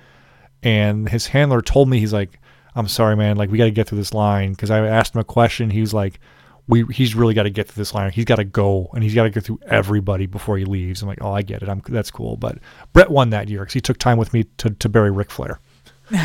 [0.64, 2.40] And his handler told me, he's like,
[2.76, 3.36] I'm sorry, man.
[3.36, 4.52] Like, we got to get through this line.
[4.52, 5.72] Because I asked him a question.
[5.72, 6.20] He was like,
[6.68, 8.12] we, he's really got to get through this line.
[8.12, 11.02] He's got to go and he's got to go through everybody before he leaves.
[11.02, 11.70] I'm like, oh, I get it.
[11.70, 12.36] I'm that's cool.
[12.36, 12.58] But
[12.94, 15.60] Bret won that year because he took time with me to, to bury Ric Flair.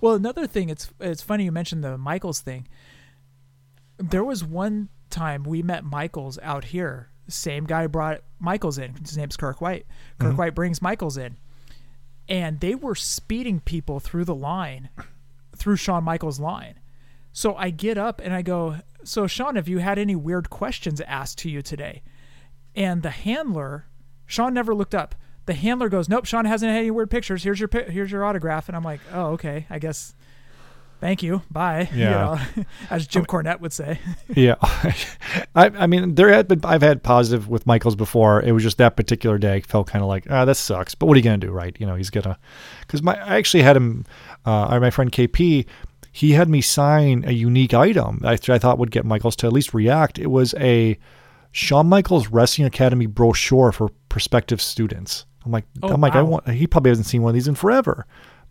[0.00, 2.66] Well, another thing, it's it's funny you mentioned the Michaels thing.
[3.98, 7.10] There was one time we met Michaels out here.
[7.28, 8.94] Same guy brought Michaels in.
[8.94, 9.84] His name's Kirk White.
[10.18, 10.38] Kirk Mhm.
[10.38, 11.36] White brings Michaels in,
[12.30, 14.88] and they were speeding people through the line,
[15.54, 16.80] through Shawn Michaels' line.
[17.34, 18.76] So I get up and I go,
[19.06, 22.02] "So Shawn, have you had any weird questions asked to you today?"
[22.74, 23.86] And the handler,
[24.26, 25.14] Shawn never looked up.
[25.46, 27.42] The handler goes, "Nope, Shawn hasn't had any weird pictures.
[27.44, 29.66] Here's your here's your autograph." And I'm like, "Oh, okay.
[29.70, 30.14] I guess.
[31.00, 31.42] Thank you.
[31.50, 32.38] Bye." You Yeah.
[32.56, 33.98] know, as Jim Cornette would say.
[34.34, 34.56] Yeah,
[35.54, 38.42] I, I mean, there had been I've had positive with Michaels before.
[38.42, 40.94] It was just that particular day felt kind of like ah, that sucks.
[40.94, 41.74] But what are you gonna do, right?
[41.78, 42.38] You know, he's gonna
[42.80, 44.04] because my I actually had him,
[44.44, 45.66] uh, my friend KP,
[46.16, 49.52] he had me sign a unique item that I thought would get Michaels to at
[49.52, 50.18] least react.
[50.18, 50.98] It was a
[51.52, 55.26] Shawn Michaels Wrestling Academy brochure for prospective students.
[55.44, 56.48] I'm like, Oh, I'm like, I want.
[56.48, 58.06] He probably hasn't seen one of these in forever.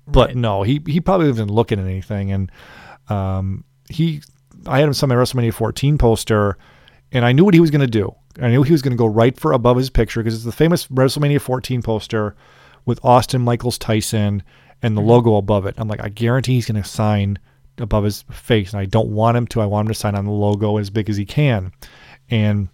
[0.06, 0.36] But Right.
[0.38, 2.52] no, he he probably wasn't looking at anything, and
[3.10, 4.22] um, he
[4.68, 6.60] I had him sign my WrestleMania 14 poster,
[7.12, 8.14] and I knew what he was going to do.
[8.40, 10.52] I knew he was going to go right for above his picture because it's the
[10.52, 12.36] famous WrestleMania 14 poster
[12.86, 14.44] with Austin Michaels Tyson
[14.84, 15.74] and the logo above it.
[15.78, 17.40] I'm like, I guarantee he's going to sign
[17.78, 19.62] above his face, and I don't want him to.
[19.62, 21.72] I want him to sign on the logo as big as he can,
[22.30, 22.70] and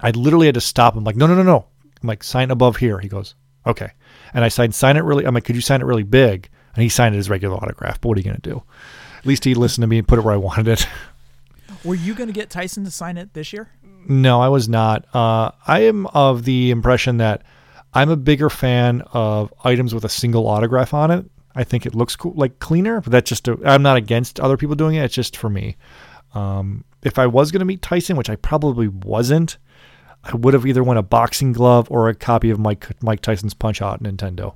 [0.00, 1.04] I literally had to stop him.
[1.04, 1.66] Like, no, no, no, no.
[2.02, 2.98] I'm like, sign above here.
[2.98, 3.34] He goes,
[3.66, 3.90] okay.
[4.34, 5.24] And I signed, sign it really.
[5.24, 6.48] I'm like, could you sign it really big?
[6.74, 8.00] And he signed it as regular autograph.
[8.00, 8.62] But what are you going to do?
[9.18, 10.86] At least he listened to me and put it where I wanted it.
[11.84, 13.70] Were you going to get Tyson to sign it this year?
[14.06, 15.06] No, I was not.
[15.14, 17.42] Uh, I am of the impression that
[17.94, 21.24] I'm a bigger fan of items with a single autograph on it.
[21.54, 23.00] I think it looks cool, like cleaner.
[23.00, 23.48] But that's just.
[23.48, 25.04] i I'm not against other people doing it.
[25.04, 25.76] It's just for me.
[26.34, 29.58] Um, if I was going to meet Tyson, which I probably wasn't,
[30.24, 33.54] I would have either won a boxing glove or a copy of Mike Mike Tyson's
[33.54, 34.54] Punch Out Nintendo.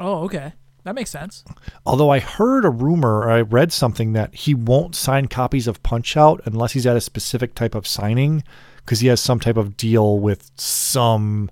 [0.00, 0.52] Oh, okay.
[0.84, 1.44] That makes sense.
[1.86, 5.82] Although I heard a rumor, or I read something that he won't sign copies of
[5.82, 8.44] Punch Out unless he's at a specific type of signing
[8.76, 11.50] because he has some type of deal with some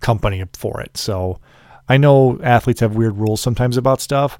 [0.00, 0.96] company for it.
[0.96, 1.38] So
[1.92, 4.38] I know athletes have weird rules sometimes about stuff.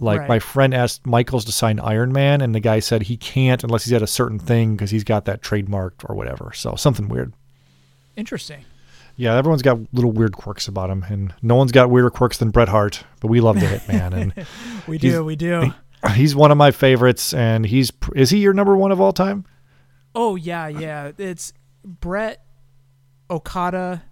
[0.00, 0.28] Like Right.
[0.28, 3.84] my friend asked Michaels to sign Iron Man, and the guy said he can't unless
[3.84, 6.52] he's at a certain thing because he's got that trademarked or whatever.
[6.54, 7.32] So something weird.
[8.16, 8.64] Interesting.
[9.16, 12.50] Yeah, everyone's got little weird quirks about him, and no one's got weirder quirks than
[12.50, 13.04] Bret Hart.
[13.20, 14.46] But we love the Hitman, and
[14.88, 15.24] We do.
[15.24, 15.72] We do.
[16.14, 17.32] he's one of my favorites.
[17.34, 19.44] And he's is he your number one of all time?
[20.14, 21.12] Oh yeah, yeah.
[21.18, 21.52] It's
[21.84, 22.44] Bret,
[23.30, 24.02] Okada,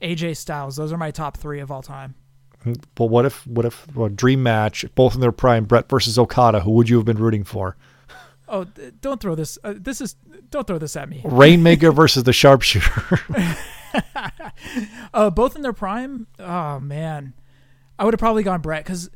[0.00, 0.76] AJ Styles.
[0.76, 2.14] Those are my top three of all time.
[2.98, 6.60] Well, what if what if well, dream match, both in their prime, Bret versus Okada?
[6.60, 7.76] Who would you have been rooting for?
[8.48, 8.64] Oh,
[9.00, 9.58] don't throw this.
[9.64, 10.14] Uh, this is
[10.50, 11.20] don't throw this at me.
[11.24, 13.20] Rainmaker versus the Sharpshooter.
[15.14, 16.26] Uh, both in their prime.
[16.38, 17.32] Oh man,
[17.98, 19.10] I would have probably gone Bret because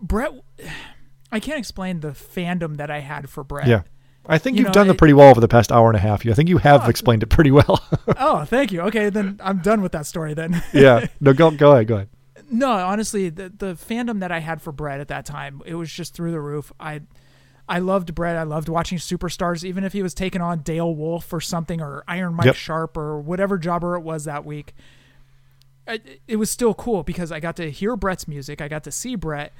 [0.00, 0.32] Bret.
[1.32, 3.66] I can't explain the fandom that I had for Bret.
[3.68, 3.82] yeah,
[4.26, 6.00] I think You you've know, done it pretty well over the past hour and a
[6.00, 6.26] half.
[6.26, 7.80] I think you have Oh, explained it pretty well.
[8.18, 8.80] Oh, thank you.
[8.82, 10.62] Okay, then I'm done with that story then.
[10.72, 12.08] yeah, no, go go ahead, go ahead.
[12.50, 15.92] No, honestly, the the fandom that I had for Bret at that time, it was
[15.92, 16.72] just through the roof.
[16.80, 17.02] I
[17.68, 18.36] I loved Bret.
[18.36, 22.02] I loved watching superstars, even if he was taking on Dale Wolfe or something, or
[22.08, 22.54] Iron Mike Yep.
[22.54, 24.74] Sharpe or whatever jobber it was that week.
[25.86, 28.60] I, it was still cool because I got to hear Bret's music.
[28.60, 29.52] I got to see Bret.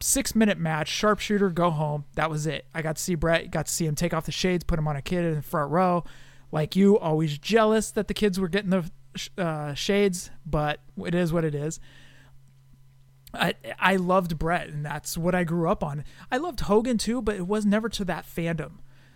[0.00, 2.04] Six minute match, sharpshooter, go home.
[2.14, 2.66] That was it.
[2.74, 3.50] I got to see Bret.
[3.50, 5.42] Got to see him take off the shades, put him on a kid in the
[5.42, 6.04] front row.
[6.52, 8.90] Like you, always jealous that the kids were getting the
[9.38, 11.80] uh, shades, but it is what it is.
[13.32, 16.04] I I loved Bret, and that's what I grew up on.
[16.30, 18.72] I loved Hogan too, but it was never to that fandom.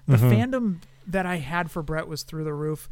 [0.07, 2.89] The fandom that I had for Bret was through the roof.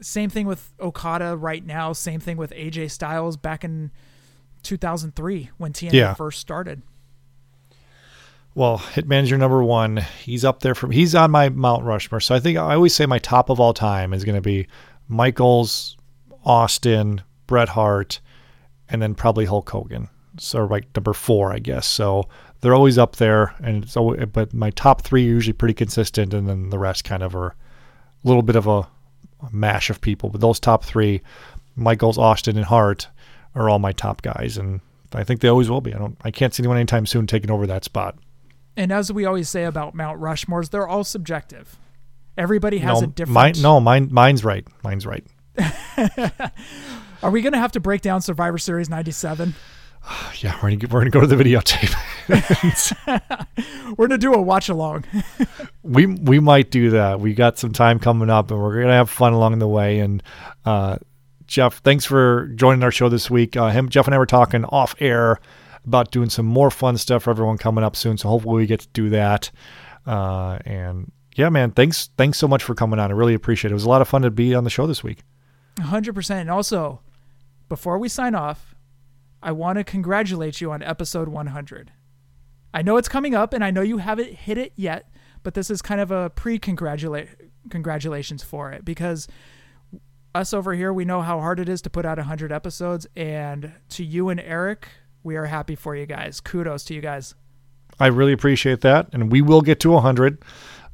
[0.00, 1.92] Same thing with Okada right now.
[1.92, 3.90] Same thing with AJ Styles back in
[4.64, 6.14] 2003 when TNA Yeah.
[6.14, 6.82] first started.
[8.54, 9.98] Well, Hitman's your number one.
[10.24, 12.20] He's up there for he's on my Mount Rushmore.
[12.20, 14.66] So I think I always say my top of all time is going to be
[15.06, 15.96] Michaels,
[16.44, 18.20] Austin, Bret Hart,
[18.88, 20.08] and then probably Hulk Hogan.
[20.38, 21.86] So like number four, I guess.
[21.86, 22.28] So
[22.60, 26.34] they're always up there, and it's always, but my top three are usually pretty consistent,
[26.34, 27.54] and then the rest kind of are a
[28.24, 30.28] little bit of a, a mash of people.
[30.30, 31.22] But those top three,
[31.76, 33.08] Michaels, Austin, and Hart,
[33.54, 34.80] are all my top guys, and
[35.12, 35.94] I think they always will be.
[35.94, 38.16] I don't, I can't see anyone anytime soon taking over that spot.
[38.76, 41.78] And as we always say about Mount Rushmores, they're all subjective.
[42.36, 43.34] Everybody has no, a different.
[43.34, 44.66] Mine, no, mine, mine's right.
[44.84, 45.24] Mine's right.
[47.22, 49.54] Are we going to have to break down Survivor Series 97?
[50.40, 51.92] Yeah, we're gonna we're gonna go to the videotape.
[53.98, 55.04] We're going to do a watch along.
[55.82, 57.18] we we might do that.
[57.20, 59.98] We got some time coming up, and we're gonna have fun along the way.
[59.98, 60.22] And
[60.64, 60.98] uh,
[61.46, 63.56] Jef, thanks for joining our show this week.
[63.56, 65.40] Uh, him, Jef, and I were talking off air
[65.84, 68.16] about doing some more fun stuff for everyone coming up soon.
[68.16, 69.50] So hopefully we get to do that.
[70.06, 73.10] Uh, and yeah, man, thanks thanks so much for coming on.
[73.10, 73.72] I really appreciate it.
[73.72, 75.22] It was a lot of fun to be on the show this week.
[75.78, 76.30] 100%.
[76.30, 77.00] And also,
[77.68, 78.74] before we sign off,
[79.42, 81.92] I want to congratulate you on episode 100.
[82.74, 85.10] I know it's coming up and I know you haven't hit it yet,
[85.42, 87.28] but this is kind of a pre-congratulate
[87.70, 89.28] congratulations for it because
[90.34, 93.06] us over here, we know how hard it is to put out 100 episodes.
[93.16, 94.88] And to you and Eric,
[95.22, 96.40] we are happy for you guys.
[96.40, 97.34] Kudos to you guys.
[98.00, 100.38] I really appreciate that, and we will get to 100.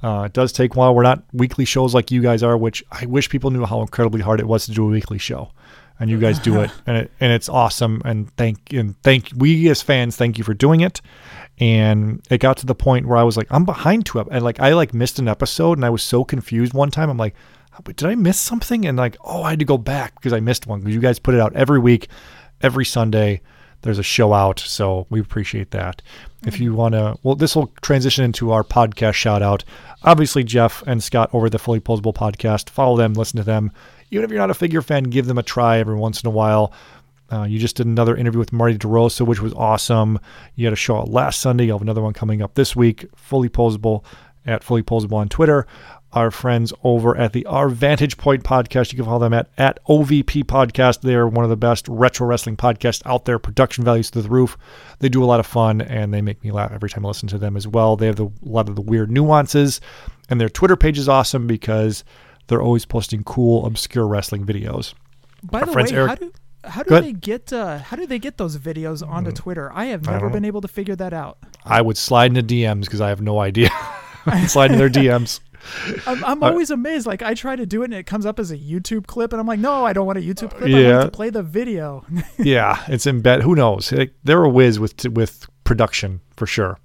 [0.04, 0.94] Uh, it does take a while.
[0.94, 4.20] We're not weekly shows like you guys are, which I wish people knew how incredibly
[4.20, 5.50] hard it was to do a weekly show,
[5.98, 8.02] and you guys do it, and it and it's awesome.
[8.04, 11.00] And thank and thank we as fans, thank you for doing it.
[11.58, 14.44] And it got to the point where I was like, I'm behind two, ep- and
[14.44, 17.08] like I like missed an episode, and I was so confused one time.
[17.08, 17.34] I'm like,
[17.86, 18.84] "Wait, did I miss something?
[18.84, 21.18] And like, oh, I had to go back because I missed one because you guys
[21.18, 22.08] put it out every week,
[22.60, 23.40] every Sunday
[23.84, 26.02] there's a show out so we appreciate that
[26.46, 29.62] if you want to well this will transition into our podcast shout out
[30.02, 33.70] obviously jef and scott over the Fully Poseable podcast follow them listen to them
[34.10, 36.30] even if you're not a figure fan give them a try every once in a
[36.30, 36.72] while
[37.30, 40.20] uh, you just did another interview with Marty DeRosa, which was awesome.
[40.56, 41.64] You had a show out last Sunday.
[41.64, 43.06] You have another one coming up this week.
[43.16, 44.04] Fully Poseable
[44.46, 45.66] at Fully Poseable on Twitter.
[46.14, 48.92] Our friends over at the Our Vantage Point podcast.
[48.92, 51.00] You can follow them at, at OVP Podcast.
[51.00, 53.38] They're one of the best retro wrestling podcasts out there.
[53.38, 54.56] Production values through the roof.
[55.00, 57.28] They do a lot of fun and they make me laugh every time I listen
[57.30, 57.96] to them as well.
[57.96, 59.80] They have the, a lot of the weird nuances,
[60.30, 62.04] and their Twitter page is awesome because
[62.46, 64.94] they're always posting cool, obscure wrestling videos.
[65.42, 66.32] By Our the way, Eric- how do
[66.66, 69.70] how do they get uh, how do they get those videos onto Twitter?
[69.74, 71.38] I have never don't been able to figure that out.
[71.64, 73.68] I would slide into DMs because I have no idea.
[74.46, 75.40] slide into their DMs.
[76.06, 77.06] I'm, I'm Uh, always amazed.
[77.06, 79.40] Like I try to do it and it comes up as a YouTube clip, and
[79.40, 80.64] I'm like, no, I don't want a YouTube clip.
[80.64, 80.98] I yeah.
[80.98, 82.04] want to play the video.
[82.38, 83.42] yeah, it's in bed.
[83.42, 83.92] Who knows?
[84.24, 86.78] They're a whiz with with production for sure.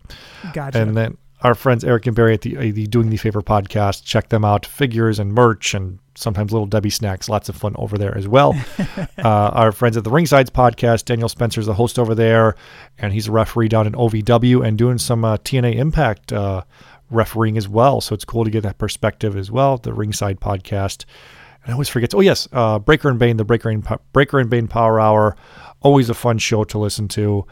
[0.54, 0.80] gotcha.
[0.82, 4.04] And then our friends Eric and Barry at the, uh, the Doing the Favor podcast,
[4.04, 4.66] check them out.
[4.66, 7.30] Figures and merch and sometimes little Debbie snacks.
[7.30, 8.54] Lots of fun over there as well.
[9.18, 12.56] uh, our friends at the Ringsides podcast, Daniel Spencer's the host over there,
[12.98, 16.64] and he's a referee down in OVW and doing some uh, TNA Impact uh,
[17.10, 18.02] refereeing as well.
[18.02, 19.78] So it's cool to get that perspective as well.
[19.78, 21.06] The Ringside podcast.
[21.64, 22.14] And I always forget.
[22.14, 25.36] Oh yes, uh, Breaker and Bane, the Breaker and Breaker and Bane Power Hour,
[25.82, 27.46] always a fun show to listen to.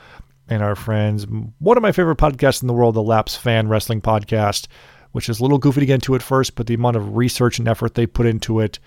[0.50, 1.28] And our friends,
[1.60, 4.68] one of my favorite podcasts in the world, the Lapsed Fan Wrestling Podcast,
[5.12, 7.60] which is a little goofy to get into at first, but the amount of research
[7.60, 8.80] and effort they put into it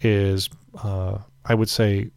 [0.00, 0.50] is,
[0.82, 2.10] uh, I would say,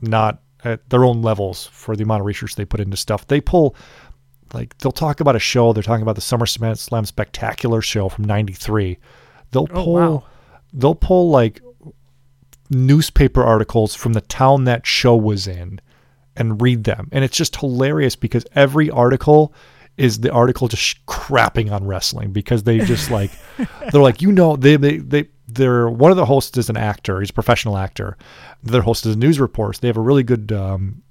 [0.00, 3.26] not at their own levels for the amount of research they put into stuff.
[3.28, 3.76] They pull
[4.52, 5.72] like they'll talk about a show.
[5.72, 8.98] They're talking about the Summer Slam Spectacular show from '93.
[9.50, 10.24] They'll Oh, pull wow.
[10.72, 11.60] they'll pull like
[12.70, 15.80] newspaper articles from the town that show was in
[16.36, 19.54] and read them, and it's just hilarious because every article
[19.96, 23.30] is the article just crapping on wrestling because they just like
[23.92, 27.20] they're like you know they they they they're one of the hosts is an actor
[27.20, 28.18] he's a professional actor
[28.62, 31.02] the other host is a news reports they have a really good um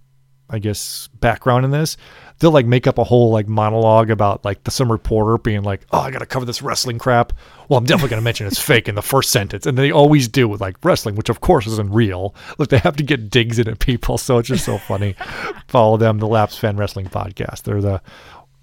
[0.50, 1.98] I guess background in this,
[2.40, 5.86] they'll like make up a whole like monologue about like the some reporter being like,
[5.92, 7.34] "Oh, I got to cover this wrestling crap."
[7.68, 10.28] Well, I'm definitely going to mention it's fake in the first sentence, and they always
[10.28, 12.36] do with like wrestling, which of course isn't real.
[12.58, 15.16] Like they have to get digs in at people, so it's just so funny.
[15.68, 17.64] Follow them, the Lapsed Fan Wrestling Podcast.
[17.64, 18.02] They're the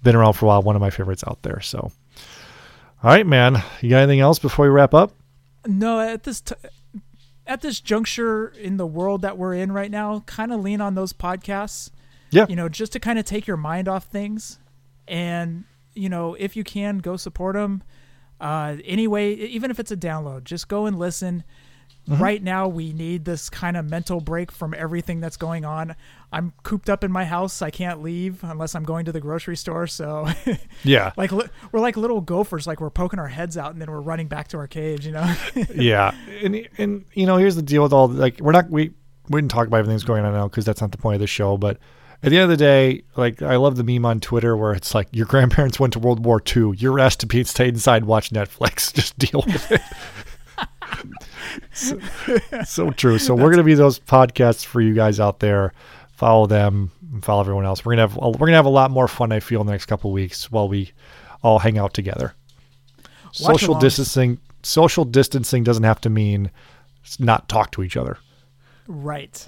[0.03, 1.61] been around for a while, one of my favorites out there.
[1.61, 1.91] So, all
[3.03, 5.13] right, man, you got anything else before we wrap up?
[5.65, 6.55] No, at this t-
[7.45, 10.95] at this juncture in the world that we're in right now, kind of lean on
[10.95, 11.89] those podcasts.
[12.31, 12.45] Yeah.
[12.49, 14.59] You know, just to kind of take your mind off things,
[15.07, 17.83] and you know, if you can, go support them.
[18.41, 21.43] Uh, anyway, even if it's a download, just go and listen.
[22.09, 22.21] Mm-hmm.
[22.21, 25.95] Right now, we need this kind of mental break from everything that's going on.
[26.33, 27.61] I'm cooped up in my house.
[27.61, 29.87] I can't leave unless I'm going to the grocery store.
[29.87, 30.27] So,
[30.83, 32.67] Yeah, like, li- we're like little gophers.
[32.67, 35.05] Like we're poking our heads out and then we're running back to our cage.
[35.05, 35.35] You know.
[35.75, 38.91] yeah, and and you know, here's the deal with all like we're not we
[39.29, 41.21] we didn't talk about everything that's going on now because that's not the point of
[41.21, 41.57] the show.
[41.57, 41.77] But
[42.21, 44.93] at the end of the day, like I love the meme on Twitter where it's
[44.93, 46.73] like your grandparents went to World War II.
[46.75, 48.93] You're asked to be stay inside, and watch Netflix.
[48.95, 49.81] Just deal with it.
[51.73, 51.99] So,
[52.65, 53.17] so true.
[53.19, 55.73] So we're gonna be those podcasts for you guys out there.
[56.11, 57.83] Follow them, and follow everyone else.
[57.85, 59.31] We're gonna have we're gonna have a lot more fun.
[59.31, 60.91] I feel in the next couple of weeks while we
[61.41, 62.33] all hang out together.
[63.31, 63.81] Social alongs.
[63.81, 64.39] distancing.
[64.61, 66.51] Social distancing doesn't have to mean
[67.19, 68.17] not talk to each other,
[68.87, 69.47] right.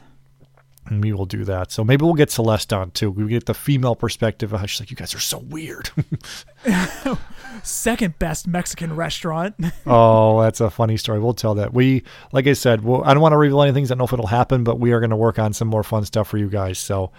[0.87, 1.71] And we will do that.
[1.71, 3.09] So maybe we'll get Celeste on too.
[3.09, 4.53] We get the female perspective.
[4.53, 5.89] of how She's like, "You guys are so weird."
[7.63, 9.55] Second best Mexican restaurant.
[9.87, 11.19] oh, that's a funny story.
[11.19, 11.73] We'll tell that.
[11.73, 13.83] We, like I said, well, I don't want to reveal anything.
[13.85, 15.83] I don't know if it'll happen, but we are going to work on some more
[15.83, 16.77] fun stuff for you guys.
[16.77, 17.11] So,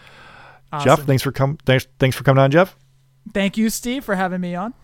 [0.83, 2.77] Jef, thanks for com- thanks thanks for coming on, Jef.
[3.35, 4.75] Thank you, Steve, for having me on.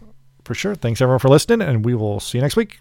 [0.45, 0.75] For sure.
[0.75, 2.81] Thanks everyone for listening, and we will see you next week.